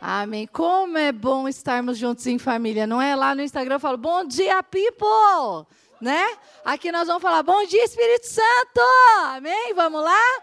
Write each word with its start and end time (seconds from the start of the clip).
Amém. 0.00 0.46
Como 0.46 0.96
é 0.96 1.12
bom 1.12 1.46
estarmos 1.46 1.98
juntos 1.98 2.26
em 2.26 2.38
família, 2.38 2.86
não 2.86 3.02
é? 3.02 3.14
Lá 3.14 3.34
no 3.34 3.42
Instagram 3.42 3.74
eu 3.74 3.80
falo, 3.80 3.98
bom 3.98 4.24
dia, 4.24 4.62
people! 4.62 5.66
Né? 6.00 6.24
Aqui 6.64 6.90
nós 6.90 7.06
vamos 7.06 7.20
falar, 7.20 7.42
bom 7.42 7.66
dia, 7.66 7.84
Espírito 7.84 8.26
Santo! 8.26 8.80
Amém? 9.24 9.74
Vamos 9.74 10.02
lá? 10.02 10.42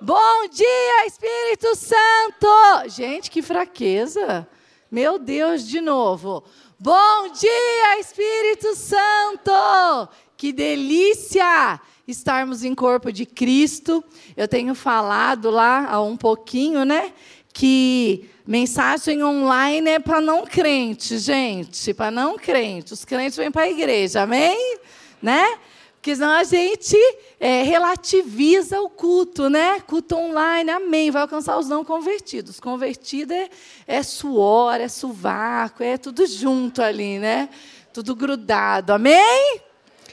Bom 0.00 0.48
dia, 0.50 1.06
Espírito 1.06 1.76
Santo! 1.76 2.88
Gente, 2.88 3.30
que 3.30 3.42
fraqueza! 3.42 4.48
Meu 4.90 5.18
Deus, 5.18 5.68
de 5.68 5.82
novo. 5.82 6.42
Bom 6.78 7.28
dia, 7.28 8.00
Espírito 8.00 8.74
Santo! 8.74 10.08
Que 10.34 10.50
delícia 10.50 11.78
estarmos 12.08 12.64
em 12.64 12.74
corpo 12.74 13.12
de 13.12 13.26
Cristo. 13.26 14.02
Eu 14.34 14.48
tenho 14.48 14.74
falado 14.74 15.50
lá 15.50 15.90
há 15.90 16.00
um 16.00 16.16
pouquinho, 16.16 16.86
né? 16.86 17.12
Que 17.52 18.30
Mensagem 18.46 19.24
online 19.24 19.88
é 19.88 19.98
para 19.98 20.20
não 20.20 20.44
crente, 20.44 21.16
gente, 21.16 21.94
para 21.94 22.10
não 22.10 22.36
crente. 22.36 22.92
Os 22.92 23.02
crentes 23.02 23.38
vêm 23.38 23.50
para 23.50 23.62
a 23.62 23.70
igreja, 23.70 24.20
amém? 24.20 24.78
Né? 25.22 25.58
Porque 25.94 26.14
senão 26.14 26.32
a 26.32 26.44
gente 26.44 26.94
é, 27.40 27.62
relativiza 27.62 28.78
o 28.82 28.90
culto, 28.90 29.48
né? 29.48 29.80
Culto 29.80 30.14
online, 30.16 30.70
amém. 30.70 31.10
Vai 31.10 31.22
alcançar 31.22 31.56
os 31.58 31.66
não 31.66 31.82
convertidos. 31.82 32.60
Convertido 32.60 33.32
é, 33.32 33.48
é 33.86 34.02
suor, 34.02 34.74
é 34.74 34.88
sovaco, 34.88 35.82
é 35.82 35.96
tudo 35.96 36.26
junto 36.26 36.82
ali, 36.82 37.18
né? 37.18 37.48
Tudo 37.94 38.14
grudado, 38.14 38.92
amém? 38.92 39.62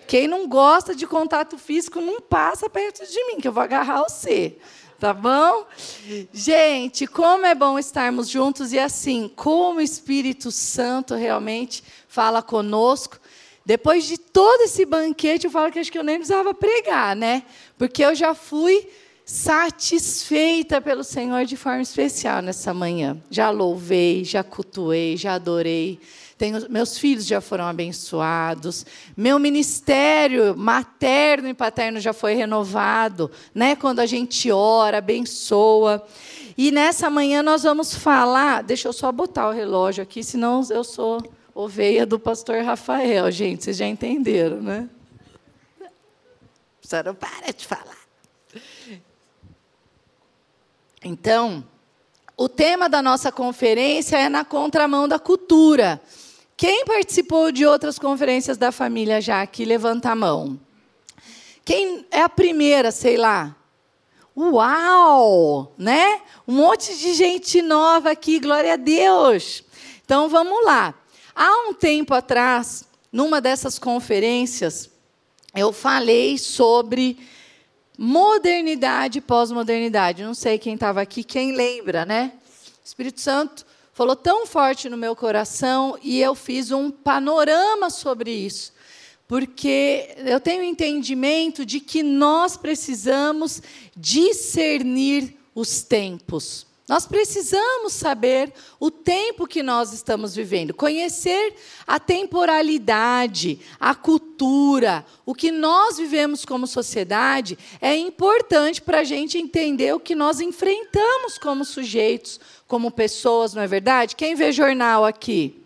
Quem 0.07 0.29
não 0.29 0.47
gosta 0.47 0.95
de 0.95 1.05
contato 1.05 1.57
físico 1.57 1.99
não 1.99 2.21
passa 2.21 2.69
perto 2.69 3.05
de 3.05 3.25
mim, 3.25 3.41
que 3.41 3.47
eu 3.49 3.51
vou 3.51 3.63
agarrar 3.63 4.03
você 4.03 4.57
tá 5.01 5.15
bom? 5.15 5.65
Gente, 6.31 7.07
como 7.07 7.43
é 7.43 7.55
bom 7.55 7.79
estarmos 7.79 8.29
juntos 8.29 8.71
e 8.71 8.77
assim, 8.77 9.31
como 9.35 9.79
o 9.79 9.81
Espírito 9.81 10.51
Santo 10.51 11.15
realmente 11.15 11.83
fala 12.07 12.43
conosco. 12.43 13.19
Depois 13.65 14.05
de 14.05 14.19
todo 14.19 14.61
esse 14.61 14.85
banquete, 14.85 15.45
eu 15.45 15.51
falo 15.51 15.71
que 15.71 15.79
acho 15.79 15.91
que 15.91 15.97
eu 15.97 16.03
nem 16.03 16.17
precisava 16.17 16.53
pregar, 16.53 17.15
né? 17.15 17.41
Porque 17.79 18.05
eu 18.05 18.13
já 18.13 18.35
fui 18.35 18.87
satisfeita 19.25 20.79
pelo 20.79 21.03
Senhor 21.03 21.45
de 21.45 21.57
forma 21.57 21.81
especial 21.81 22.43
nessa 22.43 22.71
manhã. 22.71 23.19
Já 23.31 23.49
louvei, 23.49 24.23
já 24.23 24.43
cultuei, 24.43 25.17
já 25.17 25.33
adorei 25.33 25.99
tenho, 26.41 26.71
meus 26.71 26.97
filhos 26.97 27.27
já 27.27 27.39
foram 27.39 27.65
abençoados, 27.65 28.83
meu 29.15 29.37
ministério 29.37 30.57
materno 30.57 31.47
e 31.47 31.53
paterno 31.53 31.99
já 31.99 32.13
foi 32.13 32.33
renovado, 32.33 33.29
né? 33.53 33.75
Quando 33.75 33.99
a 33.99 34.07
gente 34.07 34.51
ora, 34.51 34.97
abençoa. 34.97 36.03
E 36.57 36.71
nessa 36.71 37.11
manhã 37.11 37.43
nós 37.43 37.61
vamos 37.61 37.93
falar, 37.93 38.63
deixa 38.63 38.87
eu 38.87 38.93
só 38.93 39.11
botar 39.11 39.49
o 39.49 39.51
relógio 39.51 40.01
aqui, 40.01 40.23
senão 40.23 40.63
eu 40.71 40.83
sou 40.83 41.21
ovelha 41.53 42.07
do 42.07 42.17
pastor 42.17 42.63
Rafael, 42.63 43.29
gente, 43.29 43.63
vocês 43.63 43.77
já 43.77 43.85
entenderam, 43.85 44.61
né? 44.61 44.89
Você 46.81 47.03
não 47.03 47.13
para 47.13 47.53
de 47.53 47.67
falar. 47.67 48.01
Então, 51.03 51.63
o 52.35 52.49
tema 52.49 52.89
da 52.89 53.03
nossa 53.03 53.31
conferência 53.31 54.17
é 54.17 54.27
na 54.27 54.43
contramão 54.43 55.07
da 55.07 55.19
cultura. 55.19 56.01
Quem 56.61 56.85
participou 56.85 57.51
de 57.51 57.65
outras 57.65 57.97
conferências 57.97 58.55
da 58.55 58.71
família 58.71 59.19
já 59.19 59.41
aqui, 59.41 59.65
levanta 59.65 60.11
a 60.11 60.15
mão. 60.15 60.59
Quem 61.65 62.05
é 62.11 62.21
a 62.21 62.29
primeira, 62.29 62.91
sei 62.91 63.17
lá? 63.17 63.55
Uau! 64.37 65.73
Né? 65.75 66.21
Um 66.47 66.53
monte 66.53 66.95
de 66.95 67.15
gente 67.15 67.63
nova 67.63 68.11
aqui, 68.11 68.39
glória 68.39 68.73
a 68.73 68.75
Deus. 68.75 69.63
Então 70.05 70.29
vamos 70.29 70.63
lá. 70.63 70.93
Há 71.35 71.67
um 71.67 71.73
tempo 71.73 72.13
atrás, 72.13 72.85
numa 73.11 73.41
dessas 73.41 73.79
conferências, 73.79 74.87
eu 75.55 75.73
falei 75.73 76.37
sobre 76.37 77.17
modernidade 77.97 79.17
e 79.17 79.21
pós-modernidade. 79.21 80.21
Não 80.21 80.35
sei 80.35 80.59
quem 80.59 80.75
estava 80.75 81.01
aqui, 81.01 81.23
quem 81.23 81.53
lembra, 81.53 82.05
né? 82.05 82.33
Espírito 82.85 83.19
Santo 83.19 83.65
falou 84.01 84.15
tão 84.15 84.47
forte 84.47 84.89
no 84.89 84.97
meu 84.97 85.15
coração 85.15 85.95
e 86.01 86.19
eu 86.19 86.33
fiz 86.33 86.71
um 86.71 86.89
panorama 86.89 87.91
sobre 87.91 88.31
isso. 88.31 88.73
Porque 89.27 90.15
eu 90.17 90.39
tenho 90.39 90.63
entendimento 90.63 91.63
de 91.63 91.79
que 91.79 92.01
nós 92.01 92.57
precisamos 92.57 93.61
discernir 93.95 95.37
os 95.53 95.83
tempos. 95.83 96.65
Nós 96.87 97.05
precisamos 97.05 97.93
saber 97.93 98.51
o 98.79 98.89
tempo 98.89 99.47
que 99.47 99.63
nós 99.63 99.93
estamos 99.93 100.35
vivendo, 100.35 100.73
conhecer 100.73 101.53
a 101.85 101.99
temporalidade, 101.99 103.59
a 103.79 103.95
cultura, 103.95 105.05
o 105.25 105.33
que 105.33 105.51
nós 105.51 105.97
vivemos 105.97 106.43
como 106.43 106.65
sociedade 106.65 107.57
é 107.79 107.95
importante 107.95 108.81
para 108.81 108.99
a 108.99 109.03
gente 109.03 109.37
entender 109.37 109.93
o 109.93 109.99
que 109.99 110.15
nós 110.15 110.41
enfrentamos 110.41 111.37
como 111.37 111.63
sujeitos, 111.63 112.39
como 112.67 112.91
pessoas, 112.91 113.53
não 113.53 113.61
é 113.61 113.67
verdade? 113.67 114.15
Quem 114.15 114.35
vê 114.35 114.51
jornal 114.51 115.05
aqui? 115.05 115.61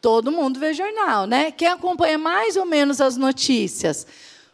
Todo 0.00 0.30
mundo 0.30 0.60
vê 0.60 0.72
jornal, 0.72 1.26
né? 1.26 1.50
Quem 1.50 1.68
acompanha 1.68 2.18
mais 2.18 2.56
ou 2.56 2.64
menos 2.64 3.00
as 3.00 3.16
notícias? 3.16 4.06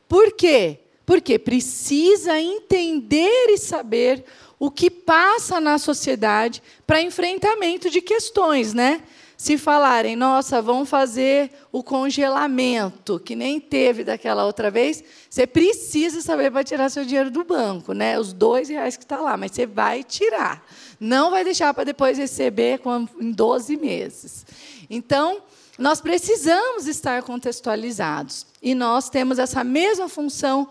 Por 0.09 0.33
quê? 0.33 0.79
Porque 1.05 1.39
precisa 1.39 2.41
entender 2.41 3.47
e 3.51 3.59
saber 3.59 4.25
o 4.25 4.46
que 4.71 4.91
passa 4.91 5.61
na 5.61 5.79
sociedade 5.79 6.63
para 6.87 7.03
enfrentamento 7.03 7.91
de 7.91 8.01
questões, 8.01 8.73
né? 8.73 9.03
Se 9.37 9.59
falarem, 9.59 10.17
nossa, 10.17 10.63
vamos 10.63 10.89
fazer 10.89 11.51
o 11.71 11.83
congelamento, 11.83 13.21
que 13.21 13.37
nem 13.37 13.61
teve 13.61 14.03
daquela 14.03 14.47
outra 14.47 14.71
vez, 14.71 15.05
você 15.29 15.47
precisa 15.47 16.23
saber 16.23 16.51
para 16.51 16.65
tirar 16.65 16.89
seu 16.89 17.05
dinheiro 17.05 17.31
do 17.31 17.45
banco, 17.45 17.93
né? 17.93 18.19
Os 18.19 18.33
dois 18.33 18.71
reais 18.71 18.97
que 18.97 19.05
está 19.05 19.19
lá, 19.19 19.37
mas 19.37 19.53
você 19.53 19.67
vai 19.67 20.03
tirar. 20.03 20.67
Não 20.99 21.31
vai 21.31 21.45
deixar 21.45 21.75
para 21.75 21.85
depois 21.85 22.17
receber 22.17 22.81
em 23.21 23.31
12 23.31 23.77
meses. 23.77 24.47
Então, 24.89 25.43
nós 25.79 26.01
precisamos 26.01 26.87
estar 26.87 27.23
contextualizados. 27.23 28.47
E 28.63 28.75
nós 28.75 29.11
temos 29.11 29.39
essa 29.39 29.63
mesma 29.63 30.09
função 30.09 30.69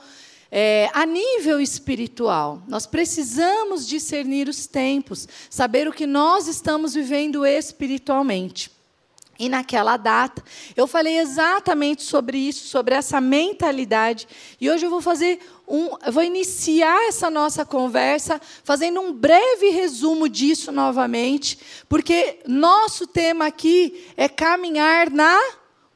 é, 0.57 0.89
a 0.93 1.05
nível 1.05 1.59
espiritual. 1.59 2.63
Nós 2.65 2.85
precisamos 2.85 3.85
discernir 3.85 4.47
os 4.47 4.65
tempos, 4.65 5.27
saber 5.49 5.85
o 5.85 5.91
que 5.91 6.07
nós 6.07 6.47
estamos 6.47 6.93
vivendo 6.93 7.45
espiritualmente. 7.45 8.71
E 9.37 9.49
naquela 9.49 9.97
data, 9.97 10.41
eu 10.73 10.87
falei 10.87 11.19
exatamente 11.19 12.03
sobre 12.03 12.37
isso, 12.37 12.69
sobre 12.69 12.95
essa 12.95 13.19
mentalidade. 13.19 14.29
E 14.61 14.71
hoje 14.71 14.85
eu 14.85 14.89
vou 14.89 15.01
fazer 15.01 15.41
um, 15.67 15.89
eu 16.05 16.13
vou 16.13 16.23
iniciar 16.23 17.05
essa 17.09 17.29
nossa 17.29 17.65
conversa 17.65 18.39
fazendo 18.63 19.01
um 19.01 19.11
breve 19.11 19.71
resumo 19.71 20.29
disso 20.29 20.71
novamente, 20.71 21.59
porque 21.89 22.39
nosso 22.47 23.05
tema 23.05 23.47
aqui 23.47 24.05
é 24.15 24.29
caminhar 24.29 25.09
na 25.09 25.37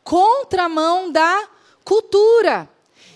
contramão 0.03 1.09
da 1.09 1.47
cultura. 1.85 2.67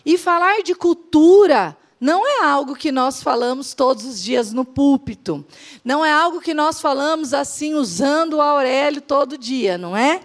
E 0.05 0.17
falar 0.17 0.61
de 0.63 0.75
cultura 0.75 1.77
não 2.03 2.27
é 2.27 2.43
algo 2.43 2.75
que 2.75 2.91
nós 2.91 3.23
falamos 3.23 3.73
todos 3.73 4.03
os 4.03 4.21
dias 4.21 4.51
no 4.51 4.65
púlpito. 4.65 5.45
Não 5.85 6.03
é 6.03 6.11
algo 6.11 6.41
que 6.41 6.53
nós 6.53 6.81
falamos 6.81 7.33
assim, 7.33 7.75
usando 7.75 8.33
o 8.33 8.41
Aurélio 8.41 8.99
todo 8.99 9.37
dia, 9.37 9.77
não 9.77 9.95
é? 9.95 10.19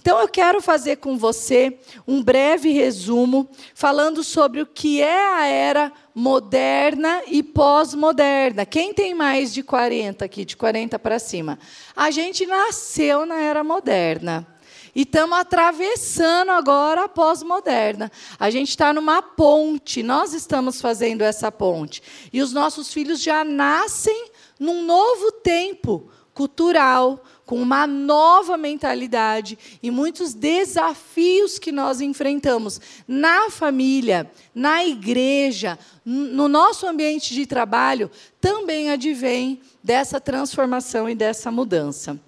Então 0.00 0.20
eu 0.20 0.28
quero 0.28 0.62
fazer 0.62 0.98
com 0.98 1.18
você 1.18 1.76
um 2.06 2.22
breve 2.22 2.70
resumo, 2.70 3.48
falando 3.74 4.22
sobre 4.22 4.60
o 4.60 4.66
que 4.66 5.02
é 5.02 5.26
a 5.34 5.44
era 5.44 5.92
moderna 6.14 7.20
e 7.26 7.42
pós-moderna. 7.42 8.64
Quem 8.64 8.94
tem 8.94 9.12
mais 9.12 9.52
de 9.52 9.64
40 9.64 10.24
aqui, 10.24 10.44
de 10.44 10.56
40 10.56 11.00
para 11.00 11.18
cima? 11.18 11.58
A 11.96 12.12
gente 12.12 12.46
nasceu 12.46 13.26
na 13.26 13.40
era 13.40 13.64
moderna. 13.64 14.46
E 14.94 15.02
estamos 15.02 15.38
atravessando 15.38 16.50
agora 16.50 17.04
a 17.04 17.08
pós-moderna. 17.08 18.10
A 18.38 18.48
gente 18.50 18.70
está 18.70 18.92
numa 18.92 19.20
ponte, 19.20 20.02
nós 20.02 20.32
estamos 20.32 20.80
fazendo 20.80 21.22
essa 21.22 21.50
ponte. 21.50 22.02
E 22.32 22.40
os 22.40 22.52
nossos 22.52 22.92
filhos 22.92 23.20
já 23.20 23.44
nascem 23.44 24.30
num 24.58 24.84
novo 24.84 25.32
tempo 25.32 26.08
cultural, 26.32 27.24
com 27.46 27.60
uma 27.60 27.86
nova 27.86 28.56
mentalidade 28.56 29.58
e 29.82 29.90
muitos 29.90 30.32
desafios 30.34 31.58
que 31.58 31.70
nós 31.70 32.00
enfrentamos 32.00 32.80
na 33.06 33.50
família, 33.50 34.30
na 34.54 34.84
igreja, 34.84 35.78
no 36.04 36.48
nosso 36.48 36.86
ambiente 36.86 37.34
de 37.34 37.46
trabalho, 37.46 38.10
também 38.40 38.90
advém 38.90 39.60
dessa 39.82 40.20
transformação 40.20 41.08
e 41.08 41.14
dessa 41.14 41.50
mudança. 41.50 42.18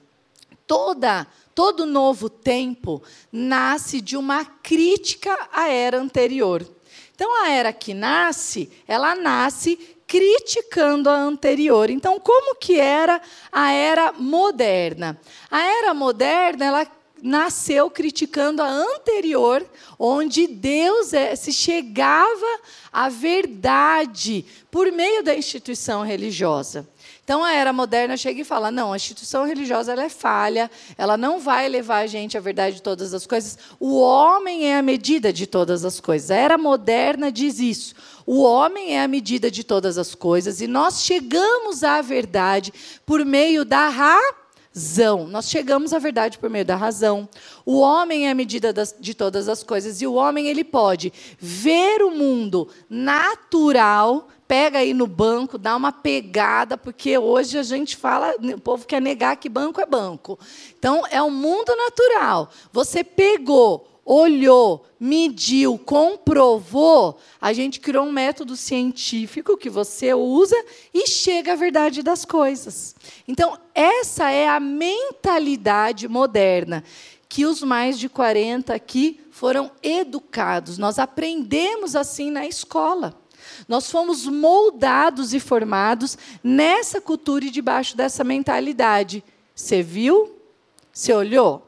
Toda 0.66 1.26
todo 1.56 1.86
novo 1.86 2.28
tempo 2.28 3.02
nasce 3.32 4.02
de 4.02 4.14
uma 4.14 4.44
crítica 4.44 5.34
à 5.50 5.68
era 5.70 5.98
anterior. 5.98 6.68
Então, 7.14 7.42
a 7.42 7.48
era 7.48 7.72
que 7.72 7.94
nasce, 7.94 8.70
ela 8.86 9.14
nasce 9.14 9.76
criticando 10.06 11.08
a 11.08 11.14
anterior. 11.14 11.88
Então, 11.88 12.20
como 12.20 12.56
que 12.56 12.78
era 12.78 13.22
a 13.50 13.72
era 13.72 14.12
moderna? 14.12 15.18
A 15.50 15.62
era 15.62 15.94
moderna, 15.94 16.66
ela 16.66 16.86
nasceu 17.22 17.90
criticando 17.90 18.60
a 18.60 18.68
anterior, 18.68 19.66
onde 19.98 20.46
Deus 20.46 21.14
é, 21.14 21.34
se 21.34 21.54
chegava 21.54 22.60
à 22.92 23.08
verdade 23.08 24.44
por 24.70 24.92
meio 24.92 25.22
da 25.22 25.34
instituição 25.34 26.02
religiosa. 26.02 26.86
Então 27.26 27.42
a 27.42 27.52
era 27.52 27.72
moderna 27.72 28.16
chega 28.16 28.42
e 28.42 28.44
fala: 28.44 28.70
não, 28.70 28.92
a 28.92 28.96
instituição 28.96 29.44
religiosa 29.44 29.90
ela 29.90 30.04
é 30.04 30.08
falha, 30.08 30.70
ela 30.96 31.16
não 31.16 31.40
vai 31.40 31.68
levar 31.68 31.98
a 31.98 32.06
gente 32.06 32.38
à 32.38 32.40
verdade 32.40 32.76
de 32.76 32.82
todas 32.82 33.12
as 33.12 33.26
coisas. 33.26 33.58
O 33.80 33.98
homem 33.98 34.70
é 34.70 34.78
a 34.78 34.82
medida 34.82 35.32
de 35.32 35.44
todas 35.44 35.84
as 35.84 35.98
coisas. 35.98 36.30
A 36.30 36.36
era 36.36 36.56
moderna 36.56 37.32
diz 37.32 37.58
isso. 37.58 37.96
O 38.24 38.42
homem 38.42 38.96
é 38.96 39.02
a 39.02 39.08
medida 39.08 39.50
de 39.50 39.64
todas 39.64 39.98
as 39.98 40.14
coisas 40.14 40.60
e 40.60 40.68
nós 40.68 41.02
chegamos 41.02 41.82
à 41.82 42.00
verdade 42.00 42.72
por 43.04 43.24
meio 43.24 43.64
da 43.64 43.88
razão. 43.88 45.26
Nós 45.26 45.50
chegamos 45.50 45.92
à 45.92 45.98
verdade 45.98 46.38
por 46.38 46.48
meio 46.48 46.64
da 46.64 46.76
razão. 46.76 47.28
O 47.64 47.80
homem 47.80 48.28
é 48.28 48.30
a 48.30 48.36
medida 48.36 48.72
das, 48.72 48.94
de 49.00 49.14
todas 49.14 49.48
as 49.48 49.64
coisas 49.64 50.00
e 50.00 50.06
o 50.06 50.14
homem 50.14 50.46
ele 50.46 50.62
pode 50.62 51.12
ver 51.40 52.04
o 52.04 52.12
mundo 52.12 52.68
natural 52.88 54.28
pega 54.46 54.78
aí 54.78 54.94
no 54.94 55.06
banco, 55.06 55.58
dá 55.58 55.76
uma 55.76 55.92
pegada, 55.92 56.76
porque 56.76 57.18
hoje 57.18 57.58
a 57.58 57.62
gente 57.62 57.96
fala, 57.96 58.34
o 58.40 58.60
povo 58.60 58.86
quer 58.86 59.00
negar 59.00 59.36
que 59.36 59.48
banco 59.48 59.80
é 59.80 59.86
banco. 59.86 60.38
Então, 60.78 61.02
é 61.10 61.20
o 61.20 61.30
mundo 61.30 61.74
natural. 61.76 62.50
Você 62.72 63.02
pegou, 63.02 63.88
olhou, 64.04 64.86
mediu, 65.00 65.76
comprovou, 65.78 67.18
a 67.40 67.52
gente 67.52 67.80
criou 67.80 68.06
um 68.06 68.12
método 68.12 68.54
científico 68.56 69.56
que 69.56 69.68
você 69.68 70.14
usa 70.14 70.56
e 70.94 71.08
chega 71.08 71.52
à 71.52 71.56
verdade 71.56 72.02
das 72.02 72.24
coisas. 72.24 72.94
Então, 73.26 73.58
essa 73.74 74.30
é 74.30 74.48
a 74.48 74.60
mentalidade 74.60 76.06
moderna 76.06 76.84
que 77.28 77.44
os 77.44 77.62
mais 77.62 77.98
de 77.98 78.08
40 78.08 78.72
aqui 78.72 79.20
foram 79.30 79.70
educados. 79.82 80.78
Nós 80.78 80.98
aprendemos 80.98 81.96
assim 81.96 82.30
na 82.30 82.46
escola. 82.46 83.14
Nós 83.68 83.90
fomos 83.90 84.26
moldados 84.26 85.34
e 85.34 85.40
formados 85.40 86.16
nessa 86.42 87.00
cultura 87.00 87.44
e 87.44 87.50
debaixo 87.50 87.96
dessa 87.96 88.22
mentalidade. 88.22 89.24
Você 89.54 89.82
viu? 89.82 90.36
Você 90.92 91.12
olhou? 91.12 91.66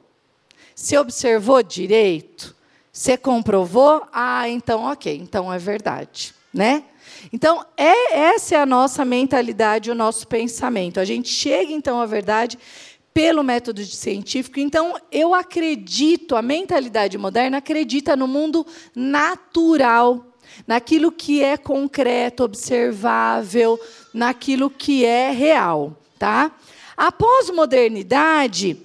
Você 0.74 0.96
observou 0.96 1.62
direito? 1.62 2.54
Você 2.92 3.16
comprovou? 3.16 4.06
Ah, 4.12 4.48
então 4.48 4.84
ok, 4.84 5.16
então 5.16 5.52
é 5.52 5.58
verdade, 5.58 6.34
né? 6.54 6.84
Então, 7.32 7.64
é, 7.76 8.16
essa 8.16 8.54
é 8.54 8.60
a 8.60 8.66
nossa 8.66 9.04
mentalidade, 9.04 9.90
o 9.90 9.94
nosso 9.94 10.26
pensamento. 10.26 11.00
A 11.00 11.04
gente 11.04 11.28
chega, 11.28 11.72
então, 11.72 12.00
à 12.00 12.06
verdade 12.06 12.58
pelo 13.12 13.42
método 13.42 13.84
científico. 13.84 14.60
Então, 14.60 14.94
eu 15.10 15.34
acredito, 15.34 16.36
a 16.36 16.42
mentalidade 16.42 17.18
moderna 17.18 17.58
acredita 17.58 18.14
no 18.14 18.28
mundo 18.28 18.64
natural 18.94 20.24
naquilo 20.66 21.10
que 21.12 21.42
é 21.42 21.56
concreto, 21.56 22.44
observável, 22.44 23.78
naquilo 24.12 24.70
que 24.70 25.04
é 25.04 25.30
real, 25.30 25.96
tá? 26.18 26.52
A 26.96 27.12
pós-modernidade, 27.12 28.76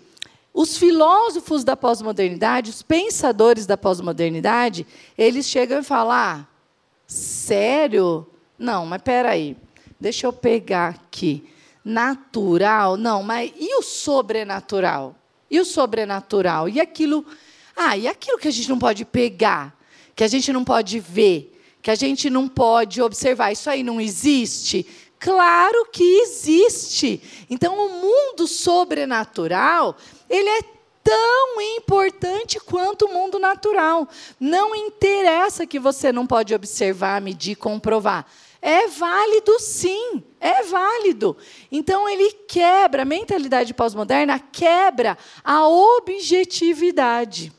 os 0.54 0.78
filósofos 0.78 1.64
da 1.64 1.76
pós-modernidade, 1.76 2.70
os 2.70 2.84
pensadores 2.84 3.66
da 3.66 3.76
pós-modernidade, 3.76 4.86
eles 5.18 5.48
chegam 5.48 5.80
e 5.80 5.84
falam: 5.84 6.12
ah, 6.14 6.48
sério? 7.08 8.28
Não, 8.58 8.86
mas 8.86 9.00
espera 9.00 9.32
aí, 9.32 9.58
deixa 10.00 10.28
eu 10.28 10.34
pegar 10.34 10.90
aqui. 10.90 11.50
Natural? 11.84 12.96
Não, 12.96 13.24
mas 13.24 13.52
e 13.60 13.76
o 13.78 13.82
sobrenatural? 13.82 15.16
E 15.50 15.60
o 15.60 15.66
sobrenatural? 15.66 16.70
E 16.70 16.80
aquilo. 16.80 17.26
Ah, 17.76 17.98
e 17.98 18.08
aquilo 18.08 18.38
que 18.38 18.48
a 18.48 18.52
gente 18.52 18.70
não 18.70 18.78
pode 18.78 19.04
pegar, 19.04 19.76
que 20.16 20.24
a 20.24 20.28
gente 20.28 20.54
não 20.54 20.64
pode 20.64 21.00
ver, 21.00 21.53
que 21.84 21.92
a 21.92 21.96
gente 21.96 22.30
não 22.30 22.48
pode 22.48 23.02
observar. 23.02 23.52
Isso 23.52 23.70
aí 23.70 23.84
não 23.84 24.00
existe? 24.00 24.88
Claro 25.20 25.86
que 25.92 26.22
existe. 26.22 27.22
Então, 27.50 27.76
o 27.76 27.90
mundo 27.90 28.48
sobrenatural, 28.48 29.98
ele 30.30 30.48
é 30.48 30.62
tão 31.04 31.62
importante 31.62 32.58
quanto 32.62 33.06
o 33.06 33.14
mundo 33.14 33.38
natural. 33.38 34.08
Não 34.40 34.74
interessa 34.74 35.68
que 35.68 35.78
você 35.78 36.14
não 36.14 36.26
pode 36.26 36.56
observar, 36.56 37.22
medir, 37.22 37.58
comprovar. 37.58 38.26
É 38.62 38.88
válido 38.88 39.60
sim, 39.60 40.24
é 40.40 40.64
válido. 40.64 41.36
Então 41.70 42.08
ele 42.08 42.32
quebra, 42.48 43.02
a 43.02 43.06
mentalidade 43.06 43.74
pós-moderna 43.74 44.40
quebra 44.40 45.18
a 45.44 45.68
objetividade 45.68 47.52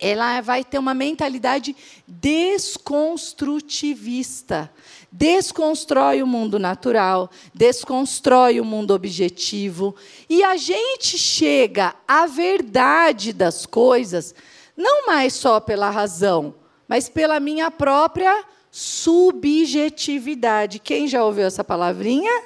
ela 0.00 0.40
vai 0.40 0.64
ter 0.64 0.78
uma 0.78 0.94
mentalidade 0.94 1.76
desconstrutivista. 2.06 4.70
Desconstrói 5.10 6.22
o 6.22 6.26
mundo 6.26 6.58
natural, 6.58 7.30
desconstrói 7.54 8.60
o 8.60 8.64
mundo 8.64 8.92
objetivo. 8.92 9.94
E 10.28 10.42
a 10.42 10.56
gente 10.56 11.16
chega 11.16 11.94
à 12.06 12.26
verdade 12.26 13.32
das 13.32 13.64
coisas, 13.64 14.34
não 14.76 15.06
mais 15.06 15.32
só 15.34 15.60
pela 15.60 15.88
razão, 15.90 16.56
mas 16.88 17.08
pela 17.08 17.38
minha 17.38 17.70
própria 17.70 18.44
subjetividade. 18.72 20.80
Quem 20.80 21.06
já 21.06 21.24
ouviu 21.24 21.46
essa 21.46 21.62
palavrinha? 21.62 22.42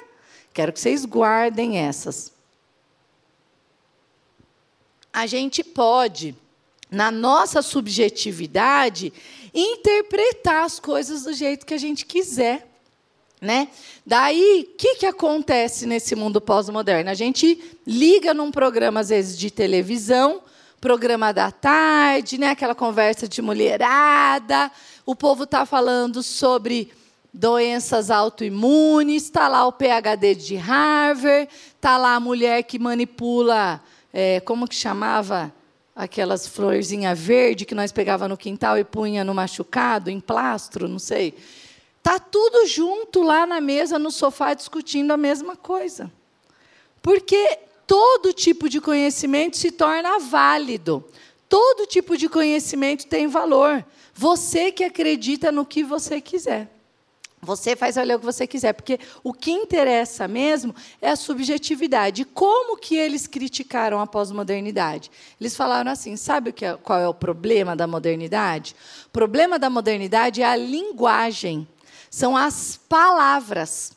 Quero 0.53 0.71
que 0.71 0.79
vocês 0.79 1.03
guardem 1.05 1.79
essas. 1.79 2.31
A 5.11 5.25
gente 5.25 5.63
pode 5.63 6.35
na 6.89 7.11
nossa 7.11 7.61
subjetividade, 7.61 9.13
interpretar 9.53 10.63
as 10.63 10.79
coisas 10.79 11.23
do 11.23 11.33
jeito 11.33 11.65
que 11.65 11.73
a 11.73 11.77
gente 11.77 12.05
quiser. 12.05 12.67
Né? 13.41 13.69
Daí, 14.05 14.67
o 14.69 14.77
que, 14.77 14.95
que 14.95 15.05
acontece 15.05 15.85
nesse 15.85 16.13
mundo 16.13 16.41
pós-moderno? 16.41 17.09
A 17.09 17.13
gente 17.13 17.77
liga 17.87 18.33
num 18.33 18.51
programa, 18.51 18.99
às 18.99 19.09
vezes, 19.09 19.37
de 19.37 19.49
televisão, 19.49 20.41
programa 20.81 21.31
da 21.31 21.49
tarde, 21.49 22.37
né? 22.37 22.49
aquela 22.49 22.75
conversa 22.75 23.27
de 23.27 23.41
mulherada, 23.41 24.71
o 25.05 25.15
povo 25.15 25.43
está 25.43 25.65
falando 25.65 26.21
sobre 26.21 26.91
doenças 27.33 28.09
autoimunes, 28.09 29.23
está 29.23 29.47
lá 29.47 29.65
o 29.65 29.71
PhD 29.71 30.35
de 30.35 30.55
Harvard, 30.55 31.49
está 31.75 31.97
lá 31.97 32.15
a 32.15 32.19
mulher 32.19 32.63
que 32.63 32.79
manipula, 32.79 33.81
é, 34.11 34.39
como 34.41 34.67
que 34.67 34.75
chamava? 34.75 35.53
Aquelas 35.99 36.47
florzinhas 36.47 37.19
verde 37.19 37.65
que 37.65 37.75
nós 37.75 37.91
pegava 37.91 38.25
no 38.25 38.37
quintal 38.37 38.77
e 38.77 38.85
punha 38.85 39.21
no 39.25 39.33
machucado, 39.33 40.09
em 40.09 40.17
plastro, 40.17 40.87
não 40.87 40.97
sei. 40.97 41.35
Tá 42.01 42.17
tudo 42.17 42.65
junto 42.65 43.21
lá 43.21 43.45
na 43.45 43.59
mesa, 43.59 43.99
no 43.99 44.09
sofá, 44.09 44.53
discutindo 44.53 45.11
a 45.11 45.17
mesma 45.17 45.57
coisa. 45.57 46.09
Porque 47.01 47.59
todo 47.85 48.31
tipo 48.31 48.69
de 48.69 48.79
conhecimento 48.79 49.57
se 49.57 49.71
torna 49.71 50.19
válido. 50.19 51.03
Todo 51.49 51.85
tipo 51.85 52.15
de 52.15 52.29
conhecimento 52.29 53.05
tem 53.05 53.27
valor. 53.27 53.83
Você 54.13 54.71
que 54.71 54.85
acredita 54.85 55.51
no 55.51 55.65
que 55.65 55.83
você 55.83 56.21
quiser. 56.21 56.71
Você 57.41 57.75
faz 57.75 57.95
olhar 57.95 58.17
o 58.17 58.19
que 58.19 58.25
você 58.25 58.45
quiser, 58.45 58.73
porque 58.73 58.99
o 59.23 59.33
que 59.33 59.51
interessa 59.51 60.27
mesmo 60.27 60.75
é 61.01 61.09
a 61.09 61.15
subjetividade. 61.15 62.25
Como 62.25 62.77
que 62.77 62.95
eles 62.95 63.27
criticaram 63.27 64.01
a 64.01 64.07
pós-modernidade? 64.07 65.09
Eles 65.39 65.55
falaram 65.55 65.89
assim: 65.89 66.17
sabe 66.17 66.53
é, 66.61 66.73
qual 66.75 66.99
é 66.99 67.07
o 67.07 67.13
problema 67.13 67.75
da 67.75 67.87
modernidade? 67.87 68.75
O 69.05 69.09
problema 69.09 69.57
da 69.57 69.69
modernidade 69.69 70.41
é 70.41 70.45
a 70.45 70.55
linguagem, 70.55 71.65
são 72.09 72.35
as 72.35 72.77
palavras. 72.89 73.93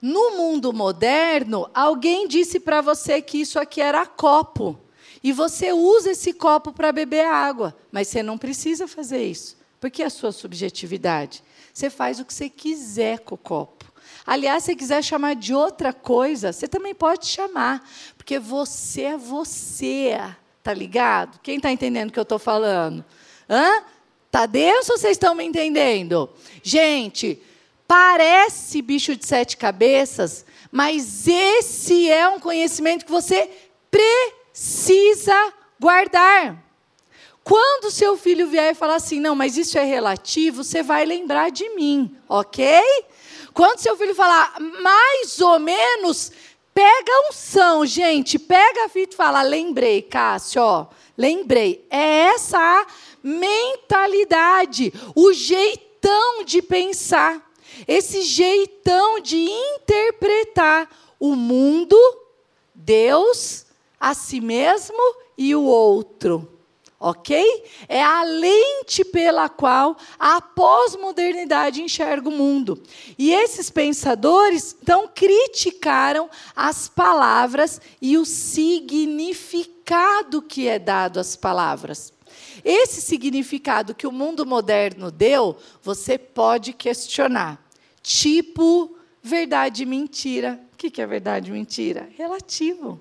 No 0.00 0.32
mundo 0.36 0.72
moderno, 0.72 1.70
alguém 1.72 2.26
disse 2.26 2.58
para 2.58 2.80
você 2.80 3.22
que 3.22 3.40
isso 3.40 3.60
aqui 3.60 3.80
era 3.80 4.04
copo. 4.04 4.76
E 5.22 5.32
você 5.32 5.72
usa 5.72 6.10
esse 6.10 6.32
copo 6.32 6.72
para 6.72 6.90
beber 6.90 7.24
água, 7.24 7.76
mas 7.92 8.08
você 8.08 8.24
não 8.24 8.36
precisa 8.36 8.88
fazer 8.88 9.22
isso, 9.22 9.56
porque 9.80 10.02
é 10.02 10.06
a 10.06 10.10
sua 10.10 10.32
subjetividade. 10.32 11.44
Você 11.72 11.88
faz 11.88 12.20
o 12.20 12.24
que 12.24 12.34
você 12.34 12.48
quiser 12.48 13.20
com 13.20 13.34
o 13.34 13.38
copo. 13.38 13.92
Aliás, 14.26 14.64
se 14.64 14.76
quiser 14.76 15.02
chamar 15.02 15.34
de 15.34 15.54
outra 15.54 15.92
coisa, 15.92 16.52
você 16.52 16.68
também 16.68 16.94
pode 16.94 17.26
chamar, 17.26 17.88
porque 18.16 18.38
você 18.38 19.02
é 19.02 19.16
você, 19.16 20.16
tá 20.62 20.72
ligado? 20.72 21.40
Quem 21.42 21.56
está 21.56 21.72
entendendo 21.72 22.10
o 22.10 22.12
que 22.12 22.18
eu 22.18 22.24
estou 22.24 22.38
falando? 22.38 23.04
Hã? 23.48 23.82
Tá 24.30 24.46
denso 24.46 24.92
ou 24.92 24.98
vocês 24.98 25.12
estão 25.12 25.34
me 25.34 25.44
entendendo? 25.44 26.30
Gente, 26.62 27.42
parece 27.86 28.80
bicho 28.80 29.16
de 29.16 29.26
sete 29.26 29.56
cabeças, 29.56 30.46
mas 30.70 31.26
esse 31.26 32.08
é 32.08 32.28
um 32.28 32.38
conhecimento 32.38 33.04
que 33.04 33.10
você 33.10 33.50
precisa 33.90 35.52
guardar. 35.78 36.71
Quando 37.44 37.90
seu 37.90 38.16
filho 38.16 38.46
vier 38.46 38.72
e 38.72 38.74
falar 38.74 38.96
assim, 38.96 39.18
não, 39.18 39.34
mas 39.34 39.56
isso 39.56 39.76
é 39.76 39.84
relativo, 39.84 40.62
você 40.62 40.82
vai 40.82 41.04
lembrar 41.04 41.50
de 41.50 41.68
mim, 41.70 42.16
ok? 42.28 42.80
Quando 43.52 43.80
seu 43.80 43.96
filho 43.96 44.14
falar 44.14 44.54
mais 44.60 45.40
ou 45.40 45.58
menos, 45.58 46.30
pega 46.72 47.28
um 47.28 47.32
são, 47.32 47.84
gente, 47.84 48.38
pega 48.38 48.84
a 48.84 48.88
fita 48.88 49.14
e 49.14 49.16
fala, 49.16 49.42
lembrei, 49.42 50.02
Cássio, 50.02 50.62
ó, 50.62 50.86
lembrei. 51.18 51.84
É 51.90 52.28
essa 52.28 52.58
a 52.58 52.86
mentalidade, 53.22 54.92
o 55.14 55.32
jeitão 55.32 56.44
de 56.44 56.62
pensar, 56.62 57.52
esse 57.88 58.22
jeitão 58.22 59.18
de 59.18 59.36
interpretar 59.36 60.88
o 61.18 61.34
mundo, 61.34 61.96
Deus, 62.72 63.66
a 63.98 64.14
si 64.14 64.40
mesmo 64.40 65.16
e 65.36 65.54
o 65.56 65.64
outro 65.64 66.52
ok? 67.02 67.64
É 67.88 68.00
a 68.02 68.22
lente 68.22 69.04
pela 69.04 69.48
qual 69.48 69.96
a 70.18 70.40
pós-modernidade 70.40 71.82
enxerga 71.82 72.28
o 72.28 72.32
mundo. 72.32 72.80
E 73.18 73.32
esses 73.32 73.68
pensadores, 73.68 74.76
então, 74.80 75.10
criticaram 75.12 76.30
as 76.54 76.88
palavras 76.88 77.80
e 78.00 78.16
o 78.16 78.24
significado 78.24 79.72
que 80.40 80.68
é 80.68 80.78
dado 80.78 81.18
às 81.18 81.34
palavras. 81.34 82.12
Esse 82.64 83.00
significado 83.00 83.94
que 83.94 84.06
o 84.06 84.12
mundo 84.12 84.46
moderno 84.46 85.10
deu, 85.10 85.56
você 85.82 86.16
pode 86.16 86.72
questionar. 86.72 87.60
Tipo, 88.00 88.96
verdade 89.20 89.82
e 89.82 89.86
mentira. 89.86 90.60
O 90.72 90.76
que 90.76 91.02
é 91.02 91.06
verdade 91.06 91.50
e 91.50 91.52
mentira? 91.52 92.08
Relativo. 92.16 93.00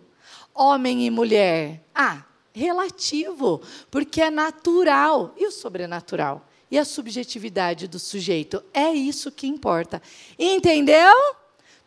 Homem 0.54 1.06
e 1.06 1.10
mulher. 1.10 1.84
Ah, 1.94 2.24
relativo, 2.54 3.62
porque 3.90 4.22
é 4.22 4.30
natural. 4.30 5.34
E 5.38 5.46
o 5.46 5.52
sobrenatural? 5.52 6.48
E 6.70 6.78
a 6.78 6.86
subjetividade 6.86 7.88
do 7.88 8.00
sujeito? 8.00 8.64
É 8.74 8.92
isso 8.92 9.32
que 9.32 9.48
importa. 9.48 10.02
Entendeu? 10.40 11.14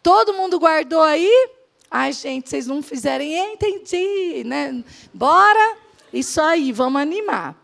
Todo 0.02 0.34
mundo 0.34 0.58
guardou 0.58 1.02
aí? 1.02 1.50
Ai, 1.90 2.12
gente, 2.12 2.50
vocês 2.50 2.66
não 2.66 2.82
fizerem, 2.82 3.54
entendi, 3.54 4.44
né? 4.44 4.84
Bora? 5.12 5.78
Isso 6.12 6.40
aí, 6.40 6.72
vamos 6.72 7.00
animar. 7.00 7.56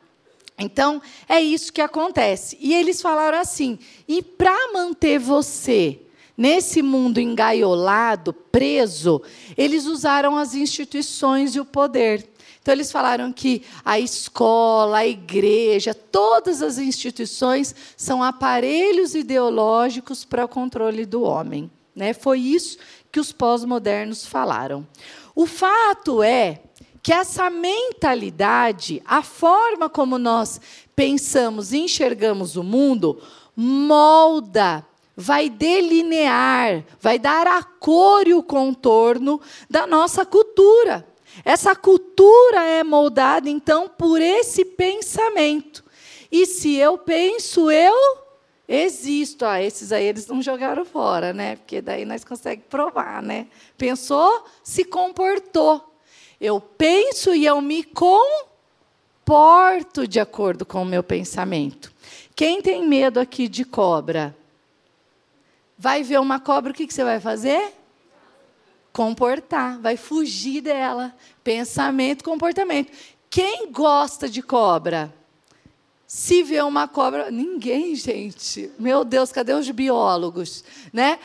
Então, 0.59 1.01
é 1.29 1.41
isso 1.41 1.73
que 1.73 1.81
acontece. 1.81 2.57
E 2.61 2.75
eles 2.75 3.01
falaram 3.01 3.39
assim: 3.39 3.79
e 4.07 4.23
para 4.23 4.73
manter 4.73 5.19
você 5.19 6.01
nesse 6.37 6.81
mundo 6.81 7.21
engaiolado, 7.21 8.33
preso, 8.33 9.21
eles 9.57 9.87
usaram 9.87 10.37
as 10.37 10.55
instituições 10.55 11.55
e 11.55 11.61
o 11.61 11.65
poder. 11.65 12.29
Então, 12.63 12.75
eles 12.75 12.93
falaram 12.93 13.33
que 13.33 13.63
a 13.85 13.99
escola, 13.99 14.99
a 14.99 15.07
igreja, 15.07 15.95
todas 15.95 16.63
as 16.63 16.79
instituições 16.79 17.75
são 17.97 18.23
aparelhos 18.23 19.15
ideológicos 19.15 20.25
para 20.25 20.45
o 20.45 20.49
controle 20.49 21.07
do 21.07 21.23
homem. 21.23 21.71
Né? 21.97 22.13
Foi 22.13 22.39
isso 22.39 22.79
que 23.11 23.19
os 23.19 23.33
pós-modernos 23.33 24.27
falaram. 24.27 24.87
O 25.35 25.47
fato 25.47 26.23
é 26.23 26.61
que 27.03 27.13
essa 27.13 27.49
mentalidade, 27.49 29.03
a 29.07 29.23
forma 29.23 29.89
como 29.89 30.19
nós 30.19 30.61
pensamos 30.95 31.73
e 31.73 31.79
enxergamos 31.79 32.57
o 32.57 32.63
mundo, 32.63 33.23
molda, 33.57 34.87
vai 35.17 35.49
delinear, 35.49 36.85
vai 37.01 37.19
dar 37.19 37.47
a 37.47 37.63
cor 37.63 38.29
e 38.29 38.35
o 38.35 38.43
contorno 38.43 39.41
da 39.69 39.87
nossa 39.87 40.27
cultura. 40.27 41.10
Essa 41.45 41.75
cultura 41.75 42.63
é 42.65 42.85
moldada, 42.85 43.49
então, 43.49 43.89
por 43.89 44.21
esse 44.21 44.65
pensamento. 44.65 45.85
E 46.31 46.47
se 46.47 46.77
eu 46.77 46.99
penso, 46.99 47.71
eu 47.71 48.19
existo. 48.69 49.45
Ah, 49.45 49.61
esses 49.61 49.91
aí 49.91 50.05
eles 50.05 50.29
não 50.29 50.41
jogaram 50.41 50.85
fora, 50.85 51.33
né? 51.33 51.57
Porque 51.57 51.81
daí 51.81 52.05
nós 52.05 52.25
conseguimos 52.25 52.69
provar, 52.69 53.23
né? 53.23 53.49
Pensou, 53.77 54.45
se 54.63 54.85
comportou. 54.85 55.85
Eu 56.41 56.61
penso 56.61 57.35
e 57.35 57.45
eu 57.45 57.61
me 57.61 57.83
comporto 57.85 58.47
de 60.07 60.21
acordo 60.21 60.65
com 60.65 60.83
o 60.83 60.87
meu 60.87 61.03
pensamento. 61.03 61.93
Quem 62.35 62.63
tem 62.63 62.87
medo 62.87 63.19
aqui 63.19 63.49
de 63.49 63.65
cobra? 63.65 64.37
Vai 65.77 66.03
ver 66.03 66.21
uma 66.21 66.39
cobra, 66.39 66.73
o 66.73 66.75
que, 66.75 66.87
que 66.87 66.95
você 66.95 67.05
vai 67.05 67.21
fazer? 67.21 67.80
Comportar, 68.93 69.79
vai 69.81 69.97
fugir 69.97 70.61
dela. 70.61 71.15
Pensamento, 71.43 72.25
comportamento. 72.25 72.93
Quem 73.29 73.71
gosta 73.71 74.29
de 74.29 74.43
cobra? 74.43 75.13
Se 76.07 76.43
vê 76.43 76.61
uma 76.61 76.89
cobra, 76.89 77.31
ninguém, 77.31 77.95
gente. 77.95 78.71
Meu 78.79 79.05
Deus, 79.05 79.31
cadê 79.31 79.53
os 79.53 79.71
biólogos, 79.71 80.65
né? 80.93 81.21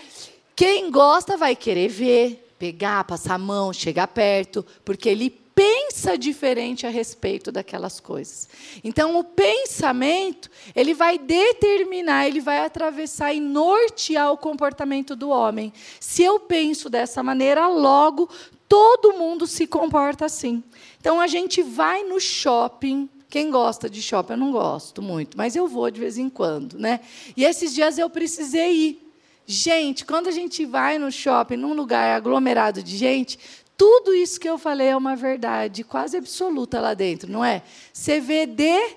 Quem 0.56 0.92
gosta 0.92 1.36
vai 1.36 1.56
querer 1.56 1.88
ver, 1.88 2.54
pegar, 2.60 3.04
passar 3.04 3.34
a 3.34 3.40
mão, 3.40 3.74
chegar 3.74 4.08
perto, 4.08 4.66
porque 4.86 5.10
ele 5.10 5.45
pensa 5.56 6.18
diferente 6.18 6.86
a 6.86 6.90
respeito 6.90 7.50
daquelas 7.50 8.02
coisas. 8.02 8.50
Então, 8.84 9.18
o 9.18 9.24
pensamento, 9.24 10.52
ele 10.76 10.94
vai 10.94 11.18
determinar, 11.18 12.28
ele 12.28 12.42
vai 12.42 12.60
atravessar 12.60 13.34
e 13.34 13.40
nortear 13.40 14.34
o 14.34 14.38
comportamento 14.38 15.16
do 15.16 15.30
homem. 15.30 15.72
Se 15.98 16.22
eu 16.22 16.42
penso 16.42 16.90
dessa 16.90 17.24
maneira, 17.24 17.68
logo 17.68 18.30
todo 18.68 19.14
mundo 19.14 19.48
se 19.48 19.66
comporta 19.66 20.26
assim. 20.26 20.62
Então, 21.00 21.22
a 21.22 21.28
gente 21.28 21.64
vai 21.64 22.04
no 22.04 22.20
shopping, 22.20 23.10
quem 23.30 23.50
gosta 23.50 23.90
de 23.90 24.02
shopping? 24.02 24.34
Eu 24.34 24.38
não 24.38 24.52
gosto 24.52 25.02
muito, 25.02 25.38
mas 25.38 25.56
eu 25.56 25.68
vou 25.68 25.90
de 25.90 26.02
vez 26.02 26.18
em 26.18 26.30
quando, 26.30 26.78
né? 26.78 27.00
E 27.38 27.46
esses 27.46 27.74
dias 27.74 27.98
eu 27.98 28.10
precisei 28.10 28.74
ir. 28.74 29.06
Gente, 29.48 30.06
quando 30.06 30.28
a 30.28 30.32
gente 30.32 30.66
vai 30.66 30.98
no 30.98 31.12
shopping, 31.12 31.56
num 31.56 31.74
lugar 31.74 32.18
aglomerado 32.18 32.82
de 32.82 32.98
gente, 32.98 33.38
tudo 33.78 34.14
isso 34.14 34.40
que 34.40 34.50
eu 34.50 34.58
falei 34.58 34.88
é 34.88 34.98
uma 34.98 35.16
verdade 35.16 35.84
quase 35.84 36.18
absoluta 36.18 36.80
lá 36.80 36.94
dentro, 36.94 37.30
não 37.30 37.44
é? 37.44 37.62
Você 37.92 38.20
vê 38.20 38.46
de 38.46 38.96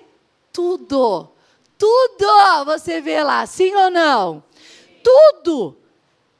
tudo. 0.53 1.29
Tudo 1.77 2.65
você 2.65 2.99
vê 2.99 3.23
lá, 3.23 3.45
sim 3.45 3.73
ou 3.73 3.89
não? 3.89 4.43
Tudo. 5.03 5.77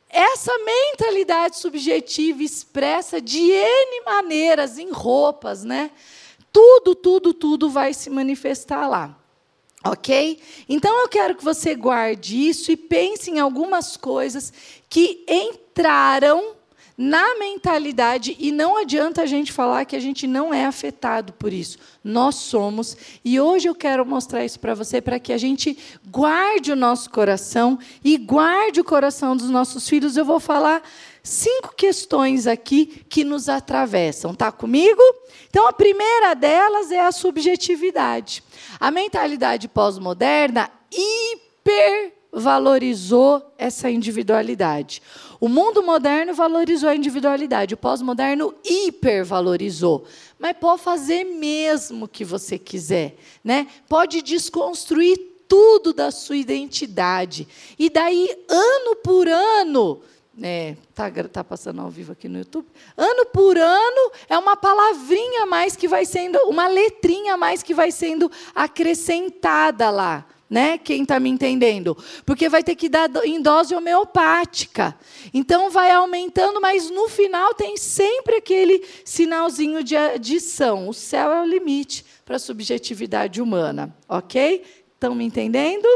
Essa 0.09 0.51
mentalidade 0.57 1.57
subjetiva 1.57 2.41
expressa 2.41 3.21
de 3.21 3.39
N 3.39 4.01
maneiras, 4.05 4.77
em 4.77 4.91
roupas, 4.91 5.63
né? 5.63 5.91
Tudo, 6.51 6.95
tudo, 6.95 7.33
tudo 7.33 7.69
vai 7.69 7.93
se 7.93 8.09
manifestar 8.09 8.87
lá. 8.87 9.15
Ok? 9.85 10.41
Então 10.67 11.01
eu 11.01 11.07
quero 11.07 11.35
que 11.35 11.43
você 11.43 11.73
guarde 11.75 12.35
isso 12.49 12.71
e 12.71 12.75
pense 12.75 13.29
em 13.31 13.39
algumas 13.39 13.95
coisas 13.95 14.51
que 14.89 15.23
entraram 15.27 16.58
na 17.01 17.39
mentalidade, 17.39 18.35
e 18.37 18.51
não 18.51 18.75
adianta 18.75 19.21
a 19.21 19.25
gente 19.25 19.53
falar 19.53 19.85
que 19.85 19.95
a 19.95 20.01
gente 20.01 20.27
não 20.27 20.53
é 20.53 20.65
afetado 20.65 21.31
por 21.31 21.53
isso. 21.53 21.77
Nós 22.03 22.35
somos, 22.35 22.97
e 23.23 23.39
hoje 23.39 23.69
eu 23.69 23.73
quero 23.73 24.05
mostrar 24.05 24.43
isso 24.43 24.59
para 24.59 24.73
você, 24.73 24.99
para 24.99 25.17
que 25.17 25.31
a 25.31 25.37
gente 25.37 25.77
guarde 26.05 26.73
o 26.73 26.75
nosso 26.75 27.09
coração 27.09 27.79
e 28.03 28.17
guarde 28.17 28.81
o 28.81 28.83
coração 28.83 29.37
dos 29.37 29.49
nossos 29.49 29.87
filhos. 29.87 30.17
Eu 30.17 30.25
vou 30.25 30.41
falar 30.41 30.83
cinco 31.23 31.73
questões 31.73 32.45
aqui 32.45 33.05
que 33.07 33.23
nos 33.23 33.47
atravessam. 33.47 34.35
Tá 34.35 34.51
comigo? 34.51 35.01
Então, 35.49 35.67
a 35.67 35.71
primeira 35.71 36.33
delas 36.33 36.91
é 36.91 36.99
a 36.99 37.13
subjetividade. 37.13 38.43
A 38.77 38.91
mentalidade 38.91 39.69
pós-moderna 39.69 40.69
hipervalorizou 40.91 43.53
essa 43.57 43.89
individualidade. 43.89 45.01
O 45.39 45.47
mundo 45.47 45.81
moderno 45.81 46.33
valorizou 46.33 46.89
a 46.89 46.95
individualidade, 46.95 47.73
o 47.73 47.77
pós-moderno 47.77 48.53
hipervalorizou. 48.63 50.05
Mas 50.37 50.57
pode 50.57 50.81
fazer 50.81 51.23
mesmo 51.23 52.05
o 52.05 52.07
que 52.07 52.25
você 52.25 52.59
quiser, 52.59 53.15
né? 53.41 53.67
Pode 53.87 54.21
desconstruir 54.21 55.17
tudo 55.47 55.93
da 55.93 56.11
sua 56.11 56.35
identidade. 56.35 57.47
E 57.77 57.89
daí, 57.89 58.29
ano 58.49 58.97
por 58.97 59.27
ano, 59.29 60.01
né, 60.35 60.75
tá, 60.93 61.09
tá 61.31 61.43
passando 61.43 61.81
ao 61.81 61.89
vivo 61.89 62.11
aqui 62.11 62.27
no 62.27 62.39
YouTube. 62.39 62.67
Ano 62.97 63.25
por 63.27 63.57
ano 63.57 64.11
é 64.27 64.37
uma 64.37 64.57
palavrinha 64.57 65.43
a 65.43 65.45
mais 65.45 65.75
que 65.75 65.87
vai 65.87 66.05
sendo, 66.05 66.37
uma 66.47 66.67
letrinha 66.67 67.35
a 67.35 67.37
mais 67.37 67.63
que 67.63 67.73
vai 67.73 67.91
sendo 67.91 68.29
acrescentada 68.53 69.89
lá 69.89 70.25
né? 70.49 70.77
Quem 70.77 71.03
está 71.03 71.19
me 71.19 71.29
entendendo? 71.29 71.95
Porque 72.25 72.49
vai 72.49 72.63
ter 72.63 72.75
que 72.75 72.89
dar 72.89 73.09
em 73.23 73.41
dose 73.41 73.75
homeopática. 73.75 74.97
Então 75.33 75.69
vai 75.69 75.91
aumentando, 75.91 76.59
mas 76.59 76.89
no 76.89 77.07
final 77.07 77.53
tem 77.53 77.77
sempre 77.77 78.37
aquele 78.37 78.83
sinalzinho 79.05 79.83
de 79.83 79.95
adição. 79.95 80.89
O 80.89 80.93
céu 80.93 81.31
é 81.31 81.41
o 81.41 81.45
limite 81.45 82.03
para 82.25 82.37
a 82.37 82.39
subjetividade 82.39 83.41
humana, 83.41 83.95
ok? 84.07 84.63
Estão 84.93 85.13
me 85.13 85.23
entendendo? 85.23 85.87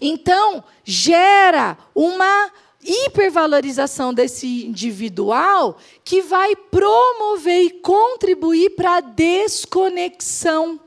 Então 0.00 0.62
gera 0.84 1.76
uma 1.94 2.52
hipervalorização 2.82 4.12
desse 4.12 4.66
individual 4.66 5.78
que 6.04 6.20
vai 6.20 6.54
promover 6.54 7.62
e 7.62 7.70
contribuir 7.70 8.70
para 8.70 8.96
a 8.96 9.00
desconexão 9.00 10.78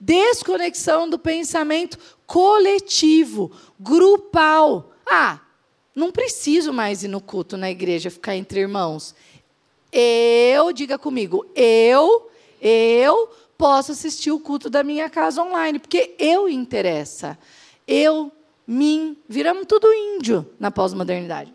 desconexão 0.00 1.08
do 1.08 1.18
pensamento 1.18 1.98
coletivo, 2.26 3.52
grupal. 3.78 4.92
Ah, 5.06 5.40
não 5.94 6.10
preciso 6.10 6.72
mais 6.72 7.02
ir 7.02 7.08
no 7.08 7.20
culto 7.20 7.56
na 7.56 7.70
igreja, 7.70 8.10
ficar 8.10 8.34
entre 8.34 8.60
irmãos. 8.60 9.14
Eu, 9.92 10.72
diga 10.72 10.96
comigo, 10.98 11.44
eu, 11.54 12.30
eu 12.60 13.28
posso 13.58 13.92
assistir 13.92 14.30
o 14.30 14.40
culto 14.40 14.70
da 14.70 14.82
minha 14.82 15.10
casa 15.10 15.42
online, 15.42 15.78
porque 15.78 16.14
eu 16.18 16.48
interessa. 16.48 17.36
Eu, 17.86 18.32
mim, 18.66 19.16
viramos 19.28 19.66
tudo 19.66 19.92
índio 19.92 20.48
na 20.58 20.70
pós-modernidade. 20.70 21.52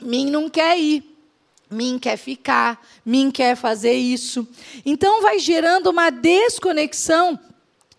Mim 0.00 0.30
não 0.30 0.48
quer 0.48 0.78
ir. 0.78 1.09
Mim 1.70 1.98
quer 1.98 2.16
ficar, 2.16 2.84
mim 3.06 3.30
quer 3.30 3.56
fazer 3.56 3.92
isso. 3.92 4.46
Então 4.84 5.22
vai 5.22 5.38
gerando 5.38 5.88
uma 5.88 6.10
desconexão 6.10 7.38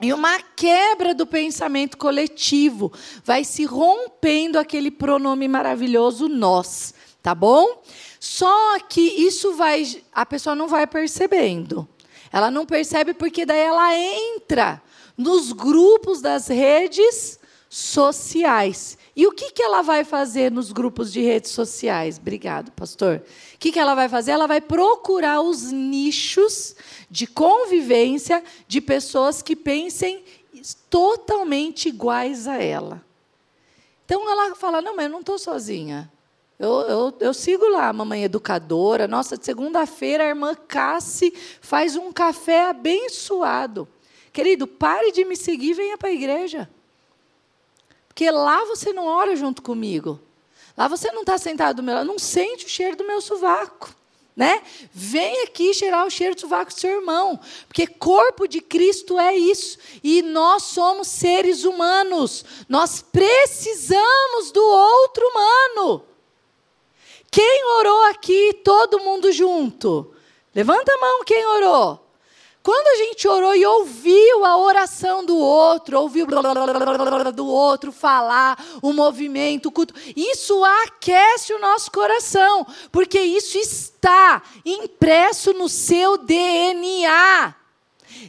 e 0.02 0.12
uma 0.12 0.40
quebra 0.56 1.14
do 1.14 1.26
pensamento 1.26 1.98
coletivo. 1.98 2.92
Vai 3.24 3.44
se 3.44 3.64
rompendo 3.64 4.60
aquele 4.60 4.92
pronome 4.92 5.48
maravilhoso 5.48 6.28
nós, 6.28 6.94
tá 7.22 7.34
bom? 7.34 7.82
Só 8.20 8.80
que 8.80 9.02
isso 9.02 9.54
vai, 9.54 10.04
a 10.12 10.26
pessoa 10.26 10.56
não 10.56 10.68
vai 10.68 10.86
percebendo. 10.86 11.88
Ela 12.32 12.52
não 12.52 12.66
percebe 12.66 13.14
porque 13.14 13.46
daí 13.46 13.60
ela 13.60 13.96
entra 13.96 14.82
nos 15.18 15.52
grupos 15.52 16.22
das 16.22 16.48
redes 16.48 17.40
sociais. 17.70 18.98
E 19.16 19.28
o 19.28 19.32
que, 19.32 19.52
que 19.52 19.62
ela 19.62 19.82
vai 19.82 20.06
fazer 20.06 20.50
nos 20.50 20.72
grupos 20.72 21.12
de 21.12 21.22
redes 21.22 21.52
sociais? 21.52 22.18
Obrigado, 22.18 22.72
pastor. 22.72 23.22
O 23.56 23.58
que, 23.58 23.72
que 23.72 23.80
ela 23.80 23.94
vai 23.94 24.08
fazer? 24.08 24.32
Ela 24.32 24.48
vai 24.48 24.62
procurar 24.62 25.42
os 25.42 25.72
nichos 25.72 26.76
de 27.10 27.28
convivência 27.28 28.42
de 28.68 28.80
pessoas 28.80 29.42
que 29.42 29.56
pensem 29.56 30.24
totalmente 30.90 31.90
iguais 31.90 32.48
a 32.48 32.58
ela. 32.58 33.04
Então 34.06 34.30
ela 34.30 34.56
fala: 34.56 34.82
não, 34.82 34.96
mas 34.96 35.06
eu 35.06 35.12
não 35.12 35.20
estou 35.20 35.38
sozinha. 35.38 36.12
Eu, 36.58 36.70
eu, 36.82 37.18
eu, 37.20 37.34
sigo 37.34 37.68
lá, 37.70 37.90
a 37.90 37.94
mamãe 37.94 38.24
educadora. 38.24 39.08
Nossa, 39.08 39.36
de 39.36 39.44
segunda-feira 39.44 40.24
a 40.24 40.28
irmã 40.28 40.56
Cassi 40.56 41.34
faz 41.60 41.96
um 41.96 42.12
café 42.12 42.70
abençoado. 42.70 43.88
Querido, 44.32 44.68
pare 44.68 45.12
de 45.12 45.26
me 45.26 45.36
seguir 45.36 45.72
e 45.72 45.74
venha 45.74 45.98
para 45.98 46.10
a 46.10 46.14
igreja. 46.14 46.70
Porque 48.12 48.30
lá 48.30 48.66
você 48.66 48.92
não 48.92 49.06
ora 49.06 49.38
junto 49.38 49.62
comigo. 49.62 50.20
Lá 50.78 50.90
você 50.90 51.10
não 51.14 51.22
está 51.22 51.38
sentado 51.38 51.78
do 51.78 51.84
meu 51.84 51.96
lado, 51.96 52.08
não 52.08 52.20
sente 52.20 52.66
o 52.66 52.70
cheiro 52.70 52.98
do 52.98 53.08
meu 53.08 53.22
sovaco. 53.22 53.96
Né? 54.36 54.62
Vem 54.92 55.44
aqui 55.44 55.74
cheirar 55.74 56.06
o 56.06 56.10
cheiro 56.10 56.36
do 56.36 56.42
sovaco 56.42 56.74
do 56.74 56.80
seu 56.80 56.92
irmão, 56.92 57.40
porque 57.68 57.88
corpo 57.88 58.48
de 58.48 58.60
Cristo 58.60 59.18
é 59.18 59.36
isso, 59.36 59.78
e 60.04 60.22
nós 60.22 60.64
somos 60.64 61.08
seres 61.08 61.64
humanos, 61.64 62.44
nós 62.68 63.02
precisamos 63.02 64.52
do 64.52 64.64
outro 64.64 65.26
humano. 65.28 66.04
Quem 67.30 67.66
orou 67.80 68.04
aqui, 68.06 68.54
todo 68.64 69.00
mundo 69.00 69.32
junto? 69.32 70.14
Levanta 70.54 70.94
a 70.94 70.98
mão 70.98 71.24
quem 71.24 71.46
orou. 71.46 72.01
Quando 72.64 72.88
a 72.88 72.96
gente 72.96 73.28
orou 73.28 73.56
e 73.56 73.66
ouviu 73.66 74.46
a 74.46 74.58
oração 74.58 75.26
do 75.26 75.36
outro, 75.36 76.00
ouviu 76.00 76.28
do 76.28 77.48
outro 77.48 77.92
falar, 77.92 78.64
o 78.84 78.94
movimento, 78.94 79.68
o 79.68 79.72
culto, 79.72 79.96
isso 80.16 80.64
aquece 80.84 81.54
o 81.54 81.60
nosso 81.60 81.92
coração, 81.92 82.66
porque 82.92 83.20
isso 83.20 83.58
está 83.58 84.44
impresso 84.64 85.54
no 85.54 85.68
seu 85.68 86.18
DNA. 86.18 87.56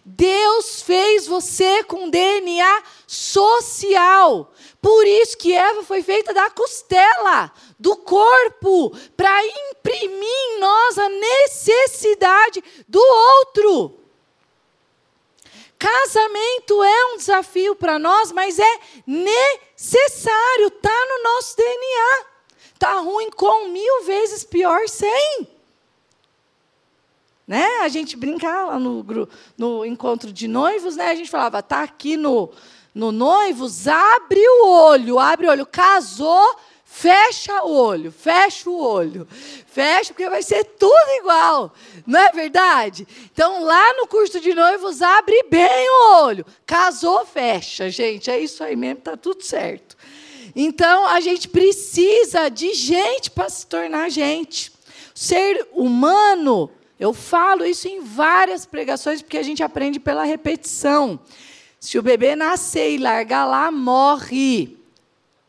Deus 0.04 0.80
fez 0.80 1.26
você 1.26 1.84
com 1.84 2.08
DNA 2.08 2.82
social. 3.06 4.50
Por 4.80 5.06
isso 5.06 5.36
que 5.36 5.52
Eva 5.52 5.82
foi 5.82 6.02
feita 6.02 6.32
da 6.32 6.48
costela, 6.48 7.52
do 7.78 7.96
corpo, 7.96 8.96
para 9.14 9.44
imprimir 9.44 10.22
em 10.22 10.58
nós 10.58 10.98
a 10.98 11.08
necessidade 11.10 12.64
do 12.88 13.00
outro. 13.00 14.01
Casamento 15.82 16.80
é 16.84 17.06
um 17.06 17.16
desafio 17.16 17.74
para 17.74 17.98
nós, 17.98 18.30
mas 18.30 18.56
é 18.56 18.78
necessário, 19.04 20.68
está 20.68 21.06
no 21.08 21.24
nosso 21.24 21.56
DNA. 21.56 22.26
Está 22.72 22.94
ruim 23.00 23.30
com 23.30 23.66
mil 23.68 24.04
vezes 24.04 24.44
pior 24.44 24.88
sem. 24.88 25.48
Né? 27.48 27.66
A 27.80 27.88
gente 27.88 28.16
brincava 28.16 28.70
lá 28.70 28.78
no, 28.78 29.04
no 29.58 29.84
encontro 29.84 30.32
de 30.32 30.46
noivos, 30.46 30.94
né? 30.94 31.10
a 31.10 31.16
gente 31.16 31.28
falava, 31.28 31.58
está 31.58 31.82
aqui 31.82 32.16
no, 32.16 32.52
no 32.94 33.10
noivos, 33.10 33.88
abre 33.88 34.40
o 34.40 34.68
olho, 34.68 35.18
abre 35.18 35.48
o 35.48 35.50
olho, 35.50 35.66
casou, 35.66 36.60
Fecha 36.94 37.64
o 37.64 37.72
olho, 37.72 38.12
fecha 38.12 38.68
o 38.68 38.78
olho. 38.78 39.26
Fecha, 39.66 40.12
porque 40.12 40.28
vai 40.28 40.42
ser 40.42 40.62
tudo 40.62 41.10
igual. 41.20 41.72
Não 42.06 42.20
é 42.20 42.30
verdade? 42.30 43.08
Então, 43.32 43.64
lá 43.64 43.94
no 43.94 44.06
curso 44.06 44.38
de 44.38 44.52
noivos, 44.52 45.00
abre 45.00 45.42
bem 45.44 45.88
o 45.88 46.22
olho. 46.22 46.44
Casou, 46.66 47.24
fecha, 47.24 47.88
gente. 47.88 48.30
É 48.30 48.38
isso 48.38 48.62
aí 48.62 48.76
mesmo, 48.76 48.98
está 48.98 49.16
tudo 49.16 49.42
certo. 49.42 49.96
Então, 50.54 51.06
a 51.06 51.18
gente 51.18 51.48
precisa 51.48 52.50
de 52.50 52.74
gente 52.74 53.30
para 53.30 53.48
se 53.48 53.66
tornar 53.66 54.10
gente. 54.10 54.70
Ser 55.14 55.66
humano, 55.72 56.70
eu 57.00 57.14
falo 57.14 57.64
isso 57.64 57.88
em 57.88 58.00
várias 58.00 58.66
pregações, 58.66 59.22
porque 59.22 59.38
a 59.38 59.42
gente 59.42 59.62
aprende 59.62 59.98
pela 59.98 60.24
repetição. 60.24 61.18
Se 61.80 61.98
o 61.98 62.02
bebê 62.02 62.36
nascer 62.36 62.92
e 62.92 62.98
largar 62.98 63.46
lá, 63.46 63.72
morre 63.72 64.81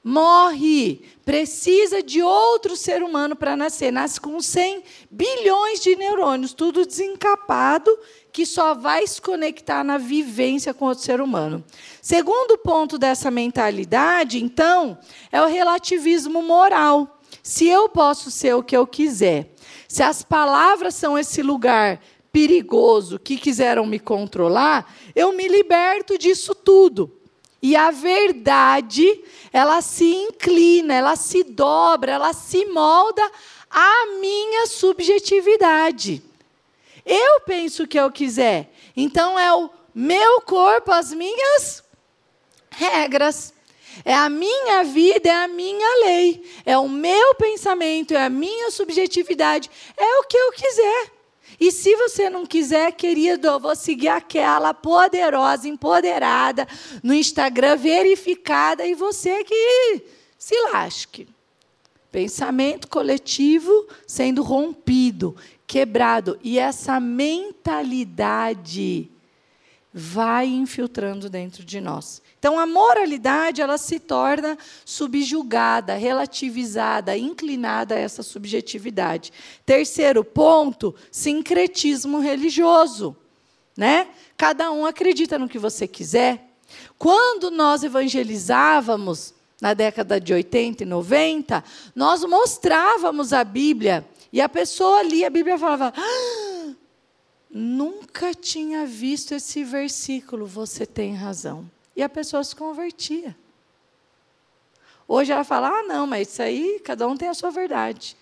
morre, 0.04 1.02
precisa 1.24 2.04
de 2.04 2.22
outro 2.22 2.76
ser 2.76 3.02
humano 3.02 3.36
para 3.36 3.56
nascer. 3.56 3.92
Nasce 3.92 4.20
com 4.20 4.42
100 4.42 4.84
bilhões 5.10 5.80
de 5.80 5.96
neurônios, 5.96 6.54
tudo 6.54 6.86
desencapado, 6.86 7.90
que 8.32 8.46
só 8.46 8.74
vai 8.74 9.08
se 9.08 9.22
conectar 9.22 9.84
na 9.84 9.98
vivência 9.98 10.74
com 10.74 10.86
outro 10.86 11.04
ser 11.04 11.22
humano. 11.22 11.64
Segundo 12.02 12.58
ponto 12.58 12.98
dessa 12.98 13.32
mentalidade, 13.32 14.44
então, 14.44 14.98
é 15.32 15.42
o 15.42 15.48
relativismo 15.48 16.42
moral. 16.42 17.20
Se 17.42 17.68
eu 17.68 17.88
posso 17.88 18.30
ser 18.30 18.56
o 18.56 18.64
que 18.64 18.76
eu 18.76 18.86
quiser, 18.86 19.54
se 19.88 20.04
as 20.04 20.22
palavras 20.22 20.96
são 20.96 21.18
esse 21.18 21.42
lugar 21.42 22.02
perigoso 22.32 23.20
que 23.20 23.38
quiseram 23.38 23.86
me 23.86 24.00
controlar, 24.00 24.92
eu 25.16 25.32
me 25.34 25.48
liberto 25.48 26.18
disso 26.18 26.56
tudo. 26.56 27.20
E 27.64 27.78
a 27.78 27.92
verdade, 27.92 29.24
ela 29.54 29.82
se 29.82 30.04
inclina, 30.04 30.94
ela 30.94 31.16
se 31.16 31.46
dobra, 31.46 32.12
ela 32.12 32.34
se 32.34 32.66
molda 32.66 33.24
à 33.72 34.06
minha 34.20 34.68
subjetividade. 34.68 36.22
Eu 37.06 37.40
penso 37.40 37.84
o 37.84 37.88
que 37.88 37.98
eu 37.98 38.12
quiser. 38.12 38.70
Então 38.98 39.40
é 39.40 39.54
o 39.54 39.70
meu 39.96 40.42
corpo, 40.42 40.92
as 40.92 41.14
minhas 41.14 41.82
regras. 42.70 43.54
É 44.04 44.14
a 44.14 44.28
minha 44.28 44.84
vida, 44.84 45.30
é 45.30 45.44
a 45.44 45.48
minha 45.48 46.06
lei. 46.06 46.44
É 46.66 46.78
o 46.78 46.90
meu 46.90 47.34
pensamento, 47.36 48.14
é 48.14 48.26
a 48.26 48.30
minha 48.30 48.72
subjetividade. 48.72 49.72
É 49.96 50.20
o 50.20 50.24
que 50.24 50.36
eu 50.36 50.52
quiser. 50.52 51.13
E 51.64 51.72
se 51.72 51.96
você 51.96 52.30
não 52.30 52.46
quiser, 52.46 52.92
querido, 52.92 53.48
eu 53.48 53.58
vou 53.58 53.74
seguir 53.74 54.10
aquela 54.10 54.74
poderosa, 54.74 55.66
empoderada, 55.66 56.68
no 57.02 57.14
Instagram, 57.14 57.78
verificada, 57.78 58.86
e 58.86 58.94
você 58.94 59.46
que 59.46 60.04
se 60.38 60.54
lasque. 60.74 61.26
Pensamento 62.12 62.90
coletivo 62.90 63.88
sendo 64.06 64.44
rompido, 64.44 65.38
quebrado. 65.66 66.38
E 66.44 66.60
essa 66.60 67.00
mentalidade 67.00 69.10
vai 69.94 70.48
infiltrando 70.48 71.30
dentro 71.30 71.64
de 71.64 71.80
nós. 71.80 72.22
Então 72.44 72.60
a 72.60 72.68
moralidade 72.68 73.62
ela 73.62 73.78
se 73.78 74.02
torna 74.02 74.58
subjugada, 74.84 75.96
relativizada, 75.96 77.18
inclinada 77.18 77.96
a 77.96 77.98
essa 77.98 78.22
subjetividade. 78.22 79.32
Terceiro 79.66 80.26
ponto, 80.26 80.94
sincretismo 81.10 82.20
religioso, 82.20 83.16
né? 83.78 84.10
Cada 84.36 84.70
um 84.74 84.86
acredita 84.86 85.40
no 85.40 85.48
que 85.48 85.58
você 85.58 85.88
quiser. 85.88 86.50
Quando 87.00 87.50
nós 87.50 87.82
evangelizávamos 87.82 89.34
na 89.62 89.74
década 89.74 90.20
de 90.20 90.34
80 90.34 90.84
e 90.84 90.86
90, 90.86 91.64
nós 91.96 92.26
mostrávamos 92.26 93.32
a 93.32 93.46
Bíblia 93.46 94.06
e 94.34 94.42
a 94.42 94.50
pessoa 94.50 95.02
lia 95.02 95.28
a 95.28 95.30
Bíblia 95.30 95.56
e 95.56 95.60
falava: 95.60 95.94
ah, 95.96 96.74
Nunca 97.50 98.34
tinha 98.34 98.86
visto 98.86 99.32
esse 99.32 99.64
versículo, 99.64 100.46
você 100.46 100.86
tem 100.86 101.16
razão. 101.16 101.72
E 101.96 102.02
a 102.02 102.10
pessoa 102.10 102.44
se 102.44 102.56
convertia. 102.56 103.36
Hoje 105.08 105.32
ela 105.32 105.44
fala: 105.44 105.70
ah, 105.70 105.84
não, 105.84 106.08
mas 106.08 106.30
isso 106.30 106.42
aí, 106.42 106.80
cada 106.84 107.08
um 107.08 107.16
tem 107.16 107.30
a 107.30 107.34
sua 107.34 107.52
verdade. 107.52 108.18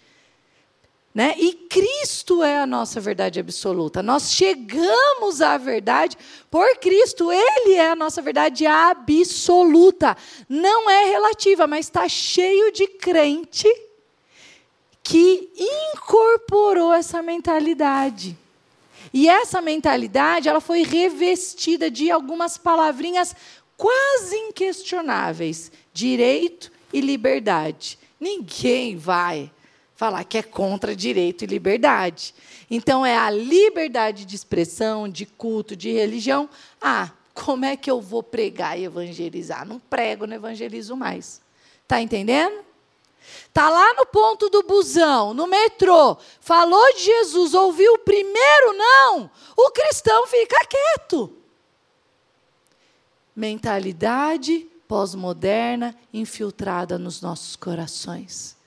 Né? 1.14 1.36
E 1.38 1.54
Cristo 1.54 2.42
é 2.42 2.60
a 2.60 2.66
nossa 2.66 3.02
verdade 3.02 3.38
absoluta. 3.38 4.02
Nós 4.02 4.32
chegamos 4.32 5.42
à 5.42 5.58
verdade 5.58 6.18
por 6.50 6.78
Cristo. 6.78 7.30
Ele 7.32 7.74
é 7.74 7.90
a 7.90 7.96
nossa 7.96 8.22
verdade 8.22 8.66
absoluta. 8.66 10.16
Não 10.48 10.90
é 10.90 11.06
relativa, 11.06 11.68
mas 11.68 11.88
está 11.88 12.08
cheio 12.08 12.72
de 12.72 12.88
crente 12.88 13.68
que 15.04 15.52
incorporou 15.94 16.94
essa 16.94 17.22
mentalidade. 17.22 18.38
E 19.14 19.28
essa 19.28 19.62
mentalidade, 19.62 20.48
ela 20.48 20.62
foi 20.62 20.84
revestida 20.84 21.92
de 21.92 22.10
algumas 22.10 22.58
palavrinhas 22.58 23.36
quase 23.82 24.38
inquestionáveis: 24.38 25.72
direito 25.92 26.72
e 26.94 27.02
liberdade. 27.02 27.98
Ninguém 28.20 28.96
vai 28.96 29.52
falar 29.96 30.24
que 30.24 30.38
é 30.38 30.44
contra 30.44 30.96
direito 30.96 31.44
e 31.44 31.48
liberdade. 31.48 32.36
Então, 32.70 33.04
é 33.04 33.18
a 33.18 33.32
liberdade 33.32 34.24
de 34.24 34.36
expressão, 34.36 35.10
de 35.10 35.26
culto, 35.26 35.76
de 35.76 35.92
religião. 35.92 36.48
Ah, 36.80 37.10
como 37.34 37.66
é 37.66 37.76
que 37.76 37.90
eu 37.90 38.00
vou 38.00 38.22
pregar 38.22 38.78
e 38.80 38.84
evangelizar? 38.84 39.68
Não 39.68 39.80
prego, 39.80 40.28
não 40.28 40.36
evangelizo 40.36 40.96
mais. 40.96 41.42
Está 41.82 42.00
entendendo? 42.00 42.64
Está 43.48 43.68
lá 43.68 43.96
no 43.96 44.06
ponto 44.06 44.48
do 44.50 44.62
busão, 44.62 45.34
no 45.34 45.48
metrô, 45.48 46.18
falou 46.40 46.94
de 46.94 47.04
Jesus, 47.04 47.54
ouviu 47.54 47.94
o 47.94 48.00
primeiro 48.00 48.74
não, 48.74 49.30
o 49.56 49.72
cristão 49.72 50.26
fica 50.28 50.66
quieto. 50.66 51.41
Mentalidade 53.36 54.68
pós-moderna 54.88 55.96
infiltrada 56.14 56.98
nos 56.98 57.22
nossos 57.22 57.56
corações 57.56 58.60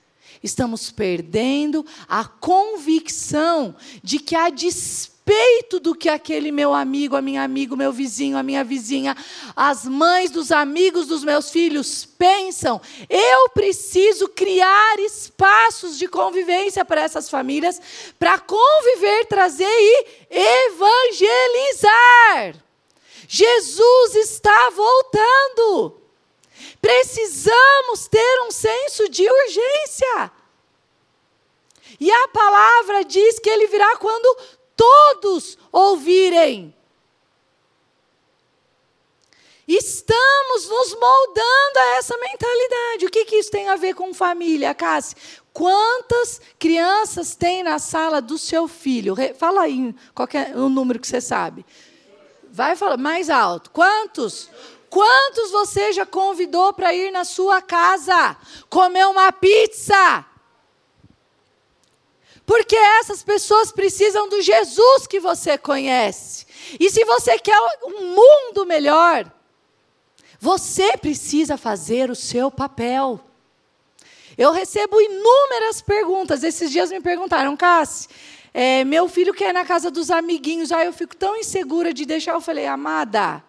estamos 0.45 0.91
perdendo 0.91 1.85
a 2.07 2.23
convicção 2.25 3.75
de 4.03 4.19
que, 4.19 4.35
a 4.35 4.49
despeito 4.49 5.79
do 5.79 5.95
que 5.95 6.07
aquele 6.07 6.51
meu 6.51 6.71
amigo, 6.73 7.15
a 7.15 7.21
minha 7.21 7.43
amigo, 7.43 7.75
meu 7.75 7.91
vizinho, 7.91 8.37
a 8.37 8.43
minha 8.43 8.63
vizinha, 8.63 9.17
as 9.55 9.85
mães 9.85 10.29
dos 10.29 10.51
amigos 10.51 11.07
dos 11.07 11.23
meus 11.23 11.49
filhos 11.49 12.05
pensam, 12.05 12.79
eu 13.09 13.49
preciso 13.49 14.29
criar 14.29 14.99
espaços 14.99 15.97
de 15.97 16.07
convivência 16.07 16.85
para 16.85 17.01
essas 17.01 17.27
famílias, 17.29 17.81
para 18.19 18.37
conviver, 18.39 19.25
trazer 19.25 19.65
e 19.65 20.05
evangelizar. 20.69 22.64
Jesus 23.27 24.15
está 24.15 24.69
voltando. 24.71 26.01
Precisamos 26.81 28.07
ter 28.09 28.41
um 28.43 28.51
senso 28.51 29.09
de 29.09 29.29
urgência. 29.29 30.31
E 31.99 32.11
a 32.11 32.27
palavra 32.27 33.03
diz 33.03 33.39
que 33.39 33.49
ele 33.49 33.67
virá 33.67 33.97
quando 33.97 34.37
todos 34.75 35.57
ouvirem. 35.71 36.75
Estamos 39.67 40.69
nos 40.69 40.93
moldando 40.93 41.79
a 41.79 41.95
essa 41.97 42.15
mentalidade. 42.17 43.05
O 43.05 43.09
que, 43.09 43.25
que 43.25 43.37
isso 43.37 43.49
tem 43.49 43.67
a 43.69 43.75
ver 43.75 43.95
com 43.95 44.13
família, 44.13 44.75
Cassi? 44.75 45.15
Quantas 45.51 46.39
crianças 46.59 47.35
tem 47.35 47.63
na 47.63 47.79
sala 47.79 48.21
do 48.21 48.37
seu 48.37 48.67
filho? 48.67 49.15
Fala 49.37 49.61
aí 49.61 49.95
qual 50.13 50.27
é 50.33 50.55
o 50.55 50.69
número 50.69 50.99
que 50.99 51.07
você 51.07 51.19
sabe. 51.19 51.65
Vai 52.55 52.77
falar 52.77 52.95
mais 52.95 53.29
alto. 53.29 53.69
Quantos? 53.69 54.49
Quantos 54.89 55.51
você 55.51 55.91
já 55.91 56.05
convidou 56.05 56.71
para 56.71 56.95
ir 56.95 57.11
na 57.11 57.25
sua 57.25 57.61
casa 57.61 58.37
comer 58.69 59.05
uma 59.07 59.29
pizza? 59.29 60.25
Porque 62.45 62.77
essas 62.77 63.21
pessoas 63.21 63.73
precisam 63.73 64.29
do 64.29 64.41
Jesus 64.41 65.05
que 65.05 65.19
você 65.19 65.57
conhece. 65.57 66.45
E 66.79 66.89
se 66.89 67.03
você 67.03 67.37
quer 67.37 67.59
um 67.83 68.15
mundo 68.15 68.65
melhor, 68.65 69.29
você 70.39 70.95
precisa 70.95 71.57
fazer 71.57 72.09
o 72.09 72.15
seu 72.15 72.49
papel. 72.49 73.19
Eu 74.37 74.53
recebo 74.53 75.01
inúmeras 75.01 75.81
perguntas. 75.81 76.41
Esses 76.41 76.71
dias 76.71 76.89
me 76.89 77.01
perguntaram, 77.01 77.57
Cassi, 77.57 78.07
é, 78.55 78.85
meu 78.85 79.09
filho 79.09 79.33
quer 79.33 79.49
ir 79.49 79.53
na 79.53 79.65
casa 79.65 79.91
dos 79.91 80.09
amiguinhos. 80.09 80.71
Aí 80.71 80.87
eu 80.87 80.93
fico 80.93 81.15
tão 81.15 81.35
insegura 81.35 81.93
de 81.93 82.05
deixar. 82.05 82.33
Eu 82.33 82.41
falei, 82.41 82.65
amada, 82.65 83.43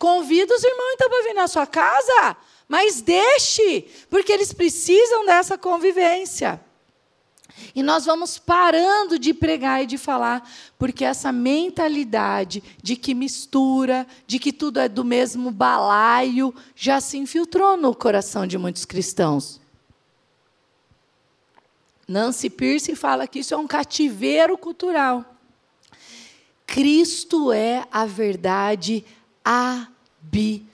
Convida 0.00 0.54
os 0.54 0.64
irmãos 0.64 0.92
então 0.94 1.10
para 1.10 1.22
vir 1.24 1.34
na 1.34 1.46
sua 1.46 1.66
casa, 1.66 2.34
mas 2.66 3.02
deixe, 3.02 3.84
porque 4.08 4.32
eles 4.32 4.50
precisam 4.50 5.26
dessa 5.26 5.58
convivência. 5.58 6.58
E 7.74 7.82
nós 7.82 8.06
vamos 8.06 8.38
parando 8.38 9.18
de 9.18 9.34
pregar 9.34 9.82
e 9.82 9.86
de 9.86 9.98
falar, 9.98 10.50
porque 10.78 11.04
essa 11.04 11.30
mentalidade 11.30 12.62
de 12.82 12.96
que 12.96 13.12
mistura, 13.12 14.06
de 14.26 14.38
que 14.38 14.54
tudo 14.54 14.80
é 14.80 14.88
do 14.88 15.04
mesmo 15.04 15.50
balaio, 15.50 16.54
já 16.74 16.98
se 16.98 17.18
infiltrou 17.18 17.76
no 17.76 17.94
coração 17.94 18.46
de 18.46 18.56
muitos 18.56 18.86
cristãos. 18.86 19.60
Nancy 22.10 22.50
Pierce 22.50 22.96
fala 22.96 23.28
que 23.28 23.38
isso 23.38 23.54
é 23.54 23.56
um 23.56 23.68
cativeiro 23.68 24.58
cultural. 24.58 25.24
Cristo 26.66 27.52
é 27.52 27.86
a 27.88 28.04
verdade 28.04 29.04
absoluta. 29.44 30.66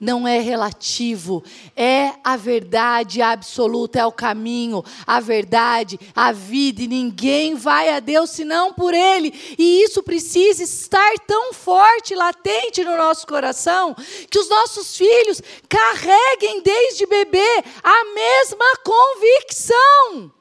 Não 0.00 0.26
é 0.26 0.40
relativo, 0.40 1.44
é 1.76 2.14
a 2.24 2.34
verdade 2.34 3.20
absoluta, 3.20 3.98
é 3.98 4.06
o 4.06 4.10
caminho, 4.10 4.82
a 5.06 5.20
verdade, 5.20 6.00
a 6.16 6.32
vida, 6.32 6.80
e 6.80 6.88
ninguém 6.88 7.54
vai 7.54 7.90
a 7.90 8.00
Deus 8.00 8.30
senão 8.30 8.72
por 8.72 8.94
Ele. 8.94 9.30
E 9.58 9.82
isso 9.82 10.02
precisa 10.02 10.62
estar 10.62 11.18
tão 11.26 11.52
forte, 11.52 12.14
latente 12.14 12.82
no 12.82 12.96
nosso 12.96 13.26
coração, 13.26 13.94
que 14.30 14.38
os 14.38 14.48
nossos 14.48 14.96
filhos 14.96 15.42
carreguem 15.68 16.62
desde 16.62 17.04
bebê 17.04 17.62
a 17.82 18.04
mesma 18.14 18.76
convicção. 18.82 20.32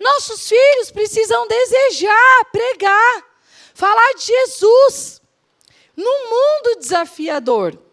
Nossos 0.00 0.48
filhos 0.48 0.90
precisam 0.90 1.46
desejar, 1.46 2.44
pregar, 2.50 3.22
falar 3.74 4.14
de 4.14 4.24
Jesus 4.24 5.20
num 5.94 6.30
mundo 6.30 6.78
desafiador. 6.78 7.85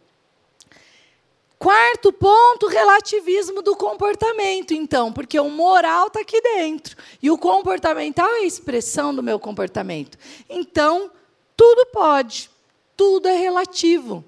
Quarto 1.63 2.11
ponto, 2.11 2.67
relativismo 2.67 3.61
do 3.61 3.73
comportamento, 3.73 4.73
então, 4.73 5.13
porque 5.13 5.39
o 5.39 5.49
moral 5.49 6.07
está 6.07 6.19
aqui 6.19 6.41
dentro 6.41 6.97
e 7.21 7.31
o 7.31 7.37
comportamental 7.37 8.27
é 8.27 8.39
a 8.39 8.43
expressão 8.43 9.15
do 9.15 9.23
meu 9.23 9.39
comportamento. 9.39 10.17
Então, 10.49 11.09
tudo 11.55 11.85
pode, 11.85 12.49
tudo 12.97 13.29
é 13.29 13.37
relativo. 13.37 14.25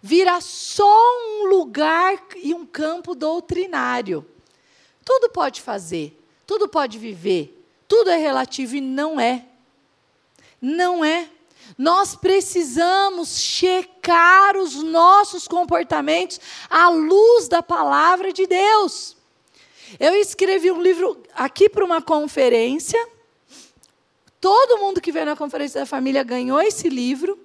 Vira 0.00 0.40
só 0.40 0.96
um 1.26 1.46
lugar 1.46 2.24
e 2.36 2.54
um 2.54 2.64
campo 2.64 3.16
doutrinário. 3.16 4.24
Tudo 5.04 5.30
pode 5.30 5.60
fazer, 5.60 6.16
tudo 6.46 6.68
pode 6.68 7.00
viver, 7.00 7.66
tudo 7.88 8.10
é 8.10 8.16
relativo 8.16 8.76
e 8.76 8.80
não 8.80 9.18
é. 9.18 9.44
Não 10.62 11.04
é. 11.04 11.28
Nós 11.76 12.14
precisamos 12.14 13.38
checar 13.38 14.56
os 14.56 14.74
nossos 14.82 15.48
comportamentos 15.48 16.40
à 16.70 16.88
luz 16.88 17.48
da 17.48 17.62
palavra 17.62 18.32
de 18.32 18.46
Deus. 18.46 19.16
Eu 19.98 20.14
escrevi 20.14 20.70
um 20.70 20.80
livro 20.80 21.22
aqui 21.34 21.68
para 21.68 21.84
uma 21.84 22.00
conferência. 22.00 23.08
Todo 24.40 24.78
mundo 24.78 25.00
que 25.00 25.12
veio 25.12 25.26
na 25.26 25.36
conferência 25.36 25.80
da 25.80 25.86
família 25.86 26.22
ganhou 26.22 26.60
esse 26.60 26.88
livro. 26.88 27.38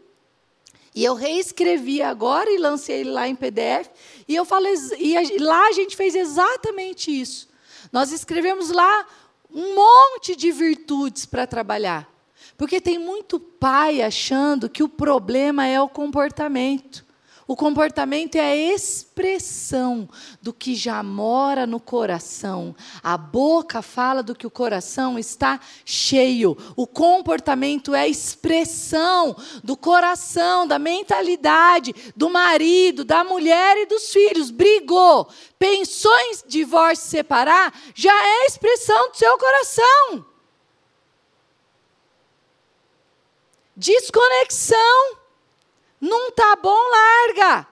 E 0.93 1.03
eu 1.03 1.13
reescrevi 1.13 2.01
agora 2.01 2.51
e 2.51 2.57
lancei 2.57 3.01
ele 3.01 3.11
lá 3.11 3.27
em 3.27 3.35
PDF. 3.35 3.89
E 4.27 4.35
eu 4.35 4.45
falei, 4.45 4.73
e 4.97 5.37
lá 5.39 5.67
a 5.67 5.71
gente 5.71 5.95
fez 5.95 6.15
exatamente 6.15 7.09
isso. 7.09 7.47
Nós 7.91 8.11
escrevemos 8.11 8.69
lá 8.69 9.07
um 9.51 9.75
monte 9.75 10.35
de 10.35 10.51
virtudes 10.51 11.25
para 11.25 11.47
trabalhar. 11.47 12.18
Porque 12.59 12.81
tem 12.81 12.99
muito 12.99 13.39
pai 13.39 14.01
achando 14.01 14.67
que 14.67 14.83
o 14.83 14.89
problema 14.89 15.65
é 15.65 15.79
o 15.79 15.87
comportamento. 15.87 17.05
O 17.47 17.55
comportamento 17.55 18.35
é 18.35 18.41
a 18.41 18.55
expressão 18.75 20.09
do 20.41 20.51
que 20.51 20.75
já 20.75 21.01
mora 21.01 21.65
no 21.65 21.79
coração. 21.79 22.75
A 23.01 23.17
boca 23.17 23.81
fala 23.81 24.21
do 24.21 24.35
que 24.35 24.45
o 24.45 24.51
coração 24.51 25.17
está 25.17 25.57
cheio. 25.85 26.57
O 26.75 26.85
comportamento 26.85 27.95
é 27.95 28.01
a 28.01 28.07
expressão 28.09 29.37
do 29.63 29.77
coração, 29.77 30.67
da 30.67 30.77
mentalidade 30.77 31.95
do 32.13 32.29
marido, 32.29 33.05
da 33.05 33.23
mulher 33.23 33.77
e 33.77 33.85
dos 33.85 34.11
filhos. 34.11 34.51
Brigou, 34.51 35.29
pensou 35.57 36.13
em 36.19 36.33
divórcio 36.45 37.09
separar, 37.09 37.73
já 37.95 38.13
é 38.13 38.41
a 38.41 38.45
expressão 38.47 39.11
do 39.11 39.17
seu 39.17 39.37
coração. 39.37 40.28
Desconexão. 43.79 45.15
Não 46.01 46.31
tá 46.31 46.57
bom, 46.57 46.77
larga. 46.91 47.65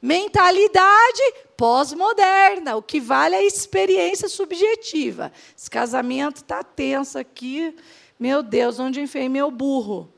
Mentalidade 0.00 1.22
pós-moderna. 1.56 2.74
O 2.74 2.82
que 2.82 2.98
vale 2.98 3.36
é 3.36 3.38
a 3.38 3.44
experiência 3.44 4.28
subjetiva. 4.28 5.32
Esse 5.56 5.70
casamento 5.70 6.38
está 6.38 6.64
tenso 6.64 7.16
aqui. 7.16 7.76
Meu 8.18 8.42
Deus, 8.42 8.80
onde 8.80 9.00
enfiei 9.00 9.28
meu 9.28 9.52
burro? 9.52 10.12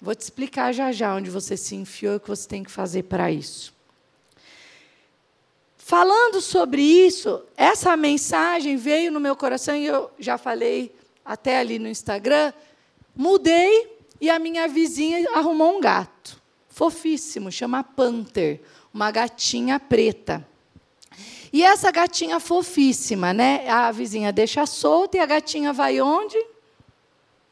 Vou 0.00 0.12
te 0.12 0.22
explicar 0.22 0.72
já 0.72 0.90
já 0.90 1.14
onde 1.14 1.30
você 1.30 1.56
se 1.56 1.76
enfiou 1.76 2.14
e 2.14 2.16
o 2.16 2.20
que 2.20 2.28
você 2.28 2.48
tem 2.48 2.64
que 2.64 2.70
fazer 2.70 3.04
para 3.04 3.30
isso. 3.30 3.72
Falando 5.76 6.40
sobre 6.40 6.82
isso, 6.82 7.44
essa 7.56 7.96
mensagem 7.96 8.76
veio 8.76 9.12
no 9.12 9.20
meu 9.20 9.36
coração 9.36 9.76
e 9.76 9.86
eu 9.86 10.10
já 10.18 10.36
falei 10.36 10.92
até 11.24 11.58
ali 11.58 11.78
no 11.78 11.88
Instagram. 11.88 12.52
Mudei 13.14 13.97
e 14.20 14.28
a 14.28 14.38
minha 14.38 14.66
vizinha 14.66 15.28
arrumou 15.34 15.76
um 15.76 15.80
gato, 15.80 16.40
fofíssimo, 16.68 17.50
chama 17.50 17.84
Panther, 17.84 18.60
uma 18.92 19.10
gatinha 19.10 19.78
preta. 19.78 20.46
E 21.52 21.62
essa 21.62 21.90
gatinha 21.90 22.38
fofíssima, 22.38 23.32
né? 23.32 23.68
A 23.68 23.90
vizinha 23.90 24.32
deixa 24.32 24.66
solta 24.66 25.16
e 25.16 25.20
a 25.20 25.26
gatinha 25.26 25.72
vai 25.72 26.00
onde? 26.00 26.36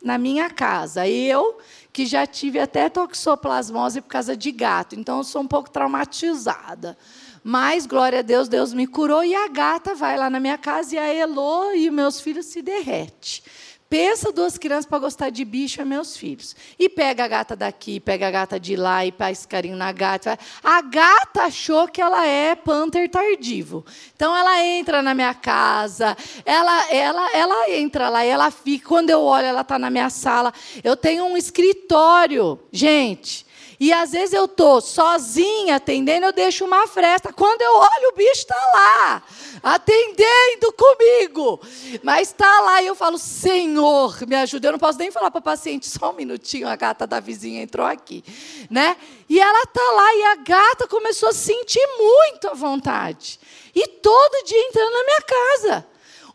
Na 0.03 0.19
minha 0.19 0.51
casa. 0.51 1.09
Eu, 1.09 1.59
que 1.93 2.05
já 2.05 2.27
tive 2.27 2.59
até 2.59 2.89
toxoplasmose 2.89 4.03
por 4.03 4.09
causa 4.09 4.37
de 4.37 4.53
gato, 4.53 4.95
então 4.95 5.19
eu 5.19 5.25
sou 5.25 5.43
um 5.43 5.47
pouco 5.49 5.71
traumatizada. 5.71 6.97
Mas, 7.43 7.87
glória 7.87 8.19
a 8.19 8.23
Deus, 8.23 8.49
Deus 8.49 8.75
me 8.75 8.87
curou 8.87 9.25
e 9.25 9.35
a 9.35 9.49
gata 9.49 9.95
vai 9.95 10.17
lá 10.17 10.29
na 10.29 10.41
minha 10.41 10.59
casa 10.59 10.97
e 10.97 10.99
a 10.99 11.07
Elo 11.07 11.73
e 11.73 11.89
meus 11.91 12.21
filhos 12.21 12.47
se 12.47 12.61
derrete. 12.61 13.43
Pensa 13.89 14.33
duas 14.33 14.59
crianças 14.59 14.85
para 14.87 14.99
gostar 14.99 15.31
de 15.31 15.45
bicho, 15.45 15.81
é 15.81 15.85
meus 15.85 16.17
filhos. 16.17 16.57
E 16.77 16.89
pega 16.89 17.25
a 17.25 17.29
gata 17.29 17.55
daqui, 17.55 18.01
pega 18.01 18.27
a 18.27 18.31
gata 18.33 18.59
de 18.59 18.75
lá 18.75 19.07
e 19.07 19.13
faz 19.13 19.47
carinho 19.47 19.77
na 19.77 19.93
gata. 19.93 20.37
A 20.63 20.83
gata 20.83 21.43
achou 21.43 21.87
que 21.87 22.03
ela 22.03 22.27
é 22.27 22.57
panther 22.57 23.09
tardivo. 23.09 23.87
Então 24.15 24.37
ela 24.37 24.61
entra 24.65 25.03
na 25.03 25.15
minha 25.15 25.35
casa, 25.35 26.17
ela, 26.45 26.93
ela, 26.93 27.31
ela 27.33 27.71
entra 27.71 28.09
lá 28.09 28.27
e 28.27 28.29
ela 28.29 28.51
fica. 28.51 28.89
Quando 28.89 29.11
eu 29.11 29.21
olho, 29.21 29.47
ela 29.47 29.61
está 29.61 29.79
na 29.79 29.89
minha 29.89 30.11
sala. 30.11 30.53
Eu 30.83 30.97
tenho 30.97 31.25
um 31.25 31.37
escritório, 31.37 32.59
gente. 32.73 33.46
E 33.79 33.93
às 33.93 34.13
vezes 34.13 34.33
eu 34.33 34.47
estou 34.47 34.81
sozinha 34.81 35.77
atendendo, 35.77 36.27
eu 36.27 36.33
deixo 36.33 36.65
uma 36.65 36.87
fresta. 36.87 37.33
Quando 37.33 37.61
eu 37.61 37.77
olho, 37.77 38.09
o 38.13 38.17
bicho 38.17 38.33
está 38.33 38.57
lá, 38.75 39.23
atendendo 39.63 40.73
comigo. 40.73 41.61
Mas 42.03 42.29
está 42.29 42.61
lá 42.61 42.83
e 42.83 42.87
eu 42.87 42.95
falo, 42.95 43.19
Senhor, 43.19 44.27
me 44.27 44.35
ajuda. 44.37 44.69
Eu 44.69 44.73
não 44.73 44.79
posso 44.79 44.99
nem 44.99 45.11
falar 45.11 45.31
para 45.31 45.41
o 45.41 45.43
paciente, 45.43 45.89
só 45.89 46.11
um 46.11 46.15
minutinho, 46.15 46.69
a 46.69 46.77
gata 46.77 47.07
da 47.07 47.21
vizinha 47.21 47.63
entrou 47.63 47.87
aqui. 47.87 48.25
Né? 48.71 48.97
E 49.29 49.39
ela 49.39 49.63
está 49.63 49.93
lá 49.93 50.15
e 50.15 50.23
a 50.25 50.35
gata 50.37 50.89
começou 50.89 51.29
a 51.29 51.35
sentir 51.35 51.87
muito 51.99 52.49
à 52.49 52.55
vontade. 52.55 53.39
E 53.75 53.87
todo 53.87 54.45
dia 54.45 54.69
entrando 54.69 54.93
na 54.93 55.05
minha 55.05 55.23
casa. 55.23 55.87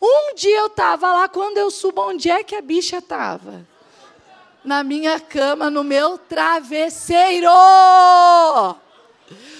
Um 0.02 0.36
dia 0.36 0.58
eu 0.58 0.66
estava 0.68 1.14
lá, 1.14 1.30
quando 1.30 1.58
eu 1.58 1.70
subo, 1.70 2.02
onde 2.02 2.30
é 2.30 2.44
que 2.44 2.56
a 2.56 2.62
bicha 2.62 2.98
estava? 2.98 3.68
Na 4.64 4.84
minha 4.84 5.20
cama, 5.20 5.70
no 5.70 5.84
meu 5.84 6.18
travesseiro. 6.18 7.50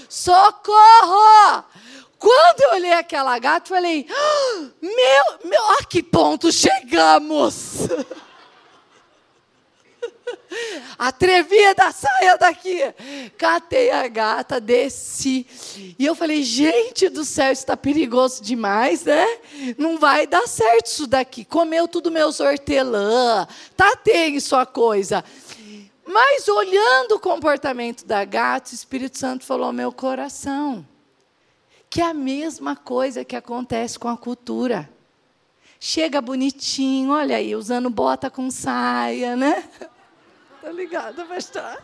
Socorro! 0.10 1.64
Quando 2.20 2.62
eu 2.62 2.72
olhei 2.74 2.94
aquela 2.94 3.38
gata, 3.40 3.70
falei: 3.70 4.06
ah, 4.10 4.66
Meu, 4.82 5.50
meu, 5.50 5.72
a 5.72 5.84
que 5.86 6.04
ponto 6.04 6.52
chegamos? 6.52 7.88
Atrevida, 10.98 11.92
saia 11.92 12.38
daqui. 12.38 12.80
Catei 13.38 13.92
a 13.92 14.08
gata, 14.08 14.60
desci. 14.60 15.46
E 15.98 16.06
eu 16.06 16.16
falei, 16.16 16.44
gente 16.44 17.10
do 17.10 17.24
céu, 17.24 17.52
isso 17.52 17.62
está 17.62 17.78
perigoso 17.78 18.42
demais, 18.42 19.04
né? 19.04 19.26
Não 19.78 19.98
vai 19.98 20.28
dar 20.28 20.48
certo 20.48 20.88
isso 20.88 21.08
daqui. 21.08 21.46
Comeu 21.46 21.88
tudo 21.88 22.12
meus 22.12 22.40
hortelã. 22.40 23.48
Tá 23.76 23.96
tenso 23.96 24.50
sua 24.50 24.66
coisa. 24.66 25.24
Mas 26.06 26.48
olhando 26.48 27.14
o 27.14 27.20
comportamento 27.20 28.06
da 28.06 28.26
gata, 28.26 28.72
o 28.72 28.76
Espírito 28.76 29.18
Santo 29.18 29.46
falou 29.46 29.68
ao 29.68 29.74
meu 29.74 29.92
coração. 29.92 30.86
Que 31.90 32.02
é 32.02 32.06
a 32.06 32.14
mesma 32.14 32.76
coisa 32.76 33.24
que 33.24 33.36
acontece 33.36 33.98
com 33.98 34.08
a 34.08 34.18
cultura. 34.18 34.90
Chega 35.80 36.22
bonitinho, 36.22 37.12
olha 37.12 37.38
aí, 37.38 37.56
usando 37.56 37.90
bota 37.90 38.30
com 38.30 38.52
saia, 38.52 39.36
né? 39.36 39.64
Tá 40.62 40.72
ligado, 40.72 41.26
pastor? 41.26 41.82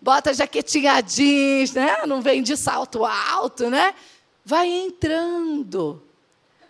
Bota 0.00 0.32
jaquetinha 0.32 0.98
jeans, 1.02 1.74
né? 1.74 2.06
Não 2.06 2.22
vem 2.22 2.42
de 2.42 2.56
salto 2.56 3.04
alto, 3.04 3.68
né? 3.68 3.94
Vai 4.42 4.66
entrando. 4.68 6.02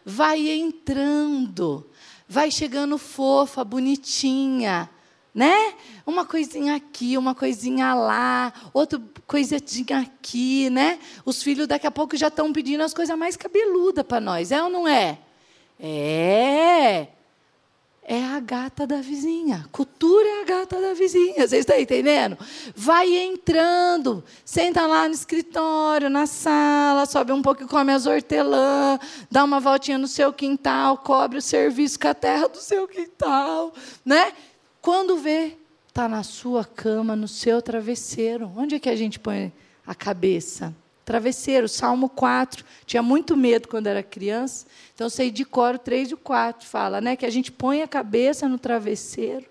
Vai 0.05 0.49
entrando. 0.49 1.89
Vai 2.29 2.51
chegando 2.51 2.99
fofa, 2.99 3.63
bonitinha, 3.63 4.91
né? 5.33 5.75
Uma 6.05 6.27
coisinha 6.27 6.75
aqui, 6.75 7.17
uma 7.17 7.37
coisinha 7.37 7.95
lá, 7.95 8.53
outra 8.75 9.01
coisinha 9.29 10.01
aqui, 10.01 10.69
né? 10.71 10.99
Os 11.25 11.41
filhos 11.41 11.69
daqui 11.69 11.87
a 11.87 11.91
pouco 11.93 12.17
já 12.17 12.27
estão 12.27 12.53
pedindo 12.53 12.83
as 12.83 12.93
coisas 12.93 13.17
mais 13.17 13.37
cabeludas 13.37 14.05
para 14.05 14.21
nós, 14.21 14.51
é 14.51 14.61
ou 14.61 14.69
não 14.69 14.89
é? 14.89 15.19
É 15.79 17.07
é 18.11 18.25
a 18.25 18.41
gata 18.41 18.87
da 18.87 19.03
vizinha. 19.03 19.67
Cultura 19.71 20.27
é 20.27 20.41
a 20.41 20.45
gata 20.45 20.81
da 20.81 20.95
vizinha. 20.95 21.47
Vocês 21.47 21.61
estão 21.61 21.79
entendendo? 21.79 22.39
Vai 22.75 23.15
entrando, 23.15 24.25
senta 24.47 24.87
lá 24.87 25.07
no 25.07 25.13
escritório, 25.13 26.09
na 26.09 26.27
sala, 26.27 27.05
sobe 27.05 27.33
um 27.33 27.43
pouco 27.43 27.65
e 27.65 27.69
come 27.69 27.93
as 27.93 28.07
hortelã, 28.07 28.99
dá 29.31 29.45
uma 29.45 29.61
voltinha 29.61 29.99
no 29.99 30.09
seu 30.09 30.33
quintal, 30.33 30.97
cobre 30.97 31.37
o 31.37 31.43
serviço 31.43 32.01
com 32.01 32.09
a 32.09 32.15
terra 32.15 32.49
do 32.49 32.57
seu 32.57 32.89
quintal. 32.89 33.75
Né? 34.03 34.33
Quando 34.81 35.19
vê, 35.19 35.59
está 35.87 36.09
na 36.09 36.23
sua 36.23 36.65
cama, 36.65 37.15
no 37.15 37.29
seu 37.29 37.61
travesseiro. 37.61 38.51
Onde 38.57 38.77
é 38.77 38.79
que 38.79 38.89
a 38.89 38.97
gente 38.97 39.21
põe 39.21 39.53
a 39.87 39.95
cabeça? 39.95 40.75
Travesseiro, 41.09 41.67
Salmo 41.71 42.07
4. 42.11 42.63
Tinha 42.85 43.03
muito 43.03 43.35
medo 43.35 43.67
quando 43.67 43.87
era 43.87 44.03
criança. 44.03 44.67
Então, 44.95 45.09
sei 45.09 45.31
de 45.31 45.43
cor 45.43 45.77
o 45.77 45.79
3 45.79 46.11
e 46.11 46.15
o 46.15 46.19
4. 46.19 46.69
Fala 46.69 47.01
né, 47.01 47.17
que 47.17 47.25
a 47.25 47.31
gente 47.31 47.51
põe 47.51 47.81
a 47.81 47.89
cabeça 47.89 48.47
no 48.47 48.59
travesseiro. 48.59 49.47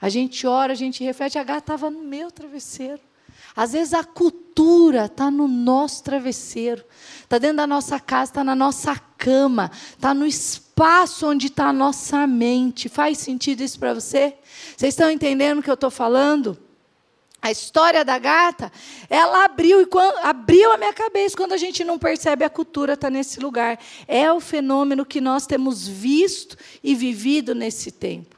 A 0.00 0.08
gente 0.08 0.46
ora, 0.46 0.72
a 0.72 0.76
gente 0.76 1.02
reflete. 1.02 1.36
A 1.36 1.42
gata 1.42 1.58
estava 1.58 1.90
no 1.90 2.04
meu 2.04 2.30
travesseiro. 2.30 3.00
Às 3.56 3.72
vezes 3.72 3.92
a 3.92 4.04
cultura 4.04 5.06
está 5.06 5.32
no 5.32 5.48
nosso 5.48 6.04
travesseiro, 6.04 6.84
está 7.22 7.38
dentro 7.38 7.56
da 7.56 7.66
nossa 7.66 7.98
casa, 7.98 8.30
está 8.30 8.44
na 8.44 8.54
nossa 8.54 8.96
cama, 9.16 9.72
está 9.90 10.14
no 10.14 10.24
espaço 10.24 11.26
onde 11.26 11.48
está 11.48 11.66
a 11.66 11.72
nossa 11.72 12.24
mente. 12.24 12.88
Faz 12.88 13.18
sentido 13.18 13.62
isso 13.64 13.80
para 13.80 13.94
você? 13.94 14.36
Vocês 14.76 14.94
estão 14.94 15.10
entendendo 15.10 15.58
o 15.58 15.62
que 15.62 15.70
eu 15.70 15.74
estou 15.74 15.90
falando? 15.90 16.56
A 17.40 17.52
história 17.52 18.04
da 18.04 18.18
gata, 18.18 18.70
ela 19.08 19.44
abriu, 19.44 19.80
e 19.80 19.86
quando, 19.86 20.16
abriu 20.18 20.72
a 20.72 20.76
minha 20.76 20.92
cabeça 20.92 21.36
quando 21.36 21.52
a 21.52 21.56
gente 21.56 21.84
não 21.84 21.96
percebe 21.96 22.44
a 22.44 22.50
cultura 22.50 22.94
está 22.94 23.08
nesse 23.08 23.38
lugar. 23.38 23.78
É 24.08 24.32
o 24.32 24.40
fenômeno 24.40 25.06
que 25.06 25.20
nós 25.20 25.46
temos 25.46 25.86
visto 25.86 26.56
e 26.82 26.96
vivido 26.96 27.54
nesse 27.54 27.92
tempo. 27.92 28.36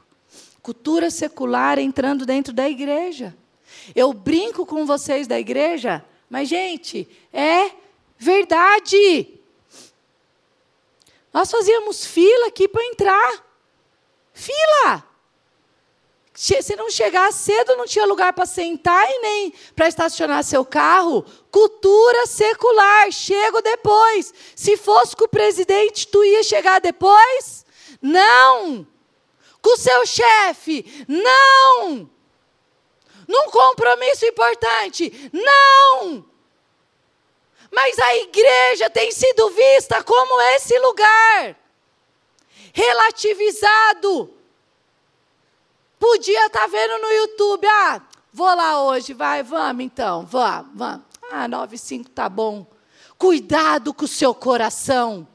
Cultura 0.61 1.09
secular 1.09 1.79
entrando 1.79 2.25
dentro 2.25 2.53
da 2.53 2.69
igreja. 2.69 3.35
Eu 3.95 4.13
brinco 4.13 4.65
com 4.65 4.85
vocês 4.85 5.27
da 5.27 5.39
igreja, 5.39 6.05
mas, 6.29 6.47
gente, 6.47 7.07
é 7.33 7.71
verdade. 8.17 9.27
Nós 11.33 11.49
fazíamos 11.49 12.05
fila 12.05 12.47
aqui 12.47 12.67
para 12.67 12.85
entrar. 12.85 13.45
Fila! 14.31 15.10
Se 16.41 16.75
não 16.75 16.89
chegar 16.89 17.31
cedo, 17.31 17.75
não 17.75 17.85
tinha 17.85 18.03
lugar 18.03 18.33
para 18.33 18.47
sentar 18.47 19.07
e 19.07 19.19
nem 19.19 19.53
para 19.75 19.87
estacionar 19.87 20.43
seu 20.43 20.65
carro. 20.65 21.23
Cultura 21.51 22.25
secular, 22.25 23.11
chego 23.11 23.61
depois. 23.61 24.33
Se 24.55 24.75
fosse 24.75 25.15
com 25.15 25.25
o 25.25 25.29
presidente, 25.29 26.07
tu 26.07 26.23
ia 26.23 26.41
chegar 26.41 26.81
depois? 26.81 27.63
Não. 28.01 28.87
Com 29.61 29.69
o 29.69 29.77
seu 29.77 30.03
chefe? 30.07 31.05
Não. 31.07 32.09
Num 33.27 33.51
compromisso 33.51 34.25
importante? 34.25 35.29
Não. 35.31 36.25
Mas 37.69 37.99
a 37.99 38.15
igreja 38.17 38.89
tem 38.89 39.11
sido 39.11 39.47
vista 39.51 40.03
como 40.03 40.41
esse 40.55 40.75
lugar 40.79 41.55
relativizado 42.73 44.40
Podia 46.01 46.47
estar 46.47 46.61
tá 46.61 46.65
vendo 46.65 46.97
no 46.97 47.11
YouTube, 47.11 47.67
ah, 47.67 48.01
vou 48.33 48.47
lá 48.47 48.83
hoje, 48.85 49.13
vai, 49.13 49.43
vamos 49.43 49.85
então, 49.85 50.25
vamos, 50.25 50.71
vamos. 50.73 51.05
Ah, 51.31 51.47
9,5 51.47 52.07
tá 52.07 52.27
bom. 52.27 52.65
Cuidado 53.19 53.93
com 53.93 54.05
o 54.05 54.07
seu 54.07 54.33
coração. 54.33 55.27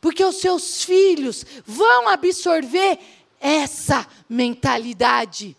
Porque 0.00 0.24
os 0.24 0.40
seus 0.40 0.82
filhos 0.82 1.46
vão 1.64 2.08
absorver 2.08 2.98
essa 3.38 4.04
mentalidade. 4.28 5.56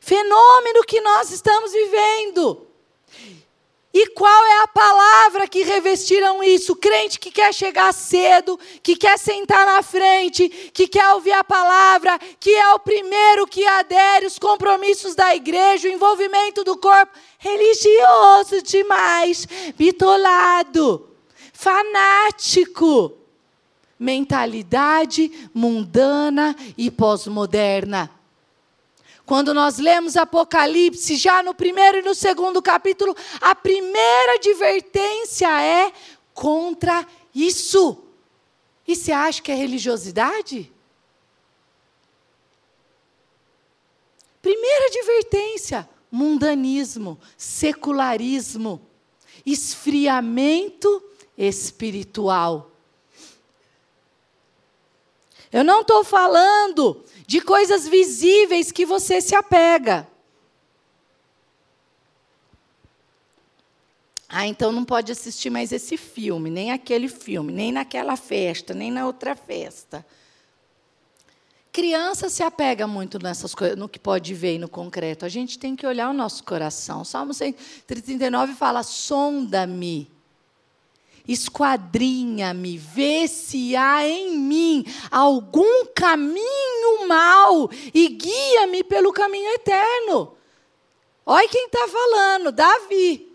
Fenômeno 0.00 0.84
que 0.84 1.00
nós 1.00 1.30
estamos 1.30 1.72
vivendo. 1.72 2.67
E 4.00 4.06
qual 4.10 4.46
é 4.46 4.62
a 4.62 4.68
palavra 4.68 5.48
que 5.48 5.64
revestiram 5.64 6.40
isso? 6.40 6.76
Crente 6.76 7.18
que 7.18 7.32
quer 7.32 7.52
chegar 7.52 7.92
cedo, 7.92 8.56
que 8.80 8.94
quer 8.94 9.18
sentar 9.18 9.66
na 9.66 9.82
frente, 9.82 10.48
que 10.72 10.86
quer 10.86 11.14
ouvir 11.14 11.32
a 11.32 11.42
palavra, 11.42 12.16
que 12.38 12.48
é 12.48 12.74
o 12.74 12.78
primeiro 12.78 13.44
que 13.44 13.66
adere 13.66 14.24
os 14.24 14.38
compromissos 14.38 15.16
da 15.16 15.34
igreja, 15.34 15.88
o 15.88 15.90
envolvimento 15.90 16.62
do 16.62 16.76
corpo. 16.76 17.12
Religioso 17.40 18.62
demais, 18.62 19.48
bitolado, 19.76 21.10
fanático. 21.52 23.14
Mentalidade 23.98 25.50
mundana 25.52 26.54
e 26.76 26.88
pós-moderna. 26.88 28.08
Quando 29.28 29.52
nós 29.52 29.76
lemos 29.76 30.16
Apocalipse, 30.16 31.14
já 31.16 31.42
no 31.42 31.54
primeiro 31.54 31.98
e 31.98 32.02
no 32.02 32.14
segundo 32.14 32.62
capítulo, 32.62 33.14
a 33.42 33.54
primeira 33.54 34.36
advertência 34.36 35.48
é 35.62 35.92
contra 36.32 37.06
isso. 37.34 38.04
E 38.86 38.96
você 38.96 39.12
acha 39.12 39.42
que 39.42 39.52
é 39.52 39.54
religiosidade? 39.54 40.72
Primeira 44.40 44.86
advertência: 44.86 45.86
mundanismo, 46.10 47.20
secularismo, 47.36 48.80
esfriamento 49.44 51.02
espiritual. 51.36 52.70
Eu 55.52 55.62
não 55.62 55.82
estou 55.82 56.02
falando 56.02 57.04
de 57.28 57.42
coisas 57.42 57.86
visíveis 57.86 58.72
que 58.72 58.86
você 58.86 59.20
se 59.20 59.34
apega. 59.34 60.08
Ah, 64.26 64.46
então 64.46 64.72
não 64.72 64.82
pode 64.82 65.12
assistir 65.12 65.50
mais 65.50 65.70
esse 65.70 65.98
filme, 65.98 66.48
nem 66.48 66.72
aquele 66.72 67.06
filme, 67.06 67.52
nem 67.52 67.70
naquela 67.70 68.16
festa, 68.16 68.72
nem 68.72 68.90
na 68.90 69.06
outra 69.06 69.36
festa. 69.36 70.04
Criança 71.70 72.30
se 72.30 72.42
apega 72.42 72.86
muito 72.86 73.22
nessas 73.22 73.54
coisas, 73.54 73.76
no 73.76 73.90
que 73.90 73.98
pode 73.98 74.32
ver 74.32 74.54
e 74.54 74.58
no 74.58 74.68
concreto. 74.68 75.26
A 75.26 75.28
gente 75.28 75.58
tem 75.58 75.76
que 75.76 75.86
olhar 75.86 76.08
o 76.08 76.14
nosso 76.14 76.42
coração. 76.44 77.04
Salmo 77.04 77.34
139 77.34 78.54
fala: 78.54 78.82
sonda-me 78.82 80.10
esquadrinha-me, 81.28 82.78
vê 82.78 83.28
se 83.28 83.76
há 83.76 84.08
em 84.08 84.38
mim 84.38 84.84
algum 85.10 85.84
caminho 85.94 87.06
mau 87.06 87.70
e 87.92 88.08
guia-me 88.08 88.82
pelo 88.82 89.12
caminho 89.12 89.48
eterno. 89.52 90.34
Olha 91.26 91.46
quem 91.48 91.66
está 91.66 91.86
falando, 91.86 92.50
Davi, 92.50 93.30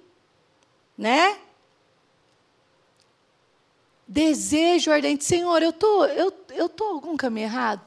né? 0.98 1.38
Desejo 4.08 4.92
ardente, 4.92 5.24
Senhor, 5.24 5.62
eu 5.62 5.72
tô, 5.72 6.06
eu, 6.06 6.34
eu 6.50 6.68
tô 6.68 6.86
algum 6.86 7.16
caminho 7.16 7.46
errado? 7.46 7.82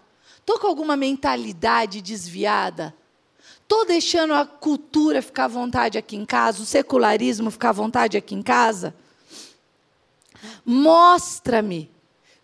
Tô 0.45 0.61
com 0.61 0.69
alguma 0.69 0.97
mentalidade 0.97 2.01
desviada? 2.01 2.95
Tô 3.67 3.85
deixando 3.85 4.33
a 4.33 4.47
cultura 4.47 5.21
ficar 5.21 5.47
à 5.47 5.49
vontade 5.49 5.99
aqui 5.99 6.15
em 6.17 6.25
casa, 6.25 6.63
o 6.63 6.67
secularismo 6.67 7.51
ficar 7.51 7.71
à 7.71 7.73
vontade 7.73 8.17
aqui 8.17 8.35
em 8.35 8.43
casa? 8.43 8.95
Mostra-me, 10.65 11.91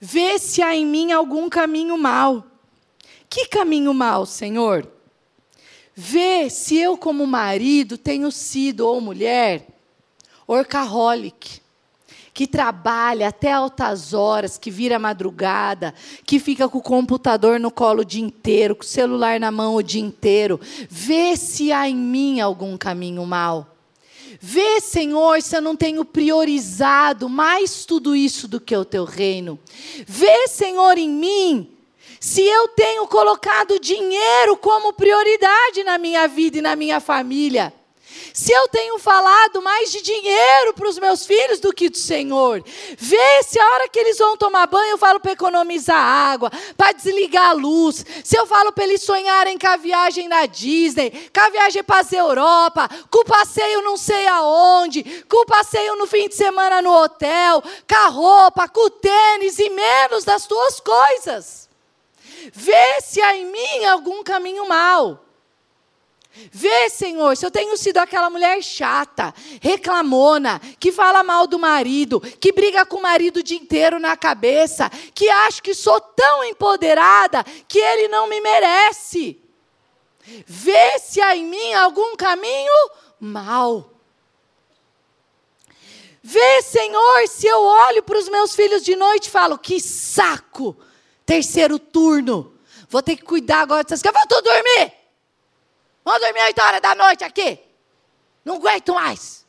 vê 0.01 0.39
se 0.39 0.63
há 0.63 0.75
em 0.75 0.87
mim 0.87 1.13
algum 1.13 1.49
caminho 1.49 1.97
mau. 1.99 2.45
Que 3.29 3.47
caminho 3.47 3.95
mau, 3.95 4.27
Senhor? 4.27 4.87
Vê 5.95 6.49
se 6.49 6.77
eu, 6.77 6.97
como 6.97 7.27
marido, 7.27 7.99
tenho 7.99 8.31
sido, 8.31 8.87
ou 8.87 9.01
mulher, 9.01 9.67
orcaholic, 10.47 11.61
que 12.35 12.47
trabalha 12.47 13.29
até 13.29 13.53
altas 13.53 14.15
horas, 14.15 14.57
que 14.57 14.71
vira 14.71 14.99
madrugada, 14.99 15.95
que 16.25 16.39
fica 16.39 16.69
com 16.69 16.79
o 16.79 16.83
computador 16.83 17.61
no 17.61 17.71
colo 17.71 18.01
o 18.01 18.05
dia 18.05 18.23
inteiro, 18.23 18.77
com 18.77 18.83
o 18.83 18.87
celular 18.87 19.39
na 19.39 19.51
mão 19.51 19.75
o 19.75 19.83
dia 19.83 20.01
inteiro. 20.01 20.59
Vê 20.89 21.37
se 21.37 21.73
há 21.73 21.89
em 21.89 21.97
mim 21.97 22.41
algum 22.41 22.77
caminho 22.79 23.25
mau. 23.27 23.72
Vê, 24.45 24.81
Senhor, 24.81 25.41
se 25.41 25.57
eu 25.57 25.63
não 25.63 25.77
tenho 25.77 26.05
priorizado 26.05 27.29
mais 27.29 27.85
tudo 27.85 28.17
isso 28.17 28.49
do 28.49 28.61
que 28.61 28.77
o 28.77 28.85
teu 28.85 29.05
reino. 29.05 29.57
Vê, 30.05 30.49
Senhor, 30.49 30.99
em 30.99 31.09
mim 31.09 31.69
se 32.19 32.43
eu 32.43 32.69
tenho 32.69 33.07
colocado 33.07 33.79
dinheiro 33.79 34.57
como 34.57 34.93
prioridade 34.93 35.85
na 35.85 35.97
minha 35.97 36.27
vida 36.27 36.59
e 36.59 36.61
na 36.61 36.75
minha 36.75 36.99
família. 36.99 37.73
Se 38.35 38.53
eu 38.53 38.69
tenho 38.69 38.99
falado 38.99 39.61
mais 39.61 39.91
de 39.91 40.01
dinheiro 40.01 40.73
para 40.75 40.89
os 40.89 40.99
meus 40.99 41.27
filhos 41.27 41.61
do 41.61 41.73
que 41.73 41.91
do 41.91 41.99
Senhor, 41.99 42.63
vê 42.97 43.43
se 43.43 43.59
a 43.59 43.67
hora 43.73 43.89
que 43.89 43.99
eles 43.99 44.19
vão 44.19 44.37
tomar 44.37 44.67
banho 44.67 44.93
eu 44.93 44.99
falo 44.99 45.21
para 45.21 45.33
economizar 45.33 45.97
água, 45.97 46.51
para 46.77 46.93
desligar 46.93 47.51
a 47.51 47.53
luz. 47.53 48.05
Se 48.25 48.37
eu 48.37 48.47
falo 48.47 48.73
para 48.73 48.85
eles 48.85 49.03
sonharem 49.03 49.59
com 49.59 49.67
a 49.67 49.77
viagem 49.77 50.29
na 50.29 50.47
Disney, 50.47 51.31
com 51.33 51.41
a 51.41 51.51
viagem 51.51 51.83
para 51.83 52.07
a 52.07 52.17
Europa, 52.17 52.89
com 53.11 53.21
o 53.21 53.25
passeio 53.25 53.83
não 53.83 53.97
sei 53.97 54.27
aonde, 54.27 55.25
com 55.29 55.43
o 55.43 55.47
passeio 55.47 55.97
no 55.97 56.07
fim 56.07 56.29
de 56.29 56.35
semana 56.35 56.81
no 56.81 56.93
hotel, 56.93 57.63
com 57.89 57.97
a 57.97 58.07
roupa, 58.09 58.69
com 58.69 58.87
o 58.87 58.91
tênis 58.91 59.59
e 59.59 59.69
menos 59.71 60.25
das 60.25 60.47
tuas 60.47 60.81
coisas. 60.81 61.69
Vê 62.53 63.01
se 63.01 63.21
há 63.21 63.37
em 63.37 63.47
mim 63.47 63.85
algum 63.85 64.23
caminho 64.23 64.67
mau. 64.67 65.32
Vê, 66.51 66.89
Senhor, 66.89 67.37
se 67.37 67.45
eu 67.45 67.51
tenho 67.51 67.77
sido 67.77 67.99
aquela 67.99 68.31
mulher 68.31 68.63
chata, 68.63 69.35
reclamona, 69.61 70.61
que 70.81 70.91
fala 70.91 71.23
mal 71.23 71.47
do 71.47 71.59
marido, 71.59 72.21
que 72.21 72.53
briga 72.53 72.87
com 72.87 72.97
o 72.97 73.03
marido 73.03 73.39
o 73.39 73.43
dia 73.43 73.59
inteiro 73.59 74.01
na 74.01 74.17
cabeça, 74.17 74.89
que 75.15 75.29
acho 75.29 75.63
que 75.63 75.75
sou 75.75 76.01
tão 76.01 76.43
empoderada 76.45 77.45
que 77.69 77.79
ele 77.79 78.09
não 78.09 78.27
me 78.27 78.41
merece. 78.41 79.39
Vê 80.47 80.99
se 80.99 81.21
há 81.21 81.37
em 81.37 81.45
mim 81.45 81.75
algum 81.75 82.17
caminho 82.17 82.91
mal. 83.21 83.91
Vê, 86.23 86.63
Senhor, 86.63 87.29
se 87.29 87.47
eu 87.47 87.61
olho 87.61 88.03
para 88.03 88.19
os 88.19 88.29
meus 88.29 88.55
filhos 88.55 88.83
de 88.83 88.97
noite 88.97 89.27
e 89.27 89.31
falo: 89.31 89.59
que 89.59 89.81
saco, 89.81 90.77
terceiro 91.27 91.79
turno, 91.79 92.57
vou 92.89 93.03
ter 93.03 93.17
que 93.17 93.25
cuidar 93.25 93.61
agora 93.61 93.83
dessas 93.83 94.01
coisas, 94.01 94.23
vou 94.31 94.43
dormir. 94.43 95.02
Vamos 96.05 96.21
dormir 96.21 96.43
8 96.43 96.61
horas 96.61 96.81
da 96.81 96.95
noite 96.95 97.25
aqui. 97.25 97.59
Não 98.45 98.57
aguento 98.57 98.95
mais. 98.95 99.47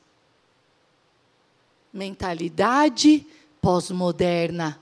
Mentalidade 1.91 3.25
pós-moderna. 3.61 4.79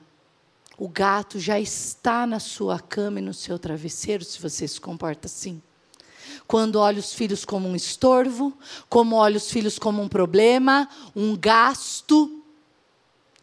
O 0.78 0.88
gato 0.88 1.40
já 1.40 1.60
está 1.60 2.26
na 2.26 2.40
sua 2.40 2.80
cama 2.80 3.20
e 3.20 3.22
no 3.22 3.34
seu 3.34 3.60
travesseiro 3.60 4.24
se 4.24 4.42
você 4.42 4.68
se 4.68 4.82
comporta 4.82 5.28
assim. 5.28 5.62
Quando 6.48 6.78
olha 6.78 7.00
os 7.00 7.14
filhos 7.14 7.46
como 7.46 7.68
um 7.68 7.76
estorvo, 7.76 8.58
como 8.90 9.16
olha 9.16 9.38
os 9.38 9.50
filhos 9.50 9.78
como 9.78 10.02
um 10.02 10.10
problema, 10.10 10.90
um 11.16 11.38
gasto, 11.38 12.44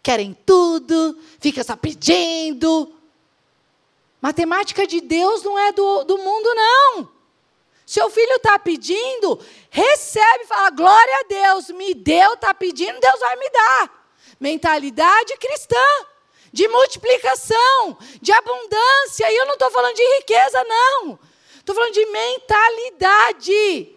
querem 0.02 0.36
tudo, 0.44 1.16
fica 1.38 1.62
só 1.62 1.76
pedindo. 1.76 2.92
Matemática 4.20 4.86
de 4.86 5.00
Deus 5.00 5.42
não 5.42 5.58
é 5.58 5.72
do, 5.72 6.04
do 6.04 6.18
mundo, 6.18 6.54
não. 6.54 7.17
Seu 7.88 8.10
filho 8.10 8.34
está 8.34 8.58
pedindo, 8.58 9.40
recebe, 9.70 10.44
fala, 10.44 10.68
glória 10.68 11.20
a 11.20 11.26
Deus, 11.26 11.70
me 11.70 11.94
deu, 11.94 12.34
está 12.34 12.52
pedindo, 12.52 13.00
Deus 13.00 13.18
vai 13.18 13.34
me 13.36 13.48
dar. 13.48 14.10
Mentalidade 14.38 15.34
cristã, 15.38 15.74
de 16.52 16.68
multiplicação, 16.68 17.96
de 18.20 18.30
abundância. 18.30 19.32
E 19.32 19.36
eu 19.38 19.46
não 19.46 19.54
estou 19.54 19.70
falando 19.70 19.94
de 19.94 20.02
riqueza, 20.18 20.62
não. 20.64 21.18
Estou 21.56 21.74
falando 21.74 21.94
de 21.94 22.04
mentalidade. 22.04 23.96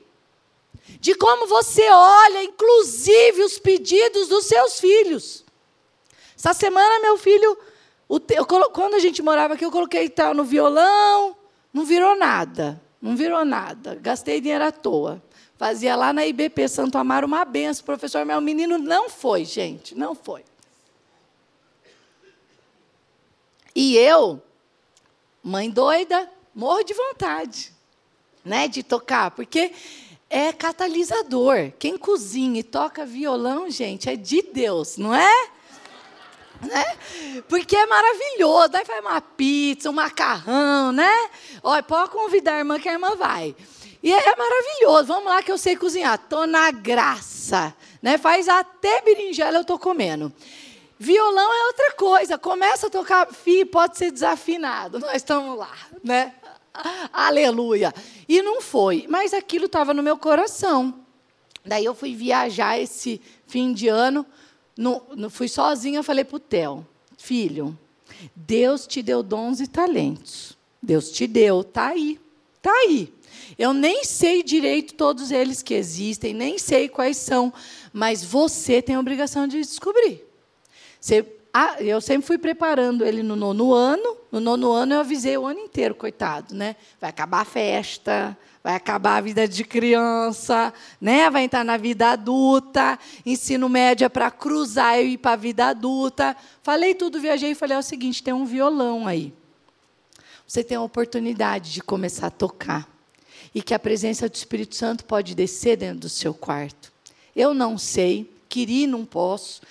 De 1.02 1.14
como 1.14 1.46
você 1.46 1.86
olha, 1.90 2.44
inclusive, 2.44 3.44
os 3.44 3.60
pedidos 3.60 4.30
dos 4.30 4.46
seus 4.46 4.80
filhos. 4.80 5.44
Essa 6.38 6.54
semana, 6.54 7.02
meu 7.02 7.18
filho, 7.18 7.58
eu, 8.10 8.46
quando 8.46 8.94
a 8.94 9.00
gente 9.00 9.22
morava 9.22 9.56
aqui, 9.56 9.66
eu 9.66 9.72
coloquei 9.72 10.08
tal 10.08 10.34
no 10.34 10.46
violão, 10.46 11.36
não 11.74 11.84
virou 11.84 12.16
nada. 12.16 12.82
Não 13.02 13.16
virou 13.16 13.44
nada. 13.44 13.96
Gastei 13.96 14.40
dinheiro 14.40 14.64
à 14.64 14.72
toa. 14.72 15.22
Fazia 15.58 15.96
lá 15.96 16.12
na 16.12 16.26
IBP 16.26 16.68
Santo 16.68 16.98
Amaro 16.98 17.28
uma 17.28 17.46
benção, 17.46 17.86
professor, 17.86 18.26
meu 18.26 18.42
menino 18.42 18.78
não 18.78 19.10
foi, 19.10 19.46
gente, 19.46 19.94
não 19.96 20.16
foi. 20.16 20.44
E 23.76 23.96
eu, 23.96 24.42
mãe 25.44 25.70
doida, 25.70 26.30
morro 26.54 26.84
de 26.84 26.94
vontade, 26.94 27.72
né, 28.44 28.68
de 28.68 28.82
tocar, 28.84 29.32
porque 29.32 29.72
é 30.30 30.52
catalisador. 30.52 31.72
Quem 31.78 31.98
cozinha 31.98 32.60
e 32.60 32.64
toca 32.64 33.06
violão, 33.06 33.70
gente, 33.70 34.10
é 34.10 34.16
de 34.16 34.42
Deus, 34.42 34.98
não 34.98 35.14
é? 35.14 35.50
Né? 36.62 37.42
Porque 37.48 37.76
é 37.76 37.86
maravilhoso. 37.86 38.76
Aí 38.76 38.86
faz 38.86 39.00
uma 39.02 39.22
pizza, 39.22 39.90
um 39.90 39.94
macarrão, 39.94 40.92
né? 40.92 41.30
Olha, 41.64 41.84
pode 41.84 42.10
convidar 42.12 42.56
a 42.56 42.60
irmã 42.60 42.80
que 42.80 42.90
a 42.90 42.94
irmã 42.94 43.16
vai. 43.16 43.56
E 44.04 44.12
é 44.12 44.36
maravilhoso. 44.36 45.08
Vamos 45.08 45.26
lá 45.26 45.44
que 45.44 45.52
eu 45.52 45.58
sei 45.58 45.76
cozinhar. 45.76 46.18
Tô 46.18 46.46
na 46.46 46.72
graça, 46.72 47.76
né? 48.02 48.18
Faz 48.18 48.48
até 48.50 49.02
berinjela 49.02 49.58
eu 49.58 49.66
tô 49.66 49.78
comendo. 49.78 50.34
Violão 50.98 51.54
é 51.54 51.68
outra 51.68 51.92
coisa. 51.94 52.38
Começa 52.38 52.88
a 52.88 52.90
tocar, 52.90 53.28
fi, 53.32 53.66
pode 53.66 53.98
ser 53.98 54.12
desafinado. 54.12 55.00
Nós 55.00 55.16
estamos 55.16 55.58
lá, 55.58 55.76
né? 56.04 56.34
Aleluia. 57.12 57.94
E 58.28 58.42
não 58.42 58.62
foi, 58.62 59.06
mas 59.10 59.34
aquilo 59.34 59.66
estava 59.66 59.94
no 59.94 60.04
meu 60.04 60.18
coração. 60.18 61.02
Daí 61.66 61.86
eu 61.86 61.94
fui 61.94 62.16
viajar 62.16 62.80
esse 62.80 63.22
fim 63.48 63.74
de 63.74 63.88
ano, 63.88 64.26
no, 64.82 65.04
no, 65.16 65.30
fui 65.30 65.48
sozinha, 65.48 66.02
falei 66.02 66.26
para 66.26 66.38
o 66.38 66.40
Theo, 66.40 66.86
filho, 67.18 67.78
Deus 68.36 68.88
te 68.88 69.02
deu 69.02 69.22
dons 69.22 69.60
e 69.60 69.68
talentos. 69.68 70.58
Deus 70.82 71.12
te 71.12 71.28
deu, 71.28 71.64
tá 71.64 71.90
aí, 71.90 72.20
tá 72.62 72.72
aí. 72.72 73.14
Eu 73.58 73.74
nem 73.74 74.04
sei 74.04 74.42
direito 74.42 74.96
todos 74.96 75.30
eles 75.30 75.62
que 75.62 75.76
existem, 75.76 76.34
nem 76.34 76.58
sei 76.58 76.90
quais 76.90 77.18
são, 77.18 77.54
mas 77.94 78.24
você 78.24 78.82
tem 78.82 78.96
a 78.96 79.00
obrigação 79.00 79.48
de 79.48 79.62
descobrir. 79.62 80.26
Você 81.00 81.26
ah, 81.54 81.76
eu 81.80 82.00
sempre 82.00 82.26
fui 82.26 82.38
preparando 82.38 83.06
ele 83.06 83.22
no 83.22 83.36
nono 83.36 83.74
ano. 83.74 84.18
No 84.32 84.40
nono 84.40 84.72
ano 84.72 84.94
eu 84.94 85.00
avisei 85.02 85.38
o 85.38 85.46
ano 85.46 85.60
inteiro, 85.60 85.94
coitado, 85.94 86.56
né? 86.56 86.78
Vai 87.00 87.10
acabar 87.10 87.42
a 87.42 87.46
festa, 87.46 88.38
vai 88.64 88.76
acabar 88.76 89.18
a 89.18 89.22
vida 89.22 89.48
de 89.48 89.64
criança, 89.64 90.74
né? 91.00 91.30
Vai 91.30 91.44
entrar 91.44 91.64
na 91.64 91.78
vida 91.78 92.12
adulta, 92.12 92.98
ensino 93.26 93.68
médio 93.68 94.06
é 94.06 94.10
para 94.10 94.30
cruzar 94.30 95.00
e 95.00 95.14
ir 95.14 95.18
para 95.18 95.32
a 95.32 95.36
vida 95.36 95.68
adulta. 95.68 96.36
Falei 96.62 96.94
tudo, 96.94 97.20
viajei 97.20 97.52
e 97.52 97.56
falei 97.56 97.76
é 97.76 97.80
o 97.80 97.84
seguinte, 97.84 98.22
tem 98.22 98.34
um 98.34 98.46
violão 98.46 99.08
aí. 99.08 99.34
Você 100.48 100.64
tem 100.64 100.78
a 100.78 100.82
oportunidade 100.82 101.72
de 101.72 101.82
começar 101.82 102.28
a 102.28 102.32
tocar. 102.32 102.88
E 103.54 103.62
que 103.62 103.74
a 103.74 103.80
presença 103.80 104.30
do 104.30 104.36
Espírito 104.36 104.76
Santo 104.76 105.04
pode 105.04 105.36
descer 105.36 105.76
dentro 105.76 106.02
do 106.02 106.10
seu 106.10 106.34
quarto. 106.34 106.92
Eu 107.36 107.54
não 107.54 107.78
sei, 107.78 108.32
queria 108.48 108.88
não 108.88 109.06
posso 109.06 109.62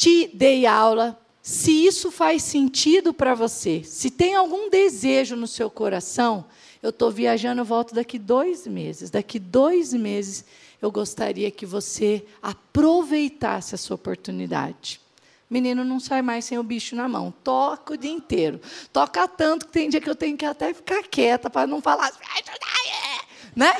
te 0.00 0.30
dei 0.32 0.64
aula, 0.64 1.20
se 1.50 1.84
isso 1.84 2.12
faz 2.12 2.44
sentido 2.44 3.12
para 3.12 3.34
você, 3.34 3.82
se 3.82 4.08
tem 4.08 4.36
algum 4.36 4.70
desejo 4.70 5.34
no 5.34 5.48
seu 5.48 5.68
coração, 5.68 6.44
eu 6.80 6.90
estou 6.90 7.10
viajando, 7.10 7.60
eu 7.60 7.64
volto 7.64 7.92
daqui 7.92 8.20
dois 8.20 8.68
meses. 8.68 9.10
Daqui 9.10 9.40
dois 9.40 9.92
meses 9.92 10.44
eu 10.80 10.92
gostaria 10.92 11.50
que 11.50 11.66
você 11.66 12.24
aproveitasse 12.40 13.74
essa 13.74 13.92
oportunidade. 13.92 15.00
Menino 15.50 15.84
não 15.84 15.98
sai 15.98 16.22
mais 16.22 16.44
sem 16.44 16.56
o 16.56 16.62
bicho 16.62 16.94
na 16.94 17.08
mão. 17.08 17.34
Toca 17.42 17.94
o 17.94 17.96
dia 17.96 18.12
inteiro. 18.12 18.60
Toca 18.92 19.26
tanto 19.26 19.66
que 19.66 19.72
tem 19.72 19.88
dia 19.88 20.00
que 20.00 20.08
eu 20.08 20.14
tenho 20.14 20.36
que 20.36 20.44
até 20.44 20.72
ficar 20.72 21.02
quieta 21.02 21.50
para 21.50 21.66
não 21.66 21.82
falar. 21.82 22.12
Né? 23.56 23.72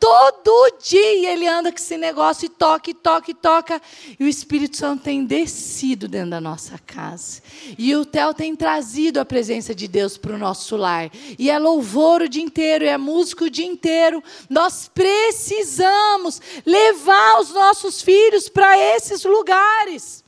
Todo 0.00 0.78
dia 0.82 1.30
ele 1.30 1.46
anda 1.46 1.70
com 1.70 1.76
esse 1.76 1.98
negócio 1.98 2.46
e 2.46 2.48
toca, 2.48 2.90
e 2.90 2.94
toca, 2.94 3.30
e 3.30 3.34
toca. 3.34 3.82
E 4.18 4.24
o 4.24 4.26
Espírito 4.26 4.78
Santo 4.78 5.02
tem 5.02 5.26
descido 5.26 6.08
dentro 6.08 6.30
da 6.30 6.40
nossa 6.40 6.78
casa. 6.78 7.42
E 7.76 7.94
o 7.94 8.06
Theo 8.06 8.32
tem 8.32 8.56
trazido 8.56 9.20
a 9.20 9.26
presença 9.26 9.74
de 9.74 9.86
Deus 9.86 10.16
para 10.16 10.34
o 10.34 10.38
nosso 10.38 10.74
lar. 10.74 11.10
E 11.38 11.50
é 11.50 11.58
louvor 11.58 12.22
o 12.22 12.28
dia 12.30 12.42
inteiro, 12.42 12.86
é 12.86 12.96
música 12.96 13.44
o 13.44 13.50
dia 13.50 13.66
inteiro. 13.66 14.24
Nós 14.48 14.88
precisamos 14.88 16.40
levar 16.64 17.38
os 17.38 17.50
nossos 17.50 18.00
filhos 18.00 18.48
para 18.48 18.78
esses 18.78 19.22
lugares. 19.24 20.24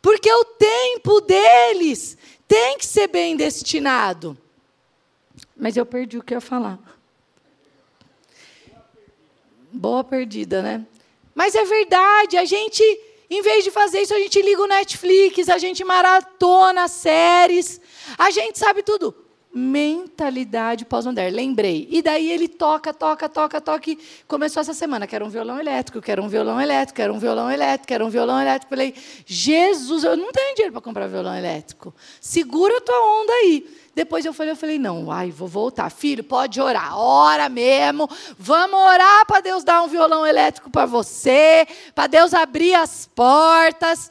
Porque 0.00 0.32
o 0.32 0.44
tempo 0.44 1.20
deles 1.20 2.16
tem 2.46 2.78
que 2.78 2.86
ser 2.86 3.08
bem 3.08 3.36
destinado. 3.36 4.38
Mas 5.56 5.76
eu 5.76 5.84
perdi 5.84 6.16
o 6.16 6.22
que 6.22 6.32
eu 6.32 6.36
ia 6.36 6.40
falar. 6.40 6.91
Boa 9.72 10.04
perdida, 10.04 10.60
né? 10.60 10.86
Mas 11.34 11.54
é 11.54 11.64
verdade, 11.64 12.36
a 12.36 12.44
gente, 12.44 12.82
em 13.30 13.40
vez 13.40 13.64
de 13.64 13.70
fazer 13.70 14.02
isso, 14.02 14.14
a 14.14 14.18
gente 14.18 14.40
liga 14.42 14.62
o 14.62 14.66
Netflix, 14.66 15.48
a 15.48 15.56
gente 15.56 15.82
maratona 15.82 16.88
séries, 16.88 17.80
a 18.18 18.30
gente 18.30 18.58
sabe 18.58 18.82
tudo. 18.82 19.14
Mentalidade 19.54 20.86
pós-moderna, 20.86 21.36
lembrei. 21.36 21.86
E 21.90 22.00
daí 22.00 22.30
ele 22.30 22.48
toca, 22.48 22.92
toca, 22.92 23.28
toca, 23.28 23.60
toca. 23.60 23.90
E 23.90 23.98
começou 24.26 24.62
essa 24.62 24.72
semana, 24.72 25.06
que 25.06 25.14
era 25.14 25.24
um 25.24 25.28
violão 25.28 25.58
elétrico, 25.58 26.00
que 26.00 26.10
era 26.10 26.22
um 26.22 26.28
violão 26.28 26.58
elétrico, 26.58 26.96
que 26.96 27.02
era 27.02 27.12
um 27.12 27.18
violão 27.18 27.50
elétrico, 27.50 27.86
que 27.86 27.94
era 27.94 28.04
um 28.04 28.08
violão 28.08 28.40
elétrico. 28.40 28.70
Falei, 28.70 28.94
Jesus, 29.26 30.04
eu 30.04 30.16
não 30.16 30.32
tenho 30.32 30.54
dinheiro 30.54 30.72
para 30.72 30.80
comprar 30.80 31.06
violão 31.06 31.36
elétrico. 31.36 31.94
Segura 32.18 32.78
a 32.78 32.80
tua 32.80 33.20
onda 33.20 33.32
aí. 33.32 33.66
Depois 33.94 34.24
eu 34.24 34.32
falei, 34.32 34.52
eu 34.52 34.56
falei, 34.56 34.78
não, 34.78 35.10
ai, 35.10 35.30
vou 35.30 35.46
voltar. 35.46 35.90
Filho, 35.90 36.24
pode 36.24 36.60
orar, 36.60 36.96
ora 36.98 37.48
mesmo. 37.48 38.08
Vamos 38.38 38.78
orar 38.78 39.26
para 39.26 39.40
Deus 39.40 39.64
dar 39.64 39.82
um 39.82 39.88
violão 39.88 40.26
elétrico 40.26 40.70
para 40.70 40.86
você, 40.86 41.66
para 41.94 42.06
Deus 42.06 42.32
abrir 42.32 42.74
as 42.74 43.06
portas. 43.14 44.10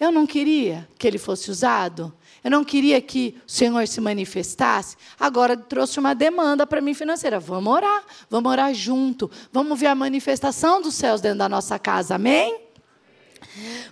Eu 0.00 0.10
não 0.10 0.26
queria 0.26 0.88
que 0.98 1.06
ele 1.06 1.18
fosse 1.18 1.50
usado. 1.50 2.12
Eu 2.42 2.50
não 2.50 2.64
queria 2.64 3.00
que 3.00 3.36
o 3.46 3.50
Senhor 3.50 3.86
se 3.88 4.00
manifestasse. 4.00 4.96
Agora 5.18 5.56
trouxe 5.56 5.98
uma 5.98 6.14
demanda 6.14 6.66
para 6.66 6.80
mim 6.80 6.92
financeira. 6.92 7.40
Vamos 7.40 7.72
orar, 7.72 8.04
vamos 8.28 8.50
orar 8.52 8.74
junto. 8.74 9.30
Vamos 9.50 9.78
ver 9.80 9.86
a 9.86 9.94
manifestação 9.94 10.80
dos 10.80 10.94
céus 10.94 11.22
dentro 11.22 11.38
da 11.38 11.48
nossa 11.48 11.78
casa. 11.78 12.16
Amém? 12.16 12.60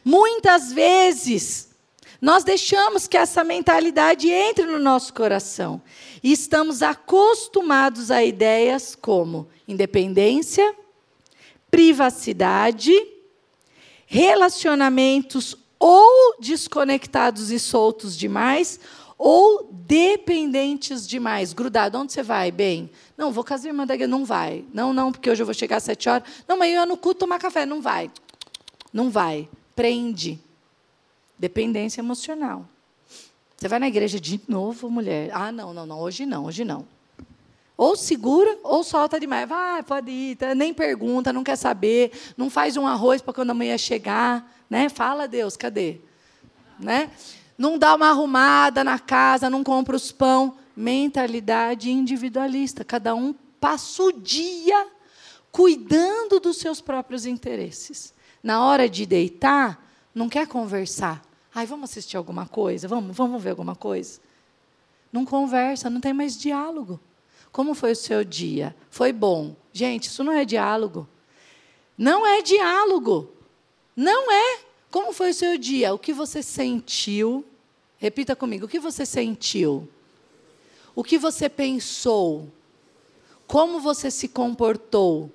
Muitas 0.05 0.73
vezes 0.73 1.72
nós 2.23 2.45
deixamos 2.45 3.09
que 3.09 3.17
essa 3.17 3.43
mentalidade 3.43 4.31
entre 4.31 4.65
no 4.65 4.79
nosso 4.79 5.13
coração 5.13 5.83
e 6.23 6.31
estamos 6.31 6.81
acostumados 6.81 8.13
a 8.13 8.25
ideias 8.25 8.95
como 8.95 9.49
independência, 9.67 10.73
privacidade, 11.69 12.93
relacionamentos 14.07 15.57
ou 15.81 16.37
desconectados 16.39 17.51
e 17.51 17.59
soltos 17.59 18.17
demais, 18.17 18.79
ou 19.19 19.69
dependentes 19.73 21.09
demais, 21.09 21.53
grudado. 21.53 21.99
Onde 21.99 22.13
você 22.13 22.23
vai, 22.23 22.53
bem? 22.53 22.89
Não, 23.17 23.33
vou 23.33 23.43
casar 23.43 23.67
irmã 23.69 23.85
da. 23.85 23.97
Não 24.07 24.25
vai. 24.25 24.65
Não, 24.73 24.93
não, 24.93 25.11
porque 25.11 25.29
hoje 25.29 25.43
eu 25.43 25.47
vou 25.47 25.55
chegar 25.55 25.79
às 25.79 25.83
sete 25.83 26.09
horas. 26.09 26.29
Não, 26.47 26.57
mas 26.57 26.69
eu 26.69 26.75
ia 26.75 26.87
no 26.87 26.97
culto 26.97 27.21
tomar 27.21 27.41
café. 27.41 27.67
Não 27.67 27.81
vai. 27.83 28.13
Não 28.93 29.11
vai. 29.11 29.49
Prende. 29.75 30.39
Dependência 31.43 32.01
emocional. 32.01 32.69
Você 33.57 33.67
vai 33.67 33.81
na 33.81 33.89
igreja 33.89 34.21
de 34.21 34.41
novo, 34.47 34.89
mulher. 34.89 35.29
Ah, 35.35 35.51
não, 35.51 35.75
não, 35.75 35.85
não, 35.85 35.99
hoje 35.99 36.25
não, 36.25 36.45
hoje 36.45 36.65
não. 36.65 36.87
Ou 37.77 37.97
segura 37.97 38.57
ou 38.63 38.85
solta 38.85 39.19
demais. 39.19 39.49
Vai, 39.49 39.83
pode 39.83 40.09
ir, 40.09 40.37
tá, 40.37 40.55
nem 40.55 40.73
pergunta, 40.73 41.33
não 41.33 41.43
quer 41.43 41.57
saber, 41.57 42.13
não 42.37 42.49
faz 42.49 42.77
um 42.77 42.87
arroz 42.87 43.21
para 43.21 43.35
quando 43.35 43.51
a 43.51 43.55
manhã 43.55 43.77
chegar, 43.77 44.57
né? 44.71 44.89
Fala, 44.89 45.27
Deus, 45.27 45.57
cadê? 45.57 45.99
Né? 46.79 47.11
Não 47.59 47.77
dá 47.77 47.97
uma 47.97 48.11
arrumada 48.11 48.85
na 48.85 49.01
casa, 49.01 49.51
não 49.51 49.65
compra 49.65 49.97
os 49.97 50.13
pão. 50.13 50.57
Mentalidade 50.77 51.91
individualista. 51.91 52.85
Cada 52.85 53.17
um 53.17 53.35
passa 53.59 54.01
o 54.01 54.13
dia 54.13 54.87
cuidando 55.51 56.39
dos 56.39 56.59
seus 56.59 56.81
próprios 56.81 57.27
interesses. 57.27 58.15
Na 58.41 58.65
hora 58.65 58.89
de 58.89 59.05
deitar, 59.05 59.85
não 60.15 60.29
quer 60.29 60.47
conversar. 60.47 61.32
Ai, 61.55 61.67
vamos 61.67 61.91
assistir 61.91 62.17
alguma 62.17 62.47
coisa? 62.47 62.89
Vamos, 62.89 63.17
vamos 63.17 63.43
ver 63.43 63.51
alguma 63.51 63.77
coisa? 63.77 64.21
Não 65.13 65.27
conversa, 65.27 65.91
não 65.91 66.01
tem 66.01 66.13
mais 66.13 66.39
diálogo. 66.39 66.99
Como 67.51 67.75
foi 67.75 67.93
o 67.93 67.97
seu 67.97 68.25
dia? 68.25 68.75
Foi 68.91 69.13
bom. 69.13 69.55
Gente, 69.73 70.05
isso 70.05 70.25
não 70.25 70.33
é 70.33 70.45
diálogo. 70.45 71.07
Não 71.99 72.27
é 72.27 72.41
diálogo. 72.41 73.31
Não 73.95 74.33
é. 74.33 74.61
Como 74.91 75.13
foi 75.13 75.31
o 75.31 75.35
seu 75.35 75.59
dia? 75.59 75.93
O 75.93 75.99
que 75.99 76.13
você 76.13 76.43
sentiu? 76.43 77.45
Repita 77.99 78.35
comigo. 78.35 78.65
O 78.65 78.69
que 78.69 78.79
você 78.79 79.05
sentiu? 79.05 79.87
O 80.95 81.05
que 81.05 81.19
você 81.19 81.49
pensou? 81.49 82.51
Como 83.47 83.79
você 83.81 84.11
se 84.11 84.29
comportou? 84.29 85.31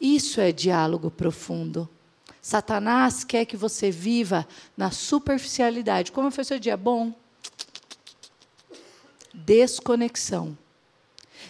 Isso 0.00 0.40
é 0.40 0.52
diálogo 0.52 1.10
profundo. 1.10 1.88
Satanás 2.40 3.24
quer 3.24 3.44
que 3.44 3.56
você 3.56 3.90
viva 3.90 4.46
na 4.76 4.90
superficialidade. 4.90 6.12
Como 6.12 6.30
foi 6.30 6.44
seu 6.44 6.58
dia? 6.58 6.76
Bom. 6.76 7.12
Desconexão. 9.34 10.56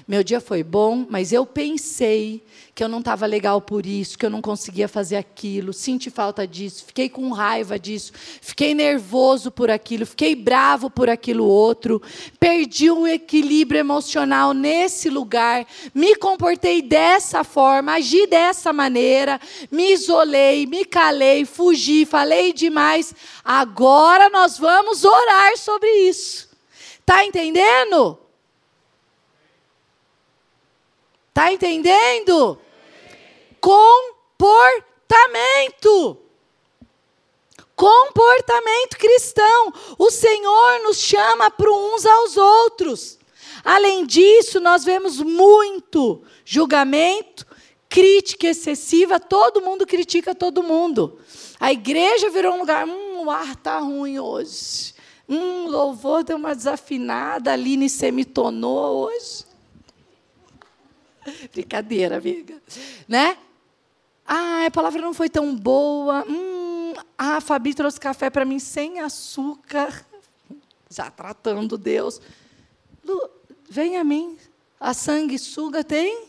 Meu 0.08 0.24
dia 0.24 0.40
foi 0.40 0.62
bom, 0.62 1.06
mas 1.10 1.34
eu 1.34 1.44
pensei 1.44 2.42
que 2.74 2.82
eu 2.82 2.88
não 2.88 3.00
estava 3.00 3.26
legal 3.26 3.60
por 3.60 3.84
isso, 3.84 4.16
que 4.16 4.24
eu 4.24 4.30
não 4.30 4.40
conseguia 4.40 4.88
fazer 4.88 5.16
aquilo, 5.16 5.70
senti 5.70 6.08
falta 6.08 6.46
disso, 6.46 6.86
fiquei 6.86 7.10
com 7.10 7.30
raiva 7.30 7.78
disso, 7.78 8.14
fiquei 8.40 8.72
nervoso 8.72 9.50
por 9.50 9.70
aquilo, 9.70 10.06
fiquei 10.06 10.34
bravo 10.34 10.88
por 10.88 11.10
aquilo 11.10 11.44
outro, 11.44 12.00
perdi 12.40 12.90
o 12.90 13.06
equilíbrio 13.06 13.80
emocional 13.80 14.54
nesse 14.54 15.10
lugar, 15.10 15.66
me 15.92 16.16
comportei 16.16 16.80
dessa 16.80 17.44
forma, 17.44 17.92
agi 17.92 18.26
dessa 18.26 18.72
maneira, 18.72 19.38
me 19.70 19.92
isolei, 19.92 20.64
me 20.64 20.86
calei, 20.86 21.44
fugi, 21.44 22.06
falei 22.06 22.54
demais. 22.54 23.14
Agora 23.44 24.30
nós 24.30 24.56
vamos 24.56 25.04
orar 25.04 25.58
sobre 25.58 25.90
isso. 26.08 26.48
Tá 27.04 27.26
entendendo? 27.26 28.18
Tá 31.38 31.52
entendendo? 31.52 32.58
Comportamento. 33.60 36.18
Comportamento 37.76 38.98
cristão. 38.98 39.72
O 39.96 40.10
Senhor 40.10 40.82
nos 40.82 40.96
chama 40.96 41.48
para 41.48 41.70
uns 41.70 42.04
aos 42.04 42.36
outros. 42.36 43.20
Além 43.64 44.04
disso, 44.04 44.58
nós 44.58 44.84
vemos 44.84 45.22
muito 45.22 46.24
julgamento, 46.44 47.46
crítica 47.88 48.48
excessiva, 48.48 49.20
todo 49.20 49.62
mundo 49.62 49.86
critica 49.86 50.34
todo 50.34 50.60
mundo. 50.60 51.20
A 51.60 51.70
igreja 51.70 52.30
virou 52.30 52.54
um 52.54 52.58
lugar, 52.58 52.84
hum, 52.84 53.26
o 53.26 53.30
ar 53.30 53.52
está 53.52 53.78
ruim 53.78 54.18
hoje. 54.18 54.92
Hum, 55.28 55.68
louvor 55.68 56.24
deu 56.24 56.36
uma 56.36 56.52
desafinada, 56.52 57.50
a 57.50 57.52
Aline 57.52 57.88
semitonou 57.88 59.06
hoje. 59.06 59.46
Brincadeira, 61.52 62.18
amiga. 62.18 62.60
Né? 63.06 63.36
Ah, 64.26 64.66
a 64.66 64.70
palavra 64.70 65.00
não 65.00 65.14
foi 65.14 65.28
tão 65.28 65.54
boa. 65.56 66.24
Hum, 66.28 66.94
ah, 67.16 67.36
a 67.36 67.40
Fabi 67.40 67.74
trouxe 67.74 67.98
café 67.98 68.30
para 68.30 68.44
mim 68.44 68.58
sem 68.58 69.00
açúcar. 69.00 70.06
Já 70.90 71.10
tratando 71.10 71.78
Deus. 71.78 72.20
Lu, 73.04 73.30
vem 73.68 73.96
a 73.96 74.04
mim. 74.04 74.36
A 74.78 74.94
sanguessuga 74.94 75.82
tem 75.82 76.28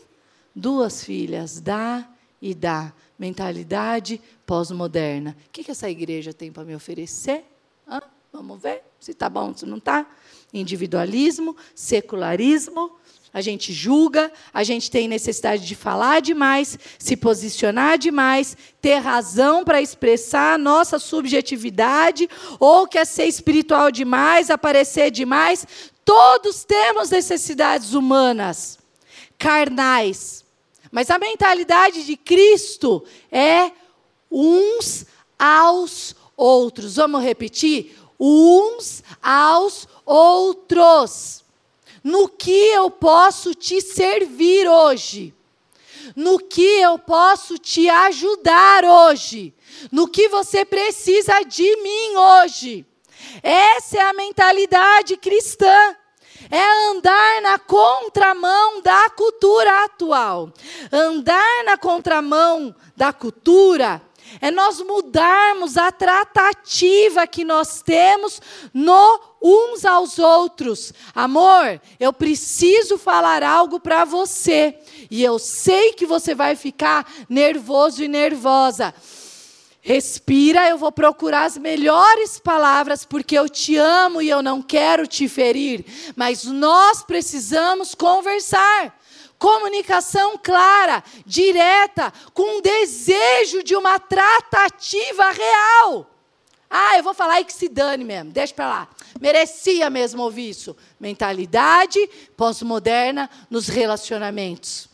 duas 0.54 1.04
filhas, 1.04 1.60
dá 1.60 2.08
e 2.40 2.54
dá. 2.54 2.92
Mentalidade 3.18 4.20
pós-moderna. 4.46 5.36
O 5.46 5.50
que, 5.50 5.70
essa 5.70 5.90
igreja 5.90 6.32
tem 6.32 6.50
para 6.50 6.64
me 6.64 6.74
oferecer? 6.74 7.44
Hã? 7.86 8.00
Vamos 8.32 8.60
ver 8.60 8.89
se 9.00 9.12
está 9.12 9.28
bom, 9.28 9.54
se 9.56 9.64
não 9.64 9.78
está. 9.78 10.06
Individualismo, 10.52 11.56
secularismo, 11.74 12.92
a 13.32 13.40
gente 13.40 13.72
julga, 13.72 14.32
a 14.52 14.64
gente 14.64 14.90
tem 14.90 15.06
necessidade 15.06 15.64
de 15.64 15.76
falar 15.76 16.20
demais, 16.20 16.76
se 16.98 17.16
posicionar 17.16 17.96
demais, 17.96 18.56
ter 18.82 18.96
razão 18.96 19.64
para 19.64 19.80
expressar 19.80 20.54
a 20.54 20.58
nossa 20.58 20.98
subjetividade, 20.98 22.28
ou 22.58 22.88
quer 22.88 23.06
ser 23.06 23.26
espiritual 23.26 23.92
demais, 23.92 24.50
aparecer 24.50 25.12
demais. 25.12 25.64
Todos 26.04 26.64
temos 26.64 27.10
necessidades 27.10 27.94
humanas, 27.94 28.80
carnais. 29.38 30.44
Mas 30.90 31.08
a 31.08 31.18
mentalidade 31.18 32.04
de 32.04 32.16
Cristo 32.16 33.04
é 33.30 33.70
uns 34.28 35.06
aos 35.38 36.16
outros. 36.36 36.96
Vamos 36.96 37.22
repetir? 37.22 37.96
Uns 38.20 39.02
aos 39.22 39.88
outros. 40.04 41.42
No 42.04 42.28
que 42.28 42.50
eu 42.50 42.90
posso 42.90 43.54
te 43.54 43.80
servir 43.80 44.68
hoje? 44.68 45.34
No 46.14 46.38
que 46.38 46.80
eu 46.80 46.98
posso 46.98 47.58
te 47.58 47.88
ajudar 47.88 48.84
hoje? 48.84 49.54
No 49.90 50.06
que 50.06 50.28
você 50.28 50.64
precisa 50.64 51.40
de 51.42 51.76
mim 51.76 52.16
hoje? 52.16 52.84
Essa 53.42 53.98
é 53.98 54.00
a 54.02 54.12
mentalidade 54.12 55.16
cristã 55.16 55.96
é 56.50 56.90
andar 56.90 57.42
na 57.42 57.58
contramão 57.58 58.80
da 58.82 59.10
cultura 59.10 59.84
atual. 59.84 60.52
Andar 60.90 61.64
na 61.64 61.76
contramão 61.76 62.74
da 62.96 63.12
cultura 63.12 64.02
é 64.40 64.50
nós 64.50 64.80
mudarmos 64.80 65.76
a 65.76 65.90
tratativa 65.90 67.26
que 67.26 67.44
nós 67.44 67.82
temos 67.82 68.40
no 68.72 69.20
uns 69.42 69.84
aos 69.84 70.18
outros. 70.18 70.92
Amor, 71.14 71.80
eu 71.98 72.12
preciso 72.12 72.98
falar 72.98 73.42
algo 73.42 73.80
para 73.80 74.04
você 74.04 74.78
e 75.10 75.22
eu 75.24 75.38
sei 75.38 75.92
que 75.92 76.04
você 76.04 76.34
vai 76.34 76.54
ficar 76.56 77.10
nervoso 77.28 78.04
e 78.04 78.08
nervosa. 78.08 78.94
Respira, 79.82 80.68
eu 80.68 80.76
vou 80.76 80.92
procurar 80.92 81.44
as 81.44 81.56
melhores 81.56 82.38
palavras, 82.38 83.06
porque 83.06 83.36
eu 83.36 83.48
te 83.48 83.76
amo 83.76 84.20
e 84.20 84.28
eu 84.28 84.42
não 84.42 84.60
quero 84.60 85.06
te 85.06 85.26
ferir. 85.26 85.86
Mas 86.14 86.44
nós 86.44 87.02
precisamos 87.02 87.94
conversar. 87.94 88.99
Comunicação 89.40 90.36
clara, 90.36 91.02
direta, 91.24 92.12
com 92.34 92.58
um 92.58 92.60
desejo 92.60 93.62
de 93.62 93.74
uma 93.74 93.98
tratativa 93.98 95.30
real. 95.30 96.06
Ah, 96.68 96.98
eu 96.98 97.02
vou 97.02 97.14
falar 97.14 97.40
e 97.40 97.44
que 97.46 97.52
se 97.54 97.66
dane 97.66 98.04
mesmo, 98.04 98.30
deixa 98.30 98.52
para 98.52 98.68
lá. 98.68 98.88
Merecia 99.18 99.88
mesmo 99.88 100.22
ouvir 100.22 100.50
isso. 100.50 100.76
Mentalidade 101.00 101.98
pós-moderna 102.36 103.30
nos 103.48 103.66
relacionamentos. 103.66 104.90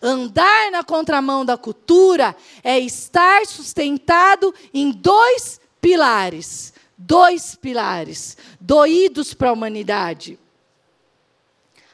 Andar 0.00 0.70
na 0.70 0.82
contramão 0.82 1.44
da 1.44 1.58
cultura 1.58 2.34
é 2.64 2.78
estar 2.78 3.44
sustentado 3.44 4.54
em 4.72 4.90
dois 4.90 5.60
pilares. 5.78 6.72
Dois 6.96 7.54
pilares, 7.54 8.38
doídos 8.58 9.34
para 9.34 9.50
a 9.50 9.52
humanidade: 9.52 10.38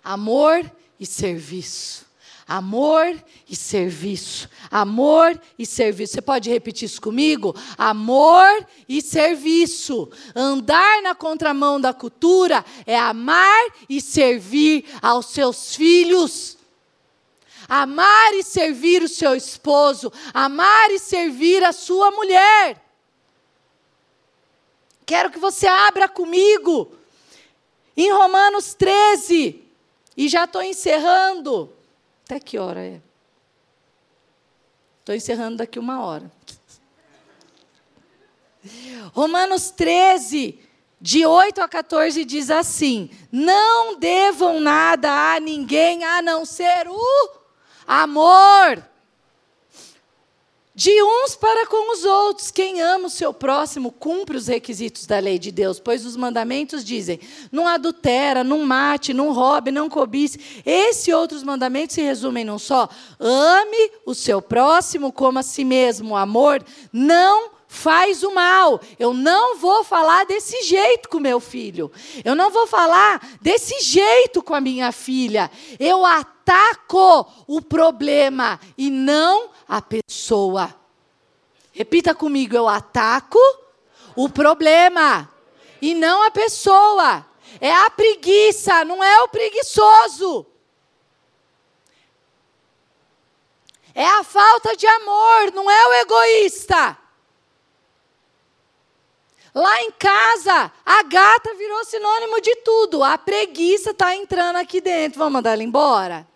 amor 0.05 0.71
e 1.01 1.07
serviço. 1.07 2.05
Amor 2.47 3.17
e 3.49 3.57
serviço. 3.57 4.51
Amor 4.71 5.41
e 5.59 5.65
serviço. 5.65 6.15
Você 6.15 6.21
pode 6.21 6.51
repetir 6.51 6.87
isso 6.87 7.01
comigo? 7.01 7.55
Amor 7.79 8.67
e 8.89 9.01
serviço. 9.01 10.11
Andar 10.35 11.01
na 11.01 11.15
contramão 11.15 11.81
da 11.81 11.95
cultura 11.95 12.65
é 12.85 12.99
amar 12.99 13.73
e 13.89 14.01
servir 14.01 14.85
aos 15.01 15.27
seus 15.27 15.75
filhos 15.75 16.59
amar 17.71 18.35
e 18.35 18.43
servir 18.43 19.01
o 19.01 19.09
seu 19.09 19.33
esposo, 19.37 20.13
amar 20.35 20.91
e 20.91 20.99
servir 20.99 21.63
a 21.63 21.71
sua 21.71 22.11
mulher. 22.11 22.85
Quero 25.07 25.31
que 25.31 25.39
você 25.39 25.69
abra 25.69 26.09
comigo 26.09 26.93
em 27.97 28.13
Romanos 28.13 28.75
13, 28.75 29.70
e 30.17 30.29
já 30.29 30.45
estou 30.45 30.63
encerrando. 30.63 31.73
Até 32.25 32.39
que 32.39 32.59
hora 32.59 32.81
é? 32.81 33.01
Estou 35.01 35.15
encerrando 35.15 35.57
daqui 35.57 35.79
uma 35.79 36.05
hora. 36.05 36.31
Romanos 39.13 39.71
13, 39.71 40.59
de 41.01 41.25
8 41.25 41.63
a 41.63 41.69
14, 41.69 42.25
diz 42.25 42.51
assim: 42.51 43.11
Não 43.33 43.99
devam 43.99 44.61
nada 44.61 45.35
a 45.35 45.41
ninguém 45.41 46.05
a 46.05 46.21
não 46.21 46.45
ser 46.45 46.87
o 46.89 47.41
Amor. 47.87 48.85
De 50.81 51.03
uns 51.03 51.37
para 51.37 51.67
com 51.67 51.93
os 51.93 52.07
outros. 52.07 52.51
Quem 52.51 52.81
ama 52.81 53.09
o 53.09 53.11
seu 53.11 53.35
próximo 53.35 53.93
cumpre 53.93 54.39
os 54.39 54.47
requisitos 54.47 55.05
da 55.05 55.19
lei 55.19 55.39
de 55.39 55.53
Deus, 55.53 55.79
pois 55.79 56.07
os 56.07 56.17
mandamentos 56.17 56.83
dizem: 56.83 57.21
não 57.53 57.69
adultera, 57.69 58.43
não 58.43 58.65
mate, 58.65 59.13
não 59.13 59.31
roube, 59.31 59.71
não 59.71 59.91
cobice. 59.91 60.41
Esses 60.65 61.13
outros 61.13 61.43
mandamentos 61.43 61.97
se 61.97 62.01
resumem 62.01 62.47
num 62.47 62.59
só: 62.59 62.89
ame 63.19 63.91
o 64.07 64.15
seu 64.15 64.41
próximo 64.41 65.13
como 65.13 65.39
a 65.39 65.43
si 65.43 65.67
mesmo. 65.67 66.15
O 66.15 66.17
amor 66.17 66.65
não 66.91 67.60
faz 67.71 68.25
o 68.25 68.35
mal. 68.35 68.81
Eu 68.99 69.15
não 69.15 69.57
vou 69.57 69.85
falar 69.85 70.27
desse 70.27 70.61
jeito 70.65 71.09
com 71.09 71.21
meu 71.21 71.39
filho. 71.39 71.91
Eu 72.25 72.35
não 72.35 72.51
vou 72.51 72.67
falar 72.67 73.25
desse 73.41 73.81
jeito 73.81 74.43
com 74.43 74.55
a 74.57 74.61
minha 74.61 74.91
filha. 74.91 75.49
Eu 75.79 76.05
ataco 76.05 77.27
o 77.47 77.63
problema 77.63 78.59
e 78.77 78.91
não 78.91 79.51
a 79.69 79.81
pessoa. 79.81 80.75
Repita 81.73 82.13
comigo: 82.13 82.57
eu 82.57 82.69
ataco 82.69 83.39
o 84.17 84.29
problema 84.29 85.31
e 85.81 85.95
não 85.95 86.25
a 86.25 86.31
pessoa. 86.31 87.25
É 87.61 87.73
a 87.73 87.89
preguiça, 87.89 88.85
não 88.85 89.03
é 89.03 89.23
o 89.23 89.29
preguiçoso. 89.29 90.45
É 93.95 94.07
a 94.07 94.25
falta 94.25 94.77
de 94.77 94.87
amor, 94.89 95.53
não 95.53 95.71
é 95.71 95.87
o 95.87 95.93
egoísta. 95.95 97.00
Lá 99.55 99.83
em 99.83 99.91
casa, 99.93 100.73
a 100.87 101.03
gata 101.03 101.55
virou 101.55 101.85
sinônimo 101.85 102.41
de 102.41 102.55
tudo. 102.57 103.03
A 103.03 103.19
preguiça 103.19 103.91
está 103.91 104.15
entrando 104.15 104.57
aqui 104.57 104.81
dentro. 104.81 105.19
Vamos 105.19 105.35
mandar 105.35 105.53
ela 105.53 105.63
embora? 105.63 106.31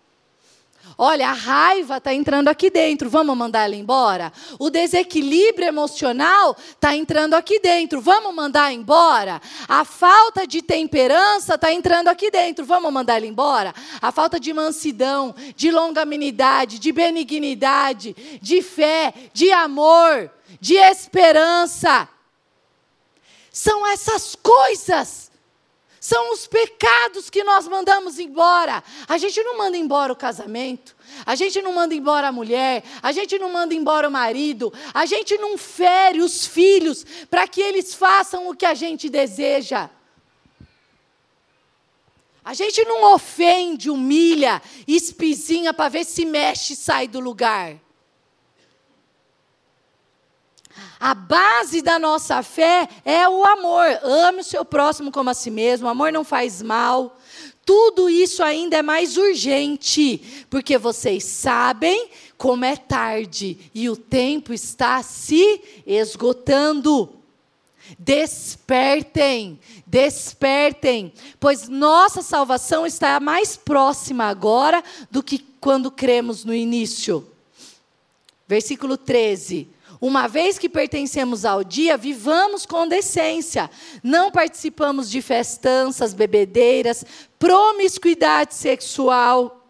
Olha, 0.96 1.30
a 1.30 1.32
raiva 1.32 1.96
está 1.96 2.14
entrando 2.14 2.48
aqui 2.48 2.70
dentro, 2.70 3.10
vamos 3.10 3.36
mandar 3.36 3.64
ela 3.64 3.74
embora? 3.74 4.32
O 4.60 4.70
desequilíbrio 4.70 5.66
emocional 5.66 6.56
está 6.70 6.94
entrando 6.94 7.34
aqui 7.34 7.58
dentro, 7.58 8.00
vamos 8.00 8.32
mandar 8.32 8.72
embora? 8.72 9.42
A 9.66 9.84
falta 9.84 10.46
de 10.46 10.62
temperança 10.62 11.56
está 11.56 11.72
entrando 11.72 12.08
aqui 12.08 12.30
dentro, 12.30 12.64
vamos 12.64 12.92
mandar 12.92 13.16
ela 13.16 13.26
embora? 13.26 13.74
A 14.00 14.12
falta 14.12 14.38
de 14.38 14.52
mansidão, 14.52 15.34
de 15.56 15.70
longanimidade, 15.70 16.78
de 16.78 16.92
benignidade, 16.92 18.14
de 18.40 18.62
fé, 18.62 19.12
de 19.32 19.50
amor, 19.50 20.30
de 20.60 20.74
esperança 20.76 22.08
são 23.55 23.86
essas 23.86 24.34
coisas. 24.34 25.30
São 26.00 26.32
os 26.32 26.46
pecados 26.46 27.30
que 27.30 27.42
nós 27.44 27.66
mandamos 27.66 28.18
embora. 28.18 28.82
A 29.09 29.16
gente 29.16 29.42
não 29.42 29.57
manda 29.57 29.76
embora 29.76 30.12
o 30.12 30.16
casamento, 30.16 30.94
a 31.24 31.34
gente 31.34 31.62
não 31.62 31.72
manda 31.72 31.94
embora 31.94 32.28
a 32.28 32.32
mulher, 32.32 32.84
a 33.00 33.11
gente 33.11 33.38
não 33.38 33.50
manda 33.50 33.72
embora 33.72 34.09
o 34.09 34.11
marido, 34.11 34.70
a 34.92 35.07
gente 35.07 35.38
não 35.38 35.57
fere 35.57 36.20
os 36.20 36.44
filhos 36.44 37.07
para 37.30 37.48
que 37.48 37.62
eles 37.62 37.94
façam 37.94 38.48
o 38.48 38.57
que 38.57 38.66
a 38.66 38.74
gente 38.74 39.09
deseja. 39.09 39.88
A 42.44 42.52
gente 42.52 42.84
não 42.84 43.14
ofende, 43.14 43.88
humilha, 43.88 44.61
espizinha 44.86 45.72
para 45.72 45.88
ver 45.88 46.05
se 46.05 46.26
mexe 46.26 46.74
e 46.74 46.76
sai 46.76 47.09
do 47.09 47.20
lugar. 47.20 47.84
A 50.99 51.14
base 51.14 51.83
da 51.83 51.99
nossa 51.99 52.43
fé 52.43 52.89
é 53.05 53.29
o 53.29 53.45
amor. 53.45 53.87
Ame 54.03 54.41
o 54.41 54.45
seu 54.45 54.64
próximo 54.64 55.12
como 55.12 55.31
a 55.31 55.35
si 55.35 55.51
mesmo. 55.51 55.87
O 55.87 55.91
amor 55.91 56.12
não 56.12 56.25
faz 56.25 56.62
mal. 56.62 57.18
Tudo 57.64 58.11
isso 58.11 58.43
ainda 58.43 58.77
é 58.77 58.83
mais 58.83 59.16
urgente, 59.16 60.47
porque 60.51 60.77
vocês 60.77 61.25
sabem 61.25 62.11
como 62.37 62.64
é 62.64 62.77
tarde 62.77 63.59
e 63.75 63.89
o 63.89 63.97
tempo 63.97 64.53
está 64.53 65.03
se 65.03 65.62
esgotando. 65.87 67.11
Despertem, 67.99 69.59
despertem, 69.87 71.12
pois 71.39 71.68
nossa 71.68 72.22
salvação 72.22 72.87
está 72.87 73.18
mais 73.20 73.57
próxima 73.57 74.25
agora 74.25 74.83
do 75.11 75.22
que 75.22 75.39
quando 75.39 75.91
cremos 75.91 76.45
no 76.45 76.55
início. 76.55 77.27
Versículo 78.47 78.97
13. 78.97 79.74
Uma 80.05 80.28
vez 80.28 80.59
que 80.59 80.68
pertencemos 80.68 81.46
ao 81.46 81.64
dia, 81.64 81.96
vivamos 81.96 82.66
com 82.66 82.86
decência. 82.86 83.70
Não 84.02 84.30
participamos 84.30 85.09
de 85.09 85.22
festanças, 85.22 86.12
bebedeiras, 86.12 87.07
promiscuidade 87.38 88.55
sexual, 88.55 89.66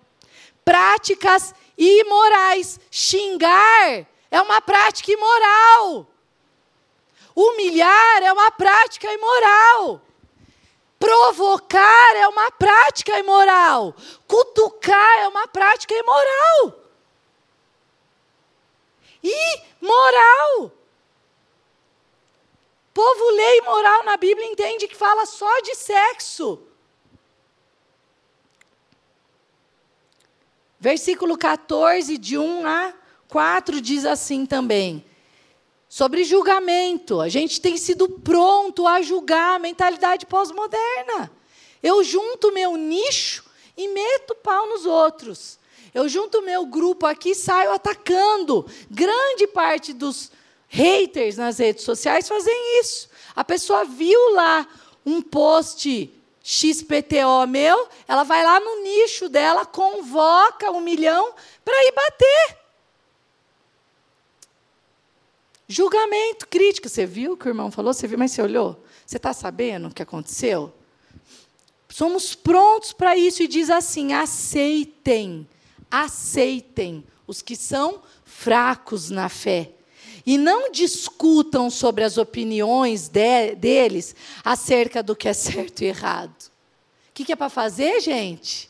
práticas 0.64 1.55
imorais. 1.78 2.80
Xingar 2.91 4.09
é 4.28 4.43
uma 4.43 4.61
prática 4.61 5.12
imoral. 5.12 6.05
Humilhar 7.32 8.24
é 8.24 8.32
uma 8.32 8.51
prática 8.51 9.07
imoral. 9.12 10.03
Provocar 10.99 12.16
é 12.16 12.26
uma 12.26 12.51
prática 12.51 13.16
imoral. 13.20 13.95
Cutucar 14.26 15.18
é 15.20 15.28
uma 15.28 15.47
prática 15.47 15.95
imoral. 15.95 16.84
Imoral. 19.25 20.70
Povo 22.93 23.31
lê 23.31 23.59
imoral 23.59 24.05
na 24.05 24.16
Bíblia 24.16 24.47
entende 24.47 24.87
que 24.87 24.95
fala 24.95 25.25
só 25.27 25.61
de 25.62 25.75
sexo. 25.75 26.62
Versículo 30.79 31.39
14, 31.39 32.18
de 32.18 32.37
1 32.37 32.66
a 32.66 32.93
4, 33.29 33.81
diz 33.81 34.05
assim 34.05 34.45
também. 34.45 35.05
Sobre 35.89 36.25
julgamento, 36.25 37.20
a 37.20 37.29
gente 37.29 37.61
tem 37.61 37.77
sido 37.77 38.09
pronto 38.09 38.87
a 38.87 39.01
julgar 39.01 39.57
a 39.57 39.59
mentalidade 39.59 40.27
pós-moderna. 40.27 41.31
Eu 41.83 42.05
junto 42.05 42.53
meu 42.53 42.77
nicho 42.77 43.45
e 43.77 43.89
meto 43.89 44.35
pau 44.35 44.68
nos 44.68 44.85
outros. 44.85 45.59
Eu 45.95 46.09
junto 46.09 46.42
meu 46.42 46.66
grupo 46.66 47.07
aqui 47.07 47.30
e 47.30 47.34
saio 47.36 47.72
atacando. 47.72 48.66
Grande 48.90 49.47
parte 49.47 49.92
dos 49.92 50.30
haters 50.68 51.36
nas 51.36 51.59
redes 51.59 51.84
sociais 51.84 52.28
fazem 52.28 52.80
isso. 52.80 53.09
A 53.34 53.45
pessoa 53.45 53.84
viu 53.84 54.34
lá 54.34 54.66
um 55.07 55.22
post 55.22 56.12
XPTO 56.42 57.47
meu, 57.49 57.88
ela 58.07 58.22
vai 58.24 58.45
lá 58.45 58.61
no 58.61 58.82
nicho 58.82 59.28
dela, 59.28 59.64
convoca 59.64 60.70
um 60.70 60.80
milhão 60.80 61.32
para 61.64 61.74
ir 61.86 61.92
bater. 61.92 62.59
Julgamento, 65.66 66.47
crítica. 66.49 66.88
Você 66.88 67.07
viu 67.07 67.32
o 67.32 67.36
que 67.36 67.47
o 67.47 67.51
irmão 67.51 67.70
falou? 67.70 67.95
Você 67.95 68.07
viu, 68.07 68.18
mas 68.18 68.32
você 68.32 68.42
olhou? 68.42 68.84
Você 69.07 69.16
está 69.16 69.32
sabendo 69.32 69.88
o 69.88 69.95
que 69.95 70.03
aconteceu? 70.03 70.72
Somos 71.88 72.34
prontos 72.34 72.92
para 72.92 73.16
isso 73.16 73.42
e 73.42 73.49
diz 73.49 73.70
assim: 73.70 74.12
aceitem, 74.12 75.49
aceitem 76.03 77.05
os 77.26 77.40
que 77.40 77.55
são 77.55 78.03
fracos 78.24 79.11
na 79.11 79.28
fé. 79.28 79.70
E 80.26 80.36
não 80.36 80.72
discutam 80.72 81.70
sobre 81.70 82.03
as 82.03 82.18
opiniões 82.18 83.09
de, 83.09 83.55
deles 83.55 84.16
acerca 84.42 85.03
do 85.03 85.14
que 85.14 85.28
é 85.28 85.32
certo 85.32 85.82
e 85.82 85.86
errado. 85.86 86.51
O 87.11 87.12
que, 87.14 87.24
que 87.24 87.32
é 87.32 87.36
para 87.36 87.49
fazer, 87.49 88.01
gente? 88.01 88.68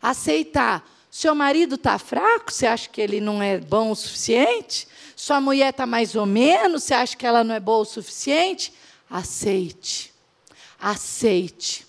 Aceitar. 0.00 0.88
Seu 1.10 1.34
marido 1.34 1.74
está 1.74 1.98
fraco, 1.98 2.52
você 2.52 2.66
acha 2.66 2.88
que 2.88 3.00
ele 3.00 3.20
não 3.20 3.42
é 3.42 3.58
bom 3.58 3.90
o 3.90 3.96
suficiente? 3.96 4.86
Sua 5.14 5.40
mulher 5.40 5.70
está 5.70 5.86
mais 5.86 6.14
ou 6.14 6.24
menos, 6.24 6.84
você 6.84 6.94
acha 6.94 7.16
que 7.16 7.26
ela 7.26 7.42
não 7.42 7.54
é 7.54 7.60
boa 7.60 7.78
o 7.78 7.84
suficiente? 7.84 8.72
Aceite. 9.10 10.12
Aceite. 10.78 11.85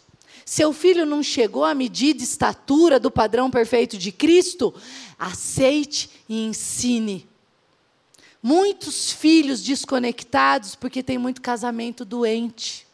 Seu 0.48 0.72
filho 0.72 1.06
não 1.06 1.22
chegou 1.22 1.66
à 1.66 1.74
medida 1.74 2.24
estatura 2.24 3.02
do 3.02 3.12
padrão 3.12 3.52
perfeito 3.52 3.98
de 3.98 4.14
Cristo? 4.14 4.74
Aceite 5.20 6.10
e 6.30 6.46
ensine. 6.46 7.28
Muitos 8.42 9.12
filhos 9.12 9.62
desconectados 9.62 10.74
porque 10.74 11.04
tem 11.04 11.18
muito 11.18 11.42
casamento 11.42 12.06
doente. 12.06 12.88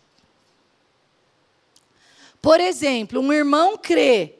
Por 2.41 2.59
exemplo, 2.59 3.21
um 3.21 3.31
irmão 3.31 3.77
crê 3.77 4.33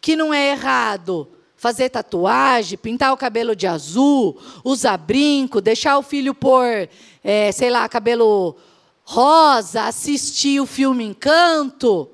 que 0.00 0.14
não 0.14 0.32
é 0.32 0.52
errado 0.52 1.28
fazer 1.56 1.88
tatuagem, 1.88 2.78
pintar 2.78 3.12
o 3.12 3.16
cabelo 3.16 3.56
de 3.56 3.66
azul, 3.66 4.40
usar 4.62 4.98
brinco, 4.98 5.60
deixar 5.60 5.98
o 5.98 6.02
filho 6.02 6.32
pôr, 6.32 6.88
é, 7.24 7.50
sei 7.50 7.70
lá, 7.70 7.88
cabelo 7.88 8.56
rosa, 9.02 9.82
assistir 9.82 10.60
o 10.60 10.66
filme 10.66 11.02
Encanto. 11.02 12.08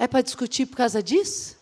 É 0.00 0.08
para 0.08 0.22
discutir 0.22 0.64
por 0.64 0.78
causa 0.78 1.02
disso? 1.02 1.58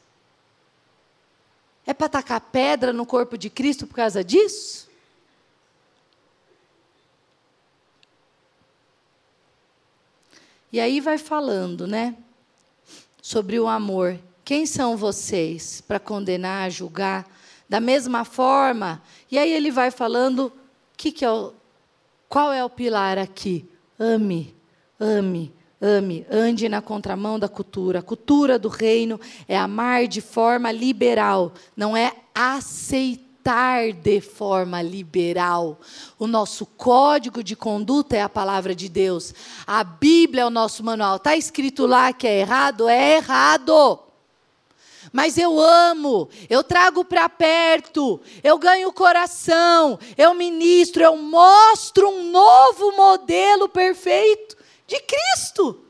É 1.84 1.92
para 1.92 2.08
tacar 2.08 2.40
pedra 2.40 2.92
no 2.92 3.04
corpo 3.04 3.36
de 3.36 3.50
Cristo 3.50 3.84
por 3.84 3.96
causa 3.96 4.22
disso? 4.22 4.88
E 10.70 10.78
aí 10.78 11.00
vai 11.00 11.18
falando, 11.18 11.88
né? 11.88 12.16
Sobre 13.20 13.58
o 13.58 13.66
amor. 13.66 14.16
Quem 14.44 14.66
são 14.66 14.96
vocês 14.96 15.80
para 15.80 15.98
condenar, 15.98 16.70
julgar? 16.70 17.28
Da 17.68 17.80
mesma 17.80 18.24
forma, 18.24 19.02
e 19.28 19.36
aí 19.36 19.52
ele 19.52 19.72
vai 19.72 19.90
falando 19.90 20.52
que 20.96 21.10
que 21.10 21.24
é 21.24 21.30
o, 21.30 21.52
qual 22.28 22.52
é 22.52 22.64
o 22.64 22.70
pilar 22.70 23.18
aqui? 23.18 23.68
Ame, 23.98 24.54
ame, 25.00 25.52
ame, 25.80 26.26
ande 26.30 26.68
na 26.68 26.82
contramão 26.82 27.38
da 27.38 27.48
cultura. 27.48 28.00
A 28.00 28.02
cultura 28.02 28.58
do 28.58 28.68
reino 28.68 29.20
é 29.46 29.56
amar 29.56 30.06
de 30.06 30.20
forma 30.20 30.70
liberal, 30.72 31.52
não 31.76 31.96
é 31.96 32.12
aceitar 32.34 33.92
de 33.92 34.20
forma 34.20 34.82
liberal. 34.82 35.80
O 36.18 36.26
nosso 36.26 36.66
código 36.66 37.42
de 37.42 37.56
conduta 37.56 38.16
é 38.16 38.22
a 38.22 38.28
palavra 38.28 38.74
de 38.74 38.88
Deus. 38.88 39.32
A 39.66 39.82
Bíblia 39.82 40.42
é 40.42 40.46
o 40.46 40.50
nosso 40.50 40.84
manual. 40.84 41.16
Está 41.16 41.36
escrito 41.36 41.86
lá 41.86 42.12
que 42.12 42.26
é 42.26 42.40
errado? 42.40 42.88
É 42.88 43.16
errado 43.16 44.00
mas 45.10 45.38
eu 45.38 45.58
amo, 45.58 46.28
eu 46.50 46.62
trago 46.62 47.02
para 47.02 47.28
perto, 47.30 48.20
eu 48.44 48.58
ganho 48.58 48.88
o 48.88 48.92
coração, 48.92 49.98
eu 50.18 50.34
ministro, 50.34 51.02
eu 51.02 51.16
mostro 51.16 52.10
um 52.10 52.30
novo 52.30 52.92
modelo 52.92 53.70
perfeito 53.70 54.57
de 54.88 54.98
Cristo. 55.00 55.84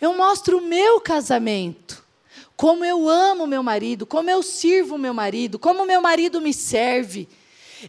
Eu 0.00 0.14
mostro 0.14 0.58
o 0.58 0.62
meu 0.62 1.00
casamento, 1.00 2.02
como 2.56 2.84
eu 2.84 3.08
amo 3.08 3.46
meu 3.46 3.62
marido, 3.62 4.06
como 4.06 4.30
eu 4.30 4.42
sirvo 4.42 4.96
meu 4.96 5.12
marido, 5.12 5.58
como 5.58 5.84
meu 5.84 6.00
marido 6.00 6.40
me 6.40 6.54
serve. 6.54 7.28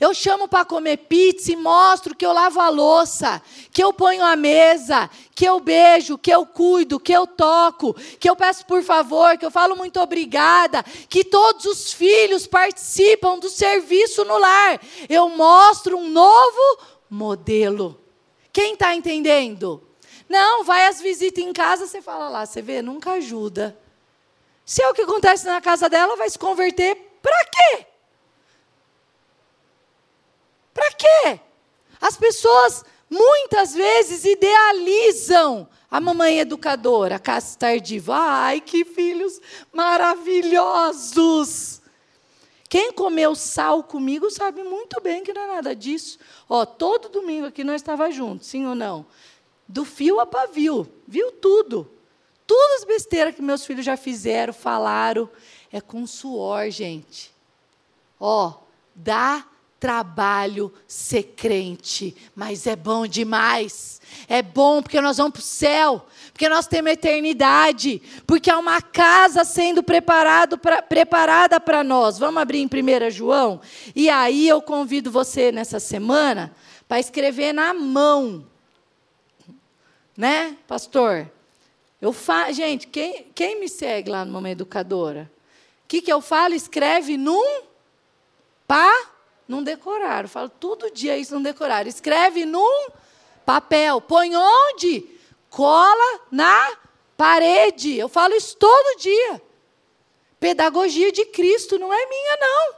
Eu 0.01 0.13
chamo 0.13 0.47
para 0.47 0.65
comer 0.65 0.97
pizza 0.97 1.51
e 1.51 1.55
mostro 1.55 2.15
que 2.15 2.25
eu 2.25 2.33
lavo 2.33 2.59
a 2.59 2.67
louça, 2.67 3.41
que 3.71 3.81
eu 3.81 3.93
ponho 3.93 4.23
a 4.23 4.35
mesa, 4.35 5.09
que 5.35 5.45
eu 5.45 5.59
beijo, 5.59 6.17
que 6.17 6.31
eu 6.31 6.45
cuido, 6.47 6.99
que 6.99 7.13
eu 7.13 7.27
toco, 7.27 7.93
que 8.19 8.27
eu 8.27 8.35
peço 8.35 8.65
por 8.65 8.83
favor, 8.83 9.37
que 9.37 9.45
eu 9.45 9.51
falo 9.51 9.75
muito 9.75 9.99
obrigada, 10.01 10.83
que 11.07 11.23
todos 11.23 11.65
os 11.65 11.93
filhos 11.93 12.47
participam 12.47 13.37
do 13.37 13.49
serviço 13.49 14.25
no 14.25 14.37
lar. 14.37 14.81
Eu 15.07 15.29
mostro 15.29 15.95
um 15.95 16.09
novo 16.09 16.79
modelo. 17.07 18.01
Quem 18.51 18.73
está 18.73 18.95
entendendo? 18.95 19.92
Não, 20.27 20.63
vai 20.63 20.87
às 20.87 21.01
visitas 21.01 21.43
em 21.43 21.53
casa, 21.53 21.87
você 21.87 22.01
fala 22.01 22.29
lá, 22.29 22.45
você 22.45 22.61
vê, 22.61 22.81
nunca 22.81 23.13
ajuda. 23.13 23.77
Se 24.65 24.81
é 24.81 24.89
o 24.89 24.93
que 24.93 25.01
acontece 25.01 25.45
na 25.45 25.59
casa 25.61 25.89
dela, 25.89 26.15
vai 26.15 26.29
se 26.29 26.39
converter 26.39 26.95
para 27.21 27.45
quê? 27.45 27.85
Para 30.73 30.91
quê? 30.93 31.39
As 32.01 32.17
pessoas 32.17 32.83
muitas 33.09 33.73
vezes 33.73 34.25
idealizam 34.25 35.67
a 35.89 36.01
mamãe 36.01 36.39
educadora, 36.39 37.15
a 37.17 37.19
Cássia 37.19 37.59
Tardiva. 37.59 38.15
Ai, 38.15 38.59
que 38.59 38.83
filhos 38.83 39.39
maravilhosos! 39.71 41.81
Quem 42.67 42.91
comeu 42.91 43.35
sal 43.35 43.83
comigo 43.83 44.31
sabe 44.31 44.63
muito 44.63 44.99
bem 44.99 45.23
que 45.23 45.31
não 45.31 45.43
é 45.43 45.47
nada 45.47 45.75
disso. 45.75 46.17
Ó, 46.49 46.65
todo 46.65 47.07
domingo 47.07 47.45
aqui 47.45 47.63
nós 47.63 47.75
estávamos 47.75 48.15
juntos, 48.15 48.47
sim 48.47 48.65
ou 48.65 48.73
não? 48.73 49.05
Do 49.67 49.85
fio 49.85 50.19
a 50.19 50.25
pavio, 50.25 50.91
viu 51.07 51.31
tudo. 51.31 51.89
Todas 52.45 52.81
as 52.81 52.85
besteiras 52.85 53.35
que 53.35 53.41
meus 53.41 53.65
filhos 53.65 53.85
já 53.85 53.95
fizeram, 53.95 54.53
falaram, 54.53 55.29
é 55.71 55.79
com 55.79 56.05
suor, 56.05 56.69
gente. 56.69 57.31
Ó, 58.19 58.53
dá 58.93 59.45
trabalho 59.83 60.71
ser 60.87 61.33
crente, 61.35 62.15
mas 62.33 62.67
é 62.67 62.73
bom 62.73 63.05
demais. 63.05 63.99
É 64.29 64.41
bom 64.41 64.81
porque 64.81 65.01
nós 65.01 65.17
vamos 65.17 65.33
para 65.33 65.39
o 65.39 65.43
céu, 65.43 66.05
porque 66.31 66.47
nós 66.47 66.67
temos 66.67 66.93
eternidade, 66.93 68.01
porque 68.25 68.49
há 68.49 68.57
uma 68.57 68.81
casa 68.81 69.43
sendo 69.43 69.83
preparado 69.83 70.57
pra, 70.57 70.81
preparada 70.81 71.59
para 71.59 71.83
nós. 71.83 72.17
Vamos 72.17 72.41
abrir 72.41 72.59
em 72.59 72.65
1 72.65 73.11
João? 73.11 73.59
E 73.93 74.09
aí 74.09 74.47
eu 74.47 74.61
convido 74.61 75.11
você 75.11 75.51
nessa 75.51 75.81
semana 75.81 76.55
para 76.87 77.01
escrever 77.01 77.51
na 77.51 77.73
mão. 77.73 78.45
Né, 80.15 80.57
pastor? 80.67 81.31
Eu 82.01 82.13
fa... 82.13 82.51
Gente, 82.51 82.87
quem, 82.87 83.31
quem 83.33 83.59
me 83.59 83.67
segue 83.67 84.09
lá 84.09 84.23
no 84.25 84.31
Mamãe 84.31 84.51
Educadora? 84.51 85.31
O 85.83 85.87
que, 85.87 86.01
que 86.01 86.11
eu 86.11 86.21
falo? 86.21 86.53
Escreve 86.53 87.17
num 87.17 87.61
pá 88.67 89.13
não 89.47 89.63
decoraram. 89.63 90.27
Falo 90.27 90.49
todo 90.49 90.91
dia 90.91 91.17
isso, 91.17 91.33
não 91.33 91.41
decoraram. 91.41 91.87
Escreve 91.87 92.45
num 92.45 92.87
papel. 93.45 94.01
Põe 94.01 94.35
onde? 94.35 95.09
Cola 95.49 96.21
na 96.31 96.77
parede. 97.15 97.97
Eu 97.97 98.09
falo 98.09 98.33
isso 98.33 98.57
todo 98.57 98.99
dia. 98.99 99.41
Pedagogia 100.39 101.11
de 101.11 101.25
Cristo 101.25 101.77
não 101.77 101.93
é 101.93 102.05
minha, 102.05 102.37
não. 102.37 102.75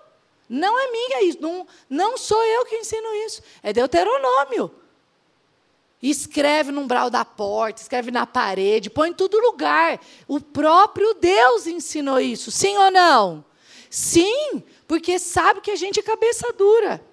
Não 0.48 0.80
é 0.80 0.92
minha 0.92 1.24
isso. 1.24 1.42
Não, 1.42 1.68
não 1.90 2.18
sou 2.18 2.44
eu 2.44 2.66
que 2.66 2.76
ensino 2.76 3.14
isso. 3.26 3.42
É 3.64 3.74
Deuteronômio. 3.74 4.72
Escreve 6.02 6.72
no 6.72 6.82
umbral 6.82 7.10
da 7.10 7.26
porta, 7.26 7.82
escreve 7.82 8.12
na 8.12 8.26
parede, 8.26 8.90
põe 8.90 9.10
em 9.10 9.14
todo 9.14 9.40
lugar. 9.40 10.00
O 10.28 10.40
próprio 10.40 11.16
Deus 11.16 11.66
ensinou 11.66 12.20
isso, 12.20 12.52
sim 12.52 12.78
ou 12.78 12.92
não? 12.92 13.46
Sim, 13.90 14.64
porque 14.88 15.18
sabe 15.18 15.62
que 15.62 15.72
a 15.72 15.76
gente 15.76 16.00
é 16.00 16.04
cabeça 16.04 16.52
dura. 16.54 17.04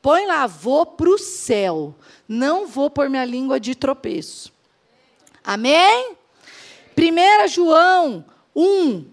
Põe 0.00 0.26
lá, 0.26 0.46
vou 0.46 0.84
para 0.84 1.08
o 1.08 1.18
céu, 1.18 1.94
não 2.26 2.66
vou 2.66 2.90
pôr 2.90 3.08
minha 3.08 3.24
língua 3.24 3.60
de 3.60 3.74
tropeço. 3.74 4.52
Amém? 5.44 6.16
1 6.96 7.48
João 7.48 8.24
1, 8.54 9.06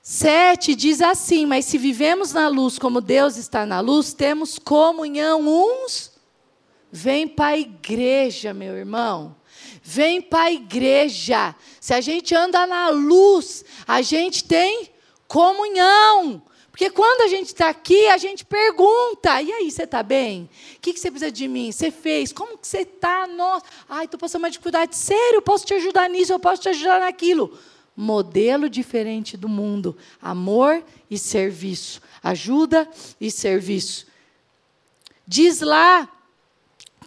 7 0.00 0.74
diz 0.74 1.00
assim: 1.00 1.46
Mas 1.46 1.64
se 1.64 1.78
vivemos 1.78 2.32
na 2.32 2.48
luz 2.48 2.78
como 2.78 3.00
Deus 3.00 3.36
está 3.36 3.64
na 3.64 3.80
luz, 3.80 4.12
temos 4.12 4.58
comunhão 4.58 5.40
uns. 5.40 6.11
Vem 6.94 7.26
para 7.26 7.54
a 7.54 7.58
igreja, 7.58 8.52
meu 8.52 8.76
irmão. 8.76 9.34
Vem 9.82 10.20
para 10.20 10.44
a 10.44 10.52
igreja. 10.52 11.54
Se 11.80 11.94
a 11.94 12.02
gente 12.02 12.34
anda 12.34 12.66
na 12.66 12.90
luz, 12.90 13.64
a 13.86 14.02
gente 14.02 14.44
tem 14.44 14.90
comunhão. 15.26 16.42
Porque 16.70 16.90
quando 16.90 17.22
a 17.22 17.28
gente 17.28 17.46
está 17.46 17.70
aqui, 17.70 18.08
a 18.08 18.18
gente 18.18 18.44
pergunta: 18.44 19.40
e 19.40 19.50
aí, 19.50 19.70
você 19.70 19.84
está 19.84 20.02
bem? 20.02 20.50
O 20.76 20.80
que, 20.80 20.92
que, 20.92 21.00
você 21.00 21.10
precisa 21.10 21.32
de 21.32 21.48
mim? 21.48 21.72
Você 21.72 21.90
fez? 21.90 22.30
Como 22.30 22.58
que 22.58 22.68
você 22.68 22.80
está? 22.80 23.26
Nossa, 23.26 23.64
ai, 23.88 24.04
estou 24.04 24.20
passando 24.20 24.42
uma 24.42 24.50
dificuldade. 24.50 24.94
Sério, 24.94 25.36
eu 25.36 25.42
posso 25.42 25.64
te 25.64 25.72
ajudar 25.72 26.10
nisso, 26.10 26.32
eu 26.32 26.40
posso 26.40 26.60
te 26.60 26.68
ajudar 26.68 27.00
naquilo. 27.00 27.58
Modelo 27.96 28.68
diferente 28.68 29.36
do 29.36 29.48
mundo: 29.48 29.96
amor 30.20 30.84
e 31.10 31.16
serviço. 31.16 32.02
Ajuda 32.22 32.86
e 33.18 33.30
serviço. 33.30 34.06
Diz 35.26 35.60
lá 35.60 36.08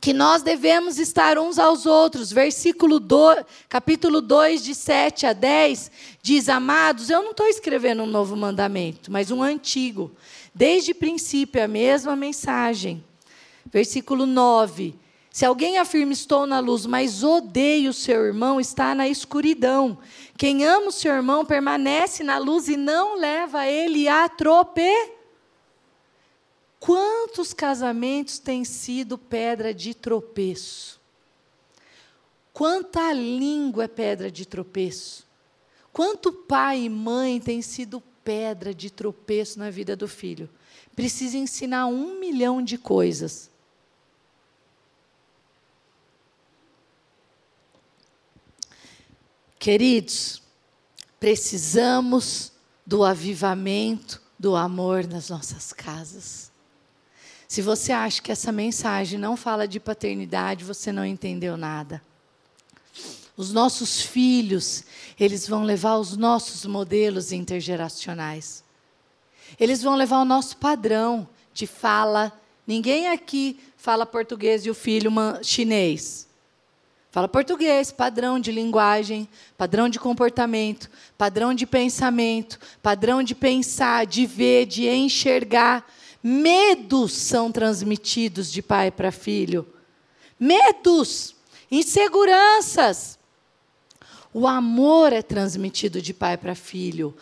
que 0.05 0.13
nós 0.13 0.43
devemos 0.43 0.99
estar 0.99 1.39
uns 1.39 1.57
aos 1.57 1.87
outros. 1.87 2.31
Versículo 2.31 2.99
2, 2.99 3.43
capítulo 3.67 4.21
2, 4.21 4.63
de 4.63 4.75
7 4.75 5.25
a 5.25 5.33
10, 5.33 5.89
diz: 6.21 6.47
Amados, 6.47 7.09
eu 7.09 7.23
não 7.23 7.31
estou 7.31 7.47
escrevendo 7.47 8.03
um 8.03 8.05
novo 8.05 8.35
mandamento, 8.35 9.11
mas 9.11 9.31
um 9.31 9.41
antigo. 9.41 10.11
Desde 10.53 10.93
princípio, 10.93 11.63
a 11.63 11.67
mesma 11.67 12.15
mensagem. 12.15 13.03
Versículo 13.65 14.27
9: 14.27 14.93
Se 15.31 15.43
alguém 15.43 15.79
afirma 15.79 16.13
estou 16.13 16.45
na 16.45 16.59
luz, 16.59 16.85
mas 16.85 17.23
odeia 17.23 17.89
o 17.89 17.93
seu 17.93 18.27
irmão, 18.27 18.61
está 18.61 18.93
na 18.93 19.09
escuridão. 19.09 19.97
Quem 20.37 20.63
ama 20.65 20.89
o 20.89 20.91
seu 20.91 21.15
irmão 21.15 21.43
permanece 21.43 22.23
na 22.23 22.37
luz 22.37 22.67
e 22.67 22.77
não 22.77 23.17
leva 23.17 23.65
ele 23.65 24.07
a 24.07 24.29
tropeçar. 24.29 25.14
Quantos 26.85 27.51
casamentos 27.51 28.37
têm 28.37 28.63
sido 28.63 29.17
pedra 29.17 29.73
de 29.73 29.95
tropeço? 29.95 31.01
Quanta 32.53 33.11
língua 33.11 33.85
é 33.85 33.87
pedra 33.87 34.29
de 34.29 34.45
tropeço? 34.45 35.25
Quanto 35.91 36.31
pai 36.31 36.83
e 36.83 36.89
mãe 36.89 37.39
têm 37.39 37.59
sido 37.63 38.03
pedra 38.23 38.71
de 38.71 38.91
tropeço 38.91 39.57
na 39.57 39.71
vida 39.71 39.95
do 39.95 40.07
filho? 40.07 40.47
Precisa 40.95 41.39
ensinar 41.39 41.87
um 41.87 42.19
milhão 42.19 42.61
de 42.61 42.77
coisas. 42.77 43.49
Queridos, 49.57 50.39
precisamos 51.19 52.51
do 52.85 53.03
avivamento 53.03 54.21
do 54.37 54.55
amor 54.55 55.07
nas 55.07 55.31
nossas 55.31 55.73
casas. 55.73 56.53
Se 57.55 57.61
você 57.61 57.93
acha 57.93 58.21
que 58.21 58.33
essa 58.33 58.51
mensagem 58.51 59.17
não 59.17 59.37
fala 59.37 59.65
de 59.65 59.79
paternidade, 59.79 60.65
você 60.65 60.91
não 60.91 61.05
entendeu 61.05 61.55
nada. 61.55 62.01
Os 63.37 63.53
nossos 63.53 64.01
filhos, 64.01 64.83
eles 65.17 65.47
vão 65.47 65.63
levar 65.63 65.95
os 65.95 66.17
nossos 66.17 66.65
modelos 66.65 67.31
intergeracionais. 67.31 68.61
Eles 69.57 69.81
vão 69.81 69.95
levar 69.95 70.19
o 70.19 70.25
nosso 70.25 70.57
padrão 70.57 71.25
de 71.53 71.65
fala. 71.65 72.29
Ninguém 72.67 73.07
aqui 73.07 73.57
fala 73.77 74.05
português 74.05 74.65
e 74.65 74.69
o 74.69 74.75
filho 74.75 75.09
chinês. 75.41 76.27
Fala 77.09 77.29
português, 77.29 77.89
padrão 77.89 78.37
de 78.37 78.51
linguagem, 78.51 79.29
padrão 79.57 79.87
de 79.87 79.97
comportamento, 79.97 80.91
padrão 81.17 81.53
de 81.53 81.65
pensamento, 81.65 82.59
padrão 82.83 83.23
de 83.23 83.33
pensar, 83.33 84.05
de 84.05 84.25
ver, 84.25 84.65
de 84.65 84.89
enxergar. 84.89 85.89
Medos 86.27 87.13
são 87.13 87.51
transmitidos 87.51 88.51
de 88.51 88.63
pai 88.63 88.89
para 88.89 89.11
filho. 89.11 89.63
Medos, 90.39 91.35
inseguranças. 91.69 93.19
O 94.33 94.47
amor 94.47 95.13
é 95.13 95.21
transmitido 95.21 96.01
de 96.01 96.15
pai 96.15 96.35
para 96.35 96.55
filho. 96.55 97.15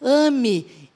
Ame 0.00 0.88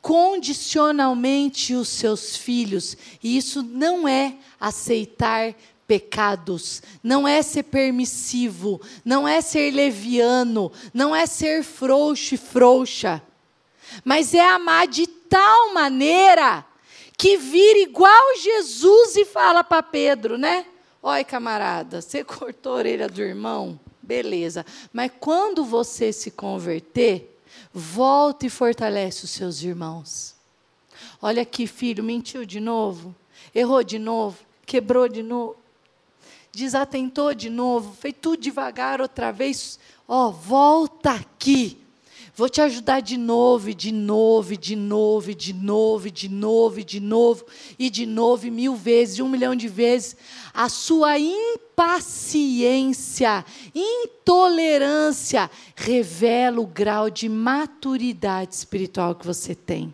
incondicionalmente 0.00 1.74
os 1.74 1.90
seus 1.90 2.38
filhos. 2.38 2.96
E 3.22 3.36
isso 3.36 3.62
não 3.62 4.08
é 4.08 4.36
aceitar 4.58 5.54
pecados, 5.86 6.82
não 7.02 7.28
é 7.28 7.42
ser 7.42 7.64
permissivo, 7.64 8.80
não 9.04 9.28
é 9.28 9.42
ser 9.42 9.74
leviano, 9.74 10.72
não 10.94 11.14
é 11.14 11.26
ser 11.26 11.62
frouxo 11.62 12.34
e 12.34 12.38
frouxa, 12.38 13.22
mas 14.04 14.34
é 14.34 14.46
amar 14.48 14.86
de 14.86 15.06
tal 15.06 15.72
maneira 15.72 16.64
que 17.16 17.36
vira 17.36 17.78
igual 17.78 18.36
Jesus 18.36 19.16
e 19.16 19.24
fala 19.24 19.62
para 19.62 19.82
Pedro, 19.82 20.36
né? 20.36 20.66
Oi, 21.02 21.24
camarada, 21.24 22.00
você 22.00 22.22
cortou 22.24 22.72
a 22.72 22.76
orelha 22.76 23.08
do 23.08 23.22
irmão? 23.22 23.78
Beleza. 24.02 24.66
Mas 24.92 25.10
quando 25.20 25.64
você 25.64 26.12
se 26.12 26.30
converter, 26.30 27.38
volta 27.72 28.46
e 28.46 28.50
fortalece 28.50 29.24
os 29.24 29.30
seus 29.30 29.62
irmãos. 29.62 30.34
Olha 31.20 31.42
aqui, 31.42 31.66
filho, 31.66 32.02
mentiu 32.02 32.44
de 32.44 32.60
novo, 32.60 33.14
errou 33.54 33.82
de 33.82 33.98
novo, 33.98 34.38
quebrou 34.66 35.08
de 35.08 35.22
novo, 35.22 35.56
desatentou 36.52 37.34
de 37.34 37.48
novo, 37.48 37.94
fez 37.94 38.14
tudo 38.20 38.42
devagar 38.42 39.00
outra 39.00 39.32
vez. 39.32 39.78
Ó, 40.06 40.28
oh, 40.28 40.32
volta 40.32 41.12
aqui. 41.12 41.81
Vou 42.34 42.48
te 42.48 42.62
ajudar 42.62 43.00
de 43.00 43.18
novo, 43.18 43.74
de 43.74 43.92
novo, 43.92 44.56
de 44.56 44.74
novo, 44.74 45.34
de 45.34 45.52
novo, 45.52 46.10
de 46.10 46.30
novo, 46.30 46.82
de 46.82 46.98
novo, 46.98 47.44
e 47.78 47.90
de 47.90 48.06
novo, 48.06 48.50
mil 48.50 48.74
vezes, 48.74 49.20
um 49.20 49.28
milhão 49.28 49.54
de 49.54 49.68
vezes. 49.68 50.16
A 50.54 50.70
sua 50.70 51.18
impaciência, 51.18 51.84
intolerância, 53.74 55.50
revela 55.76 56.58
o 56.58 56.66
grau 56.66 57.10
de 57.10 57.28
maturidade 57.28 58.54
espiritual 58.54 59.14
que 59.14 59.26
você 59.26 59.54
tem. 59.54 59.92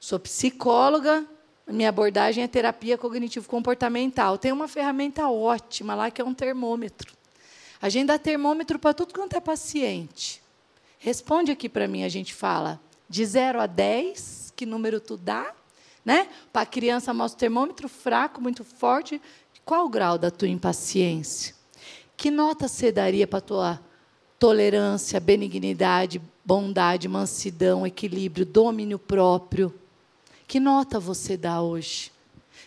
Sou 0.00 0.18
psicóloga, 0.18 1.26
minha 1.66 1.90
abordagem 1.90 2.42
é 2.42 2.48
terapia 2.48 2.96
cognitivo-comportamental. 2.96 4.38
Tem 4.38 4.52
uma 4.52 4.68
ferramenta 4.68 5.28
ótima 5.28 5.94
lá 5.94 6.10
que 6.10 6.22
é 6.22 6.24
um 6.24 6.32
termômetro. 6.32 7.12
A 7.84 7.90
gente 7.90 8.06
dá 8.06 8.18
termômetro 8.18 8.78
para 8.78 8.94
tudo 8.94 9.12
quanto 9.12 9.36
é 9.36 9.40
paciente. 9.40 10.42
Responde 10.98 11.52
aqui 11.52 11.68
para 11.68 11.86
mim, 11.86 12.02
a 12.02 12.08
gente 12.08 12.32
fala 12.32 12.80
de 13.10 13.22
0 13.22 13.60
a 13.60 13.66
10, 13.66 14.54
que 14.56 14.64
número 14.64 14.98
tu 14.98 15.18
dá? 15.18 15.52
Né? 16.02 16.26
Para 16.50 16.62
a 16.62 16.66
criança 16.66 17.12
mostra 17.12 17.36
o 17.36 17.40
termômetro 17.40 17.86
fraco, 17.86 18.40
muito 18.40 18.64
forte. 18.64 19.20
Qual 19.66 19.84
o 19.84 19.90
grau 19.90 20.16
da 20.16 20.30
tua 20.30 20.48
impaciência? 20.48 21.54
Que 22.16 22.30
nota 22.30 22.68
você 22.68 22.90
daria 22.90 23.26
para 23.26 23.40
a 23.40 23.42
tua 23.42 23.80
tolerância, 24.38 25.20
benignidade, 25.20 26.22
bondade, 26.42 27.06
mansidão, 27.06 27.86
equilíbrio, 27.86 28.46
domínio 28.46 28.98
próprio? 28.98 29.78
Que 30.48 30.58
nota 30.58 30.98
você 30.98 31.36
dá 31.36 31.60
hoje? 31.60 32.10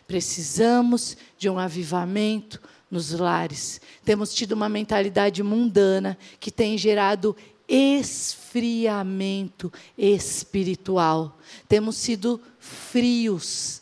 Precisamos 0.05 1.17
de 1.39 1.49
um 1.49 1.57
avivamento 1.57 2.61
nos 2.89 3.11
lares. 3.11 3.81
Temos 4.03 4.33
tido 4.33 4.53
uma 4.53 4.69
mentalidade 4.69 5.43
mundana 5.43 6.17
que 6.39 6.51
tem 6.51 6.77
gerado 6.77 7.35
esfriamento 7.67 9.71
espiritual. 9.97 11.37
Temos 11.67 11.97
sido 11.97 12.39
frios, 12.59 13.81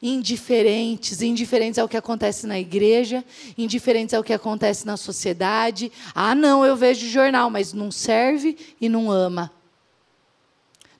indiferentes, 0.00 1.22
indiferentes 1.22 1.78
ao 1.78 1.88
que 1.88 1.96
acontece 1.96 2.46
na 2.46 2.58
igreja, 2.58 3.24
indiferentes 3.56 4.14
ao 4.14 4.24
que 4.24 4.32
acontece 4.32 4.86
na 4.86 4.96
sociedade. 4.96 5.92
Ah, 6.14 6.34
não, 6.34 6.64
eu 6.64 6.74
vejo 6.74 7.06
jornal, 7.06 7.50
mas 7.50 7.72
não 7.72 7.90
serve 7.90 8.56
e 8.80 8.88
não 8.88 9.10
ama. 9.10 9.52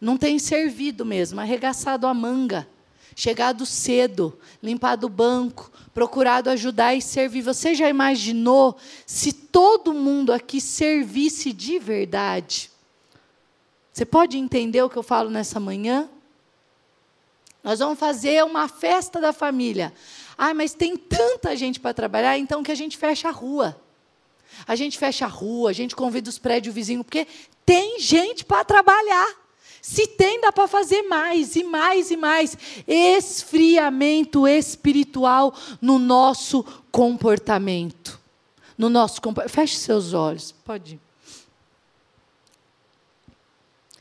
Não 0.01 0.17
tem 0.17 0.39
servido 0.39 1.05
mesmo, 1.05 1.41
arregaçado 1.41 2.07
a 2.07 2.15
manga, 2.15 2.67
chegado 3.15 3.67
cedo, 3.67 4.39
limpado 4.63 5.07
o 5.07 5.11
banco, 5.11 5.71
procurado 5.93 6.51
ajudar 6.51 6.95
e 6.95 7.03
servir. 7.03 7.43
Você 7.43 7.75
já 7.75 7.89
imaginou 7.89 8.77
se 9.07 9.33
todo 9.33 9.93
mundo 9.93 10.33
aqui 10.33 10.61
servisse 10.61 11.53
de 11.53 11.79
verdade? 11.79 12.71
Você 13.93 14.05
pode 14.05 14.39
entender 14.39 14.83
o 14.83 14.89
que 14.89 14.97
eu 14.97 15.03
falo 15.03 15.29
nessa 15.29 15.61
manhã? 15.61 16.09
Nós 17.63 17.79
vamos 17.79 17.99
fazer 17.99 18.43
uma 18.45 18.67
festa 18.69 19.21
da 19.21 19.33
família. 19.33 19.93
Ah, 20.37 20.55
mas 20.55 20.75
tem 20.75 20.97
tanta 20.97 21.55
gente 21.55 21.79
para 21.79 21.95
trabalhar, 21.95 22.39
então 22.39 22.63
que 22.63 22.73
a 22.73 22.75
gente 22.75 22.97
fecha 22.97 23.29
a 23.29 23.33
rua. 23.33 23.81
A 24.67 24.75
gente 24.75 24.99
fecha 24.99 25.25
a 25.25 25.29
rua, 25.29 25.71
a 25.71 25.73
gente 25.73 25.95
convida 25.95 26.29
os 26.29 26.39
prédios 26.39 26.75
vizinhos, 26.75 27.05
porque 27.05 27.27
tem 27.65 28.01
gente 28.01 28.45
para 28.45 28.65
trabalhar. 28.65 29.42
Se 29.83 30.07
tem, 30.07 30.41
dá 30.41 30.53
para 30.53 30.69
fazer 30.69 31.03
mais 31.03 31.57
e 31.57 31.65
mais 31.65 32.13
e 32.13 32.17
mais. 32.17 32.57
Esfriamento 32.87 34.47
espiritual 34.47 35.53
no 35.81 35.99
nosso 35.99 36.63
comportamento. 36.93 38.21
No 38.79 38.89
nosso 38.89 39.21
Feche 39.49 39.77
seus 39.77 40.15
olhos. 40.15 40.53
Pode 40.65 40.95
ir. 40.95 41.01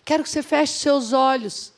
Quero 0.06 0.22
que 0.22 0.30
você 0.30 0.44
feche 0.44 0.74
seus 0.74 1.14
olhos 1.14 1.71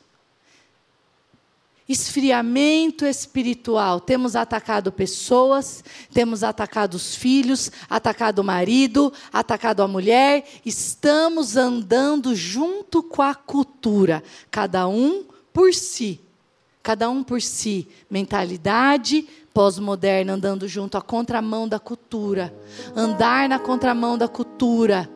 esfriamento 1.88 3.04
espiritual. 3.04 4.00
Temos 4.00 4.34
atacado 4.34 4.90
pessoas, 4.90 5.84
temos 6.12 6.42
atacado 6.42 6.94
os 6.94 7.14
filhos, 7.14 7.70
atacado 7.88 8.40
o 8.40 8.44
marido, 8.44 9.12
atacado 9.32 9.82
a 9.82 9.88
mulher. 9.88 10.44
Estamos 10.64 11.56
andando 11.56 12.34
junto 12.34 13.02
com 13.02 13.22
a 13.22 13.34
cultura, 13.34 14.22
cada 14.50 14.88
um 14.88 15.24
por 15.52 15.72
si. 15.74 16.20
Cada 16.82 17.08
um 17.08 17.22
por 17.22 17.40
si. 17.40 17.88
Mentalidade 18.10 19.26
pós-moderna 19.54 20.34
andando 20.34 20.66
junto 20.66 20.98
à 20.98 21.02
contramão 21.02 21.68
da 21.68 21.78
cultura. 21.78 22.54
Andar 22.94 23.48
na 23.48 23.58
contramão 23.58 24.18
da 24.18 24.28
cultura 24.28 25.08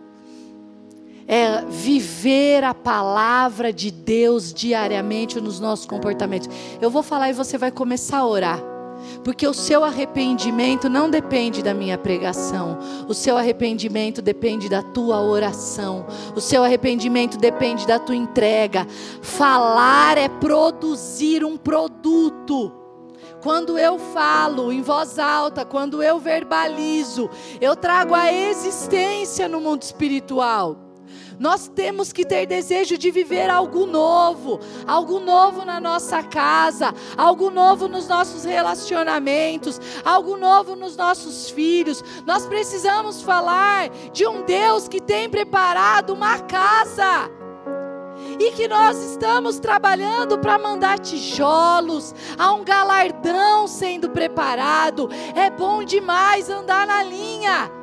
é 1.28 1.62
viver 1.68 2.64
a 2.64 2.72
palavra 2.72 3.70
de 3.70 3.90
Deus 3.90 4.52
diariamente 4.52 5.38
nos 5.38 5.60
nossos 5.60 5.84
comportamentos. 5.84 6.48
Eu 6.80 6.90
vou 6.90 7.02
falar 7.02 7.28
e 7.28 7.34
você 7.34 7.58
vai 7.58 7.70
começar 7.70 8.18
a 8.18 8.26
orar. 8.26 8.60
Porque 9.22 9.46
o 9.46 9.54
seu 9.54 9.84
arrependimento 9.84 10.88
não 10.88 11.08
depende 11.08 11.62
da 11.62 11.74
minha 11.74 11.98
pregação. 11.98 12.78
O 13.06 13.14
seu 13.14 13.36
arrependimento 13.36 14.22
depende 14.22 14.68
da 14.68 14.82
tua 14.82 15.20
oração. 15.20 16.06
O 16.34 16.40
seu 16.40 16.64
arrependimento 16.64 17.36
depende 17.36 17.86
da 17.86 17.98
tua 17.98 18.16
entrega. 18.16 18.86
Falar 19.22 20.18
é 20.18 20.28
produzir 20.28 21.44
um 21.44 21.56
produto. 21.56 22.72
Quando 23.42 23.78
eu 23.78 23.98
falo 23.98 24.72
em 24.72 24.82
voz 24.82 25.18
alta, 25.18 25.64
quando 25.64 26.02
eu 26.02 26.18
verbalizo, 26.18 27.30
eu 27.60 27.76
trago 27.76 28.14
a 28.14 28.32
existência 28.32 29.48
no 29.48 29.60
mundo 29.60 29.82
espiritual. 29.82 30.87
Nós 31.38 31.68
temos 31.68 32.12
que 32.12 32.24
ter 32.24 32.46
desejo 32.46 32.98
de 32.98 33.10
viver 33.10 33.48
algo 33.48 33.86
novo, 33.86 34.58
algo 34.86 35.20
novo 35.20 35.64
na 35.64 35.78
nossa 35.78 36.22
casa, 36.22 36.92
algo 37.16 37.48
novo 37.50 37.86
nos 37.86 38.08
nossos 38.08 38.44
relacionamentos, 38.44 39.80
algo 40.04 40.36
novo 40.36 40.74
nos 40.74 40.96
nossos 40.96 41.50
filhos. 41.50 42.02
Nós 42.26 42.46
precisamos 42.46 43.22
falar 43.22 43.88
de 44.12 44.26
um 44.26 44.44
Deus 44.44 44.88
que 44.88 45.00
tem 45.00 45.28
preparado 45.28 46.12
uma 46.12 46.40
casa 46.40 47.30
e 48.40 48.50
que 48.52 48.66
nós 48.66 48.96
estamos 48.98 49.58
trabalhando 49.58 50.38
para 50.38 50.58
mandar 50.58 50.98
tijolos, 50.98 52.14
há 52.36 52.52
um 52.52 52.64
galardão 52.64 53.66
sendo 53.66 54.10
preparado. 54.10 55.08
É 55.34 55.50
bom 55.50 55.84
demais 55.84 56.50
andar 56.50 56.86
na 56.86 57.02
linha. 57.02 57.77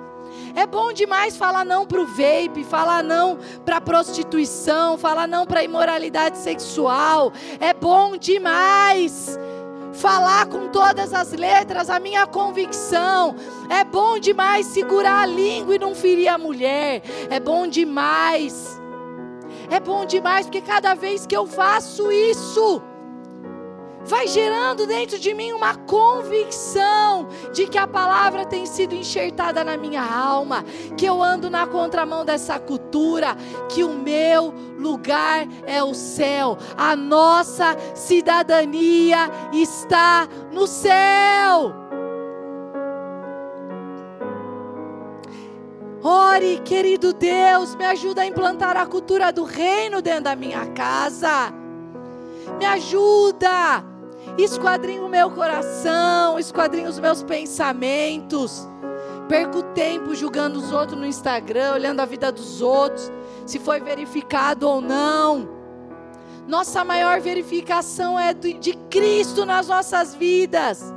É 0.56 0.66
bom 0.66 0.93
demais 0.93 1.36
falar 1.36 1.66
não 1.66 1.86
para 1.86 2.01
o 2.01 2.06
vape, 2.06 2.64
falar 2.64 3.03
não 3.03 3.38
para 3.66 3.82
prostituição, 3.82 4.97
falar 4.97 5.28
não 5.28 5.45
para 5.45 5.64
imoralidade 5.64 6.38
sexual. 6.38 7.34
É 7.60 7.74
bom 7.74 8.16
demais 8.16 9.38
falar 9.95 10.45
com 10.47 10.68
todas 10.70 11.14
as 11.14 11.32
letras 11.32 11.89
a 11.89 11.99
minha 11.99 12.26
convicção. 12.26 13.36
É 13.70 13.84
bom 13.84 14.18
demais 14.18 14.68
segurar 14.68 15.24
a 15.24 15.26
língua 15.26 15.76
e 15.76 15.80
não 15.80 15.93
ferir 15.93 16.30
a 16.30 16.38
mulher. 16.38 17.01
É 17.30 17.39
bom 17.39 17.68
demais. 17.68 18.82
É 19.70 19.80
bom 19.80 20.06
demais 20.06 20.45
porque 20.45 20.62
cada 20.62 20.93
vez 20.93 21.26
que 21.26 21.36
eu 21.36 21.45
faço 21.45 22.12
isso, 22.12 22.82
vai 24.06 24.28
gerando 24.28 24.86
dentro 24.86 25.18
de 25.20 25.34
mim 25.34 25.51
uma 25.51 25.76
convicção 25.76 27.28
de 27.51 27.68
que 27.68 27.78
a 27.78 27.88
palavra 27.88 28.45
tem 28.45 28.66
sido 28.66 28.93
enxertada 28.93 29.64
na 29.64 29.76
minha 29.76 30.03
alma, 30.03 30.64
que 30.95 31.06
eu 31.06 31.22
ando 31.22 31.49
na 31.49 31.66
contramão 31.66 32.24
dessa 32.24 32.60
cultura, 32.60 33.36
que 33.70 33.84
o 33.84 33.89
meu 33.89 34.53
lugar 34.78 35.47
é 35.66 35.84
o 35.84 35.93
céu, 35.93 36.58
a 36.78 36.95
nossa 36.95 37.76
cidadania 37.95 39.30
está 39.51 40.28
no 40.51 40.68
céu. 40.68 41.74
Ore, 46.03 46.62
querido 46.64 47.14
Deus, 47.14 47.74
me 47.74 47.84
ajuda 47.84 48.22
a 48.22 48.28
implantar 48.28 48.78
a 48.78 48.86
cultura 48.86 49.34
do 49.34 49.43
reino 49.43 50.03
dentro 50.03 50.26
da 50.26 50.36
minha 50.36 50.68
casa. 50.68 51.51
Me 52.60 52.66
ajuda 52.66 53.84
esquadrinha 54.44 55.04
o 55.04 55.10
meu 55.10 55.30
coração, 55.32 56.38
esquadrinha 56.38 56.90
os 56.90 57.00
meus 57.00 57.24
pensamentos. 57.24 58.68
Perco 59.28 59.64
tempo 59.74 60.14
julgando 60.14 60.60
os 60.60 60.72
outros 60.72 61.00
no 61.00 61.06
Instagram, 61.06 61.74
olhando 61.74 62.00
a 62.00 62.06
vida 62.06 62.32
dos 62.32 62.62
outros, 62.62 63.12
se 63.46 63.58
foi 63.58 63.80
verificado 63.80 64.68
ou 64.68 64.82
não. 64.82 65.50
Nossa 66.48 66.84
maior 66.84 67.20
verificação 67.20 68.20
é 68.20 68.34
de 68.34 68.74
Cristo 68.90 69.46
nas 69.46 69.68
nossas 69.68 70.14
vidas. 70.14 70.95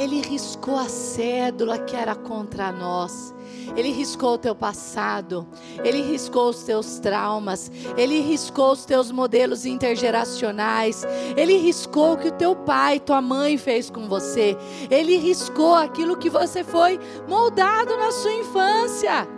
Ele 0.00 0.22
riscou 0.22 0.76
a 0.78 0.88
cédula 0.88 1.76
que 1.76 1.94
era 1.94 2.14
contra 2.14 2.72
nós. 2.72 3.34
Ele 3.76 3.90
riscou 3.90 4.32
o 4.32 4.38
teu 4.38 4.54
passado. 4.54 5.46
Ele 5.84 6.00
riscou 6.00 6.48
os 6.48 6.62
teus 6.62 6.98
traumas. 6.98 7.70
Ele 7.98 8.18
riscou 8.20 8.72
os 8.72 8.86
teus 8.86 9.12
modelos 9.12 9.66
intergeracionais. 9.66 11.04
Ele 11.36 11.58
riscou 11.58 12.14
o 12.14 12.16
que 12.16 12.28
o 12.28 12.32
teu 12.32 12.56
pai, 12.56 12.98
tua 12.98 13.20
mãe 13.20 13.58
fez 13.58 13.90
com 13.90 14.08
você. 14.08 14.56
Ele 14.90 15.18
riscou 15.18 15.74
aquilo 15.74 16.16
que 16.16 16.30
você 16.30 16.64
foi 16.64 16.98
moldado 17.28 17.94
na 17.98 18.10
sua 18.10 18.32
infância. 18.32 19.28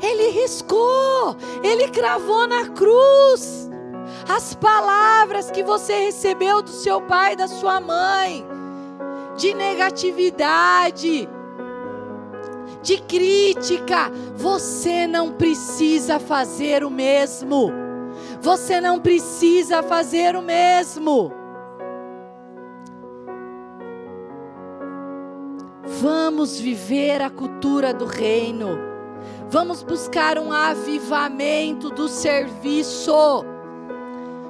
Ele 0.00 0.30
riscou. 0.30 1.36
Ele 1.62 1.88
cravou 1.88 2.46
na 2.46 2.70
cruz 2.70 3.68
as 4.34 4.54
palavras 4.54 5.50
que 5.50 5.62
você 5.62 6.06
recebeu 6.06 6.62
do 6.62 6.70
seu 6.70 7.02
pai 7.02 7.34
e 7.34 7.36
da 7.36 7.48
sua 7.48 7.78
mãe 7.78 8.46
de 9.36 9.54
negatividade, 9.54 11.28
de 12.82 12.98
crítica. 13.02 14.10
Você 14.34 15.06
não 15.06 15.32
precisa 15.32 16.18
fazer 16.18 16.84
o 16.84 16.90
mesmo. 16.90 17.70
Você 18.40 18.80
não 18.80 19.00
precisa 19.00 19.82
fazer 19.82 20.36
o 20.36 20.42
mesmo. 20.42 21.32
Vamos 26.00 26.58
viver 26.58 27.22
a 27.22 27.30
cultura 27.30 27.94
do 27.94 28.06
reino. 28.06 28.78
Vamos 29.48 29.82
buscar 29.82 30.38
um 30.38 30.50
avivamento 30.50 31.90
do 31.90 32.08
serviço 32.08 33.12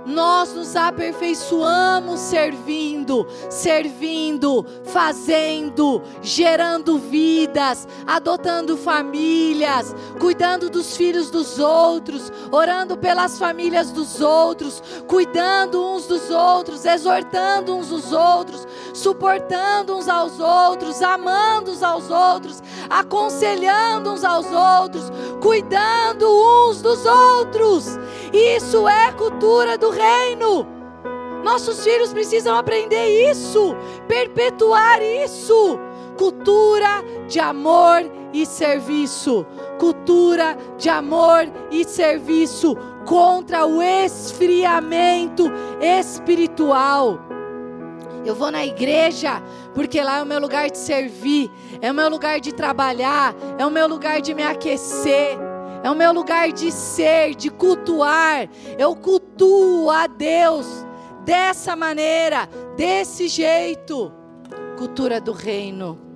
nós 0.07 0.53
nos 0.55 0.75
aperfeiçoamos 0.75 2.21
servindo, 2.21 3.27
servindo, 3.49 4.65
fazendo, 4.85 6.03
gerando 6.21 6.99
vidas, 6.99 7.87
adotando 8.07 8.77
famílias, 8.77 9.95
cuidando 10.19 10.69
dos 10.69 10.97
filhos 10.97 11.31
dos 11.31 11.59
outros, 11.59 12.33
orando 12.51 12.97
pelas 12.97 13.39
famílias 13.39 13.91
dos 13.91 14.21
outros, 14.21 14.83
cuidando 15.07 15.83
uns 15.83 16.07
dos 16.07 16.31
outros, 16.31 16.85
exortando 16.85 17.77
uns 17.77 17.89
dos 17.89 18.13
outros, 18.13 18.67
suportando 18.95 19.97
uns 19.97 20.09
aos 20.09 20.39
outros, 20.41 21.01
amando 21.03 21.73
uns 21.73 21.83
aos 21.83 22.11
outros, 22.11 22.63
aconselhando 22.91 24.13
uns 24.13 24.25
aos 24.25 24.47
outros, 24.47 25.05
cuidando 25.41 26.27
uns 26.27 26.83
dos 26.83 27.05
outros. 27.07 27.99
Isso 28.33 28.89
é 28.89 29.13
cultura 29.13 29.77
do 29.77 29.92
reino. 29.93 30.67
Nossos 31.45 31.83
filhos 31.83 32.13
precisam 32.13 32.57
aprender 32.57 33.31
isso, 33.31 33.75
perpetuar 34.07 35.03
isso. 35.03 35.79
Cultura 36.17 37.03
de 37.27 37.41
amor 37.41 38.03
e 38.33 38.47
serviço. 38.47 39.45
Cultura 39.79 40.57
de 40.79 40.89
amor 40.89 41.51
e 41.71 41.85
serviço 41.85 42.77
contra 43.05 43.67
o 43.67 43.83
esfriamento 43.83 45.51
espiritual. 45.81 47.19
Eu 48.25 48.37
vou 48.37 48.53
na 48.53 48.65
igreja 48.65 49.43
porque 49.75 50.01
lá 50.01 50.19
é 50.19 50.23
o 50.23 50.27
meu 50.27 50.39
lugar 50.39 50.71
de 50.71 50.79
servir, 50.79 51.51
é 51.81 51.91
o 51.91 51.95
meu 51.95 52.09
lugar 52.09 52.41
de 52.41 52.53
trabalhar, 52.53 53.35
é 53.59 53.67
o 53.67 53.71
meu 53.71 53.89
lugar 53.89 54.21
de 54.21 54.33
me 54.33 54.45
aquecer 54.45 55.52
é 55.83 55.91
o 55.91 55.95
meu 55.95 56.13
lugar 56.13 56.53
de 56.53 56.71
ser, 56.71 57.35
de 57.35 57.51
cultuar. 57.51 58.49
Eu 58.79 58.95
cultuo 58.95 59.91
a 59.91 60.07
Deus 60.07 60.67
dessa 61.25 61.75
maneira, 61.75 62.49
desse 62.77 63.29
jeito. 63.29 64.13
Cultura 64.77 65.21
do 65.21 65.33
reino. 65.33 66.12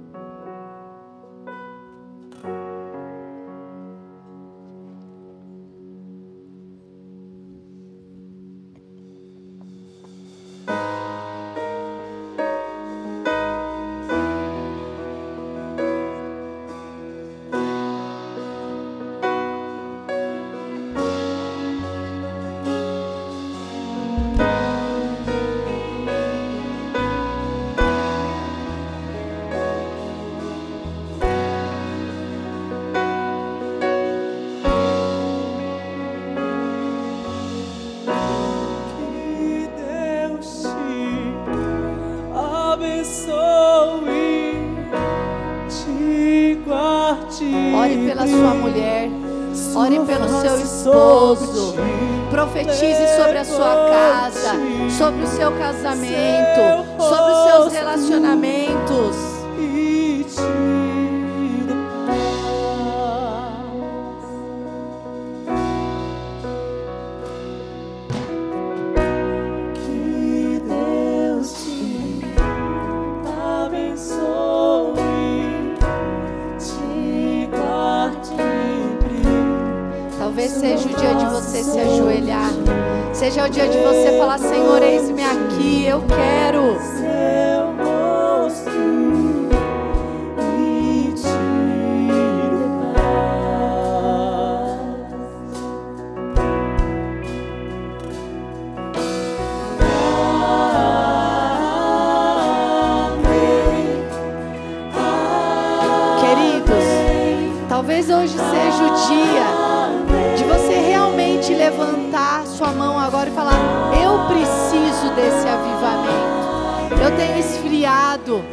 Talvez 107.86 108.10
hoje 108.10 108.36
seja 108.36 108.82
o 108.82 109.06
dia 109.06 110.36
de 110.36 110.42
você 110.42 110.74
realmente 110.74 111.54
levantar 111.54 112.44
sua 112.44 112.72
mão 112.72 112.98
agora 112.98 113.30
e 113.30 113.32
falar: 113.32 113.60
Eu 114.02 114.26
preciso 114.26 115.14
desse 115.14 115.46
avivamento. 115.46 117.00
Eu 117.00 117.16
tenho 117.16 117.38
esfriado, 117.38 118.44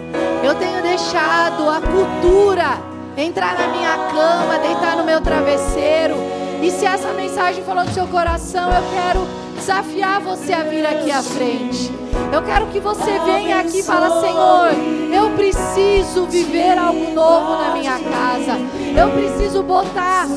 eu 0.43 0.53
tenho 0.53 0.83
deixado 0.83 1.67
a 1.67 1.81
cultura 1.81 2.79
entrar 3.17 3.57
na 3.57 3.69
minha 3.69 3.97
cama, 4.11 4.59
deitar 4.59 4.97
no 4.97 5.03
meu 5.03 5.19
travesseiro. 5.19 6.13
E 6.61 6.69
se 6.69 6.85
essa 6.85 7.11
mensagem 7.13 7.63
falou 7.63 7.85
no 7.85 7.91
seu 7.91 8.05
coração, 8.05 8.71
eu 8.71 8.83
quero 8.93 9.27
desafiar 9.55 10.21
você 10.21 10.53
a 10.53 10.61
vir 10.61 10.85
aqui 10.85 11.11
à 11.11 11.23
frente. 11.23 12.02
Eu 12.31 12.41
quero 12.41 12.65
que 12.67 12.79
você 12.79 13.19
venha 13.25 13.59
aqui 13.59 13.79
e 13.79 13.83
fale, 13.83 14.09
Senhor, 14.19 14.69
eu 15.13 15.29
preciso 15.31 16.25
viver 16.25 16.77
algo 16.77 17.13
novo 17.13 17.61
na 17.61 17.73
minha 17.73 17.99
casa. 17.99 18.59
Eu 18.95 19.09
preciso 19.11 19.61
botar 19.63 20.27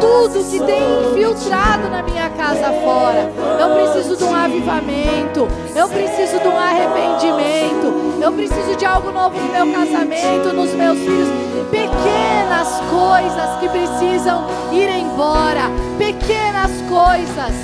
tudo 0.00 0.44
que 0.50 0.58
tem 0.60 0.82
infiltrado 1.00 1.88
na 1.88 2.02
minha 2.02 2.28
casa 2.30 2.72
fora. 2.84 3.30
Eu 3.58 3.74
preciso 3.74 4.16
de 4.16 4.24
um 4.24 4.34
avivamento. 4.34 5.48
Eu 5.74 5.88
preciso 5.88 6.40
de 6.40 6.48
um 6.48 6.58
arrependimento. 6.58 8.20
Eu 8.22 8.32
preciso 8.32 8.76
de 8.76 8.84
algo 8.84 9.10
novo 9.10 9.38
no 9.38 9.52
meu 9.52 9.72
casamento, 9.72 10.52
nos 10.54 10.72
meus 10.72 10.98
filhos. 10.98 11.28
Pequenas 11.70 12.68
coisas 12.90 13.60
que 13.60 13.68
precisam 13.68 14.46
ir 14.72 14.88
embora. 14.88 15.70
Pequenas 15.98 16.70
coisas. 16.88 17.54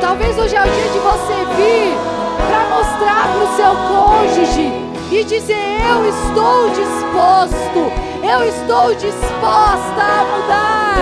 Talvez 0.00 0.38
hoje 0.38 0.56
é 0.56 0.60
o 0.60 0.64
dia 0.64 0.88
de 0.92 0.98
você 0.98 1.34
vir 1.56 2.13
para 2.46 2.64
mostrar 2.76 3.28
para 3.32 3.44
o 3.44 3.56
seu 3.56 3.74
cônjuge 3.88 4.72
e 5.10 5.24
dizer: 5.24 5.80
Eu 5.88 6.08
estou 6.08 6.68
disposto, 6.70 7.92
eu 8.22 8.48
estou 8.48 8.94
disposta 8.94 10.02
a 10.02 10.24
mudar, 10.24 10.96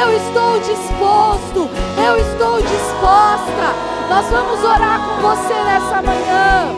eu 0.00 0.16
estou 0.16 0.58
disposto, 0.60 1.68
eu 2.04 2.16
estou 2.18 2.60
disposta. 2.60 3.88
Nós 4.08 4.26
vamos 4.30 4.64
orar 4.64 5.00
com 5.00 5.20
você 5.20 5.54
nessa 5.54 6.02
manhã. 6.02 6.74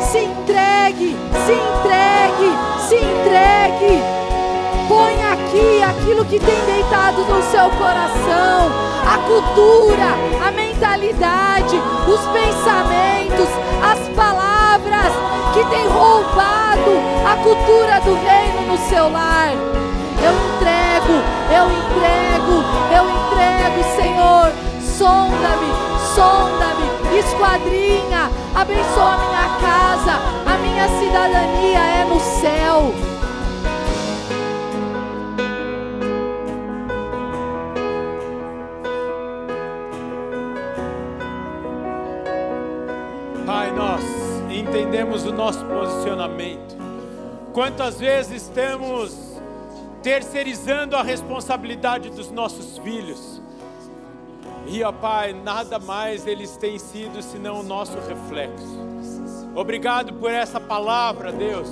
Se 0.00 0.18
entregue, 0.18 1.16
se 1.44 1.52
entregue, 1.52 2.56
se 2.88 2.96
entregue. 2.96 4.02
Ponha 4.88 5.31
aqui 5.52 5.82
aquilo 5.82 6.24
que 6.24 6.38
tem 6.40 6.64
deitado 6.64 7.20
no 7.24 7.42
seu 7.42 7.68
coração, 7.70 8.70
a 9.06 9.18
cultura, 9.18 10.46
a 10.46 10.50
mentalidade, 10.50 11.76
os 12.08 12.20
pensamentos, 12.32 13.48
as 13.82 13.98
palavras 14.16 15.12
que 15.52 15.64
tem 15.66 15.86
roubado 15.88 16.92
a 17.26 17.36
cultura 17.42 18.00
do 18.00 18.14
reino 18.14 18.72
no 18.72 18.78
seu 18.88 19.10
lar. 19.10 19.52
Eu 20.22 20.32
entrego, 20.32 21.20
eu 21.52 21.64
entrego, 21.70 22.64
eu 22.96 23.04
entrego, 23.10 23.84
Senhor. 23.96 24.52
Sonda-me, 24.80 25.72
sonda-me, 26.14 27.18
esquadrinha, 27.18 28.30
abençoa 28.54 29.14
a 29.14 29.18
minha 29.18 29.48
casa, 29.60 30.20
a 30.46 30.58
minha 30.58 30.88
cidadania 30.98 31.78
é 31.78 32.04
no 32.04 32.20
céu. 32.20 33.21
Entendemos 44.82 45.24
o 45.24 45.32
nosso 45.32 45.64
posicionamento. 45.66 46.76
Quantas 47.52 48.00
vezes 48.00 48.42
estamos 48.42 49.16
terceirizando 50.02 50.96
a 50.96 51.04
responsabilidade 51.04 52.10
dos 52.10 52.32
nossos 52.32 52.78
filhos? 52.78 53.40
E, 54.66 54.82
ó 54.82 54.90
Pai, 54.90 55.32
nada 55.32 55.78
mais 55.78 56.26
eles 56.26 56.56
têm 56.56 56.80
sido 56.80 57.22
senão 57.22 57.60
o 57.60 57.62
nosso 57.62 57.96
reflexo. 58.00 58.82
Obrigado 59.54 60.14
por 60.14 60.32
essa 60.32 60.58
palavra, 60.58 61.30
Deus. 61.30 61.70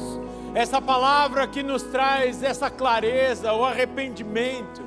Essa 0.55 0.81
palavra 0.81 1.49
que 1.49 1.65
nos 1.65 1.83
traz 1.83 2.45
essa 2.45 2.71
clareza, 2.71 3.53
o 3.53 3.65
arrependimento. 3.65 4.83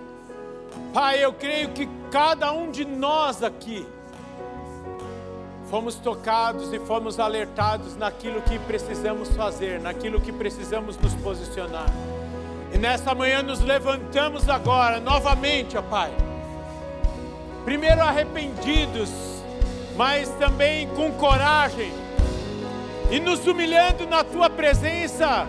Pai, 0.93 1.23
eu 1.23 1.33
creio 1.33 1.69
que 1.69 1.89
cada 2.09 2.53
um 2.53 2.71
de 2.71 2.85
nós 2.85 3.43
aqui 3.43 3.85
fomos 5.73 5.95
tocados 5.95 6.71
e 6.71 6.77
fomos 6.77 7.19
alertados 7.19 7.97
naquilo 7.97 8.43
que 8.43 8.59
precisamos 8.59 9.29
fazer, 9.29 9.81
naquilo 9.81 10.21
que 10.21 10.31
precisamos 10.31 10.95
nos 10.97 11.15
posicionar. 11.15 11.87
E 12.71 12.77
nesta 12.77 13.15
manhã 13.15 13.41
nos 13.41 13.59
levantamos 13.59 14.47
agora 14.47 14.99
novamente, 14.99 15.75
ó 15.75 15.81
Pai 15.81 16.11
primeiro 17.65 18.03
arrependidos, 18.03 19.09
mas 19.95 20.29
também 20.35 20.87
com 20.89 21.11
coragem, 21.13 21.91
e 23.09 23.19
nos 23.19 23.47
humilhando 23.47 24.05
na 24.05 24.23
tua 24.23 24.51
presença, 24.51 25.47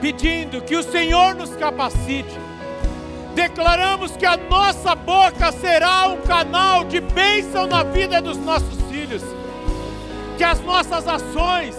pedindo 0.00 0.62
que 0.62 0.76
o 0.76 0.82
Senhor 0.84 1.34
nos 1.34 1.56
capacite. 1.56 2.38
Declaramos 3.34 4.16
que 4.16 4.26
a 4.26 4.36
nossa 4.36 4.94
boca 4.94 5.50
será 5.50 6.06
um 6.06 6.18
canal 6.18 6.84
de 6.84 7.00
bênção 7.00 7.66
na 7.66 7.82
vida 7.82 8.22
dos 8.22 8.36
nossos 8.36 8.80
filhos, 8.88 9.39
que 10.40 10.44
as 10.44 10.58
nossas 10.62 11.06
ações, 11.06 11.76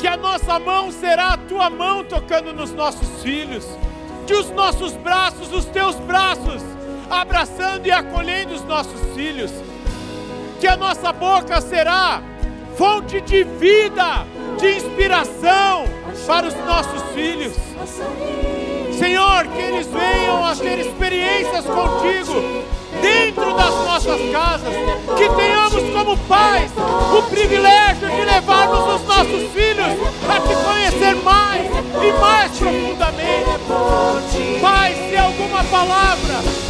que 0.00 0.06
a 0.06 0.16
nossa 0.16 0.58
mão 0.58 0.90
será 0.90 1.34
a 1.34 1.36
tua 1.36 1.68
mão 1.68 2.02
tocando 2.02 2.54
nos 2.54 2.72
nossos 2.72 3.22
filhos, 3.22 3.62
que 4.26 4.32
os 4.32 4.48
nossos 4.52 4.94
braços, 4.94 5.52
os 5.52 5.66
teus 5.66 5.96
braços, 5.96 6.62
abraçando 7.10 7.84
e 7.84 7.90
acolhendo 7.90 8.54
os 8.54 8.64
nossos 8.64 8.98
filhos. 9.14 9.50
Que 10.58 10.66
a 10.66 10.78
nossa 10.78 11.12
boca 11.12 11.60
será 11.60 12.22
fonte 12.74 13.20
de 13.20 13.44
vida, 13.44 14.24
de 14.58 14.76
inspiração 14.78 15.84
para 16.26 16.46
os 16.46 16.54
nossos 16.54 17.02
filhos. 17.12 17.52
Senhor, 18.98 19.46
que 19.46 19.62
eles 19.62 19.86
venham 19.86 20.44
a 20.44 20.56
ter 20.56 20.80
experiências 20.80 21.64
contigo 21.64 22.64
dentro 23.00 23.54
das 23.54 23.70
nossas 23.70 24.20
casas, 24.32 24.74
que 25.16 25.28
tenhamos 25.36 25.82
como 25.92 26.16
pais 26.26 26.72
o 27.16 27.22
privilégio 27.30 28.10
de 28.10 28.24
levarmos 28.24 29.00
os 29.00 29.06
nossos 29.06 29.52
filhos 29.52 29.96
a 30.28 30.40
te 30.40 30.54
conhecer 30.64 31.14
mais 31.22 31.66
e 31.66 32.12
mais 32.20 32.58
profundamente. 32.58 33.48
Pai, 34.60 34.94
se 35.08 35.16
alguma 35.16 35.62
palavra 35.64 36.68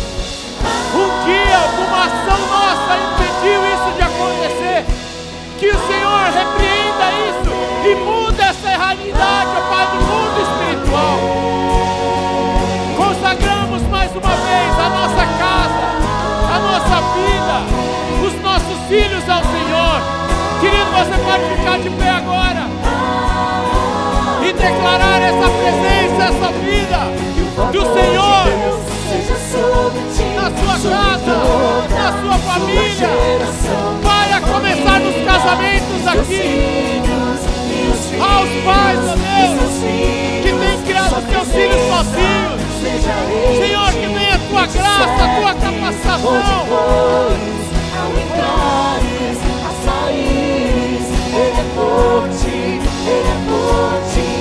um 0.95 1.24
dia 1.24 1.59
alguma 1.59 2.05
ação 2.05 2.41
nossa 2.47 2.97
impediu 2.99 3.61
isso 3.74 3.91
de 3.97 4.03
acontecer. 4.03 4.85
Que 5.59 5.68
o 5.68 5.87
Senhor 5.87 6.24
repreenda 6.31 7.07
isso 7.31 7.51
e 7.91 7.95
muda 7.95 8.43
essa 8.43 8.68
realidade, 8.68 9.51
ó 9.57 9.61
Pai, 9.68 9.87
do 9.87 10.08
uma 14.19 14.37
vez 14.37 14.73
a 14.79 14.89
nossa 14.89 15.25
casa, 15.39 15.87
a 16.53 16.59
nossa 16.59 16.97
vida, 17.14 17.57
os 18.27 18.35
nossos 18.43 18.79
filhos 18.89 19.29
ao 19.29 19.43
Senhor. 19.45 20.03
Querido, 20.61 20.91
você 20.91 21.16
pode 21.25 21.45
ficar 21.57 21.79
de 21.79 21.91
pé 21.91 22.11
agora 22.11 22.66
e 24.43 24.53
declarar 24.53 25.23
essa 25.23 25.49
presença, 25.49 26.25
essa 26.25 26.53
vida 26.53 26.99
do 27.71 27.83
Senhor 27.95 28.79
na 30.35 30.51
sua 30.51 30.91
casa, 30.91 31.37
na 31.91 32.09
sua 32.21 32.39
família. 32.39 33.09
Vai 34.03 34.33
a 34.33 34.41
começar 34.41 35.01
nos 35.01 35.25
casamentos 35.25 36.07
aqui. 36.07 37.03
Aos 38.21 38.49
pais, 38.64 38.99
ó 39.01 39.14
Deus, 39.14 39.83
que 40.43 40.53
têm 40.53 40.83
criado 40.83 41.23
seus 41.31 41.49
filhos 41.49 41.81
sozinhos. 41.89 42.68
Senhor, 42.79 43.91
que 43.93 44.07
venha 44.07 44.35
a 44.35 44.39
tua 44.39 44.66
graça, 44.66 45.24
a 45.24 45.29
tua 45.37 45.55
capacitação. 45.55 46.18
Ele 51.31 51.59
é 51.59 51.64
forte, 51.74 52.49
Ele 53.07 53.29
é 53.29 53.39
forte, 53.49 54.22
pelo 54.22 54.38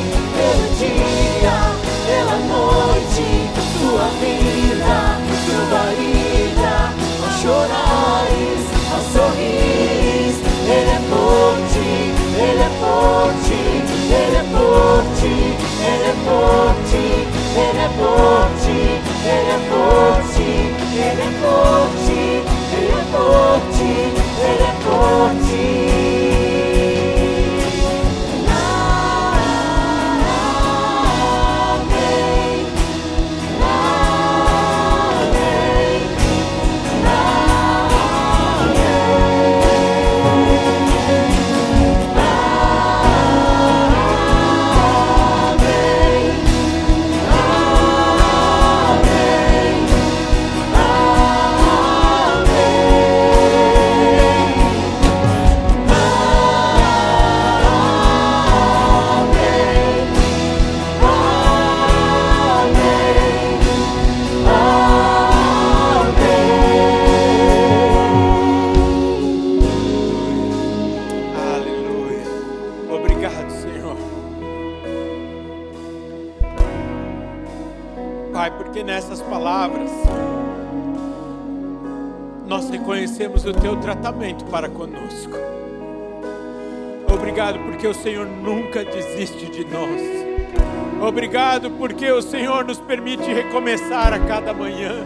porque 87.78 87.88
o 87.90 87.94
Senhor 87.94 88.26
nunca 88.26 88.84
desiste 88.84 89.46
de 89.52 89.64
nós. 89.66 90.02
Obrigado 91.00 91.70
porque 91.70 92.12
o 92.12 92.24
Senhor 92.24 92.66
nos 92.66 92.80
permite 92.80 93.32
recomeçar 93.32 94.12
a 94.14 94.20
cada 94.20 94.52
manhã. 94.52 95.06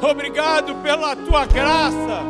Obrigado 0.00 0.74
pela 0.76 1.14
tua 1.14 1.44
graça 1.44 2.22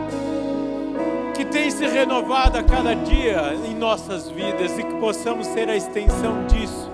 que 1.36 1.44
tem 1.44 1.70
se 1.70 1.86
renovado 1.86 2.59
a 2.59 2.64
cada 2.64 2.94
dia 2.94 3.55
em 3.64 3.76
nossas 3.76 4.28
vidas 4.28 4.76
e 4.76 4.82
que 4.82 4.94
possamos 4.94 5.47
ser 5.47 5.68
a 5.68 5.76
extensão 5.76 6.47
disso 6.47 6.90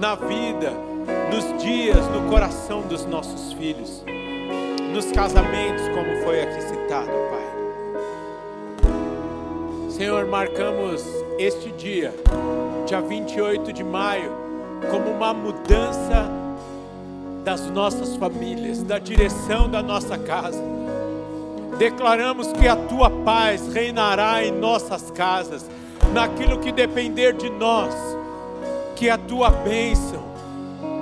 na 0.00 0.16
vida, 0.16 0.72
nos 1.32 1.62
dias, 1.62 2.08
no 2.08 2.28
coração 2.28 2.82
dos 2.82 3.06
nossos 3.06 3.52
filhos, 3.52 4.04
nos 4.92 5.12
casamentos, 5.12 5.88
como 5.90 6.24
foi 6.24 6.42
aqui 6.42 6.60
citado, 6.60 7.12
Pai. 7.30 7.44
Senhor, 9.90 10.26
marcamos 10.26 11.23
este 11.38 11.70
dia, 11.72 12.14
dia 12.86 13.00
28 13.00 13.72
de 13.72 13.82
maio, 13.82 14.30
como 14.90 15.10
uma 15.10 15.34
mudança 15.34 16.30
das 17.42 17.68
nossas 17.70 18.16
famílias, 18.16 18.82
da 18.82 18.98
direção 18.98 19.68
da 19.68 19.82
nossa 19.82 20.16
casa. 20.16 20.62
Declaramos 21.78 22.52
que 22.52 22.68
a 22.68 22.76
tua 22.76 23.10
paz 23.10 23.72
reinará 23.72 24.44
em 24.44 24.52
nossas 24.52 25.10
casas, 25.10 25.68
naquilo 26.12 26.58
que 26.58 26.70
depender 26.70 27.32
de 27.34 27.50
nós, 27.50 27.92
que 28.94 29.10
a 29.10 29.18
tua 29.18 29.50
bênção 29.50 30.22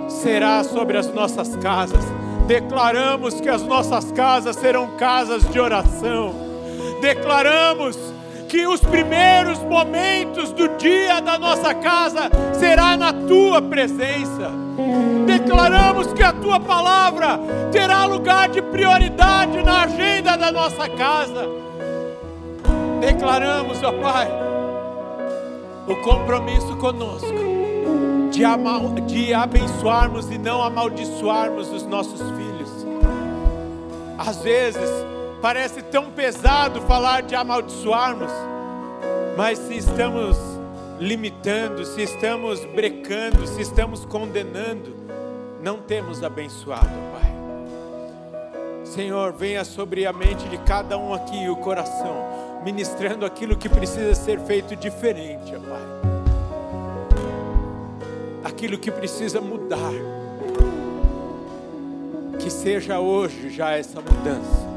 será 0.09 0.65
sobre 0.65 0.97
as 0.97 1.13
nossas 1.13 1.55
casas. 1.57 2.03
Declaramos 2.47 3.41
que 3.41 3.49
as 3.49 3.63
nossas 3.63 4.11
casas 4.13 4.57
serão 4.57 4.97
casas 4.97 5.49
de 5.51 5.61
oração. 5.61 6.35
Declaramos 7.01 8.12
que 8.53 8.67
os 8.67 8.81
primeiros 8.81 9.61
momentos 9.61 10.53
do 10.53 10.77
dia 10.77 11.23
da 11.23 11.39
nossa 11.39 11.73
casa 11.73 12.31
será 12.53 12.99
na 12.99 13.11
tua 13.11 13.63
presença. 13.63 14.51
Declaramos 15.27 16.13
que 16.13 16.23
a 16.23 16.35
tua 16.35 16.61
palavra 16.61 17.41
terá 17.73 18.05
lugar 18.05 18.51
de 18.51 18.61
prioridade 18.61 19.63
na 19.63 19.85
agenda 19.85 20.37
da 20.37 20.53
nossa 20.53 20.87
casa. 20.87 21.49
Declaramos, 23.01 23.83
ó 23.83 23.91
Pai, 23.91 24.29
o 25.89 25.97
compromisso 26.03 26.77
conosco 26.77 27.33
de, 28.31 28.43
de 29.07 29.33
abençoarmos 29.33 30.31
e 30.31 30.37
não 30.37 30.63
amaldiçoarmos 30.63 31.73
os 31.73 31.87
nossos 31.87 32.21
filhos. 32.21 32.87
Às 34.19 34.43
vezes, 34.43 34.91
parece 35.43 35.83
tão 35.83 36.11
pesado 36.11 36.81
falar 36.83 37.23
de 37.23 37.35
amaldiçoarmos, 37.35 38.31
mas 39.37 39.59
se 39.59 39.77
estamos 39.77 40.39
limitando, 40.99 41.85
se 41.85 42.03
estamos 42.03 42.65
brecando, 42.65 43.47
se 43.47 43.61
estamos 43.61 44.05
condenando, 44.07 44.97
não 45.61 45.79
temos 45.79 46.23
abençoado, 46.23 46.89
Pai. 47.13 47.33
Senhor, 48.85 49.33
venha 49.33 49.65
sobre 49.65 50.07
a 50.07 50.13
mente 50.13 50.49
de 50.49 50.57
cada 50.59 50.97
um 50.97 51.13
aqui 51.13 51.49
o 51.49 51.57
coração, 51.57 52.63
ministrando 52.65 53.27
aquilo 53.27 53.57
que 53.57 53.69
precisa 53.69 54.15
ser 54.15 54.39
feito 54.41 54.75
diferente, 54.77 55.53
Pai 55.53 56.13
aquilo 58.63 58.79
que 58.79 58.93
precisa 58.93 59.41
mudar. 59.41 59.93
Que 62.39 62.49
seja 62.49 63.01
hoje 63.01 63.51
já 63.51 63.73
essa 63.73 64.01
mudança. 64.01 64.72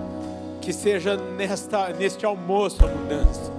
Que 0.65 0.73
seja 0.73 1.15
nesta, 1.15 1.89
neste 1.89 2.25
almoço 2.25 2.83
a 2.83 2.87
mudança. 2.89 3.53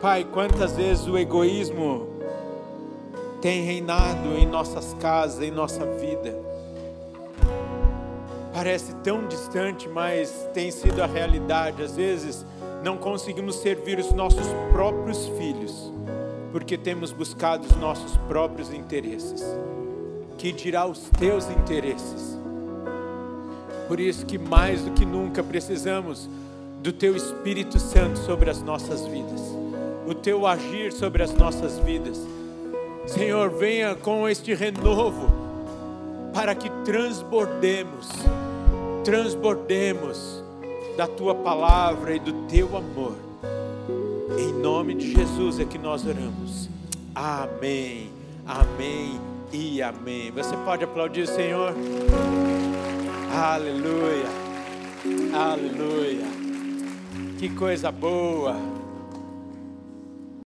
Pai, 0.00 0.24
quantas 0.24 0.76
vezes 0.76 1.06
o 1.06 1.18
egoísmo 1.18 2.06
tem 3.40 3.64
reinado 3.64 4.34
em 4.36 4.46
nossas 4.46 4.94
casas, 4.94 5.42
em 5.42 5.50
nossa 5.50 5.84
vida. 5.84 6.38
Parece 8.54 8.94
tão 9.02 9.26
distante, 9.26 9.88
mas 9.88 10.48
tem 10.54 10.70
sido 10.70 11.02
a 11.02 11.06
realidade. 11.06 11.82
Às 11.82 11.96
vezes 11.96 12.46
não 12.84 12.96
conseguimos 12.96 13.56
servir 13.56 13.98
os 13.98 14.12
nossos 14.12 14.46
próprios 14.72 15.26
filhos 15.36 15.92
porque 16.52 16.78
temos 16.78 17.12
buscado 17.12 17.66
os 17.66 17.76
nossos 17.76 18.16
próprios 18.28 18.72
interesses. 18.72 19.42
Que 20.38 20.52
dirá 20.52 20.86
os 20.86 21.10
teus 21.18 21.50
interesses? 21.50 22.35
Por 23.88 24.00
isso 24.00 24.26
que 24.26 24.38
mais 24.38 24.82
do 24.82 24.90
que 24.92 25.04
nunca 25.04 25.42
precisamos 25.42 26.28
do 26.82 26.92
teu 26.92 27.16
Espírito 27.16 27.78
Santo 27.78 28.18
sobre 28.18 28.50
as 28.50 28.62
nossas 28.62 29.06
vidas, 29.06 29.40
o 30.06 30.14
teu 30.14 30.46
agir 30.46 30.92
sobre 30.92 31.22
as 31.22 31.34
nossas 31.34 31.78
vidas. 31.78 32.20
Senhor, 33.06 33.50
venha 33.50 33.94
com 33.94 34.28
este 34.28 34.54
renovo 34.54 35.28
para 36.34 36.54
que 36.54 36.68
transbordemos, 36.84 38.08
transbordemos 39.04 40.42
da 40.96 41.06
tua 41.06 41.34
palavra 41.34 42.14
e 42.14 42.18
do 42.18 42.32
teu 42.46 42.76
amor 42.76 43.26
em 44.38 44.52
nome 44.52 44.94
de 44.94 45.12
Jesus 45.12 45.58
é 45.58 45.64
que 45.64 45.78
nós 45.78 46.04
oramos. 46.06 46.68
Amém, 47.14 48.10
amém 48.46 49.18
e 49.52 49.80
amém. 49.80 50.30
Você 50.30 50.54
pode 50.58 50.84
aplaudir 50.84 51.22
o 51.22 51.26
Senhor? 51.26 51.74
Aleluia, 53.32 54.26
aleluia. 55.34 56.26
Que 57.38 57.48
coisa 57.50 57.90
boa. 57.90 58.75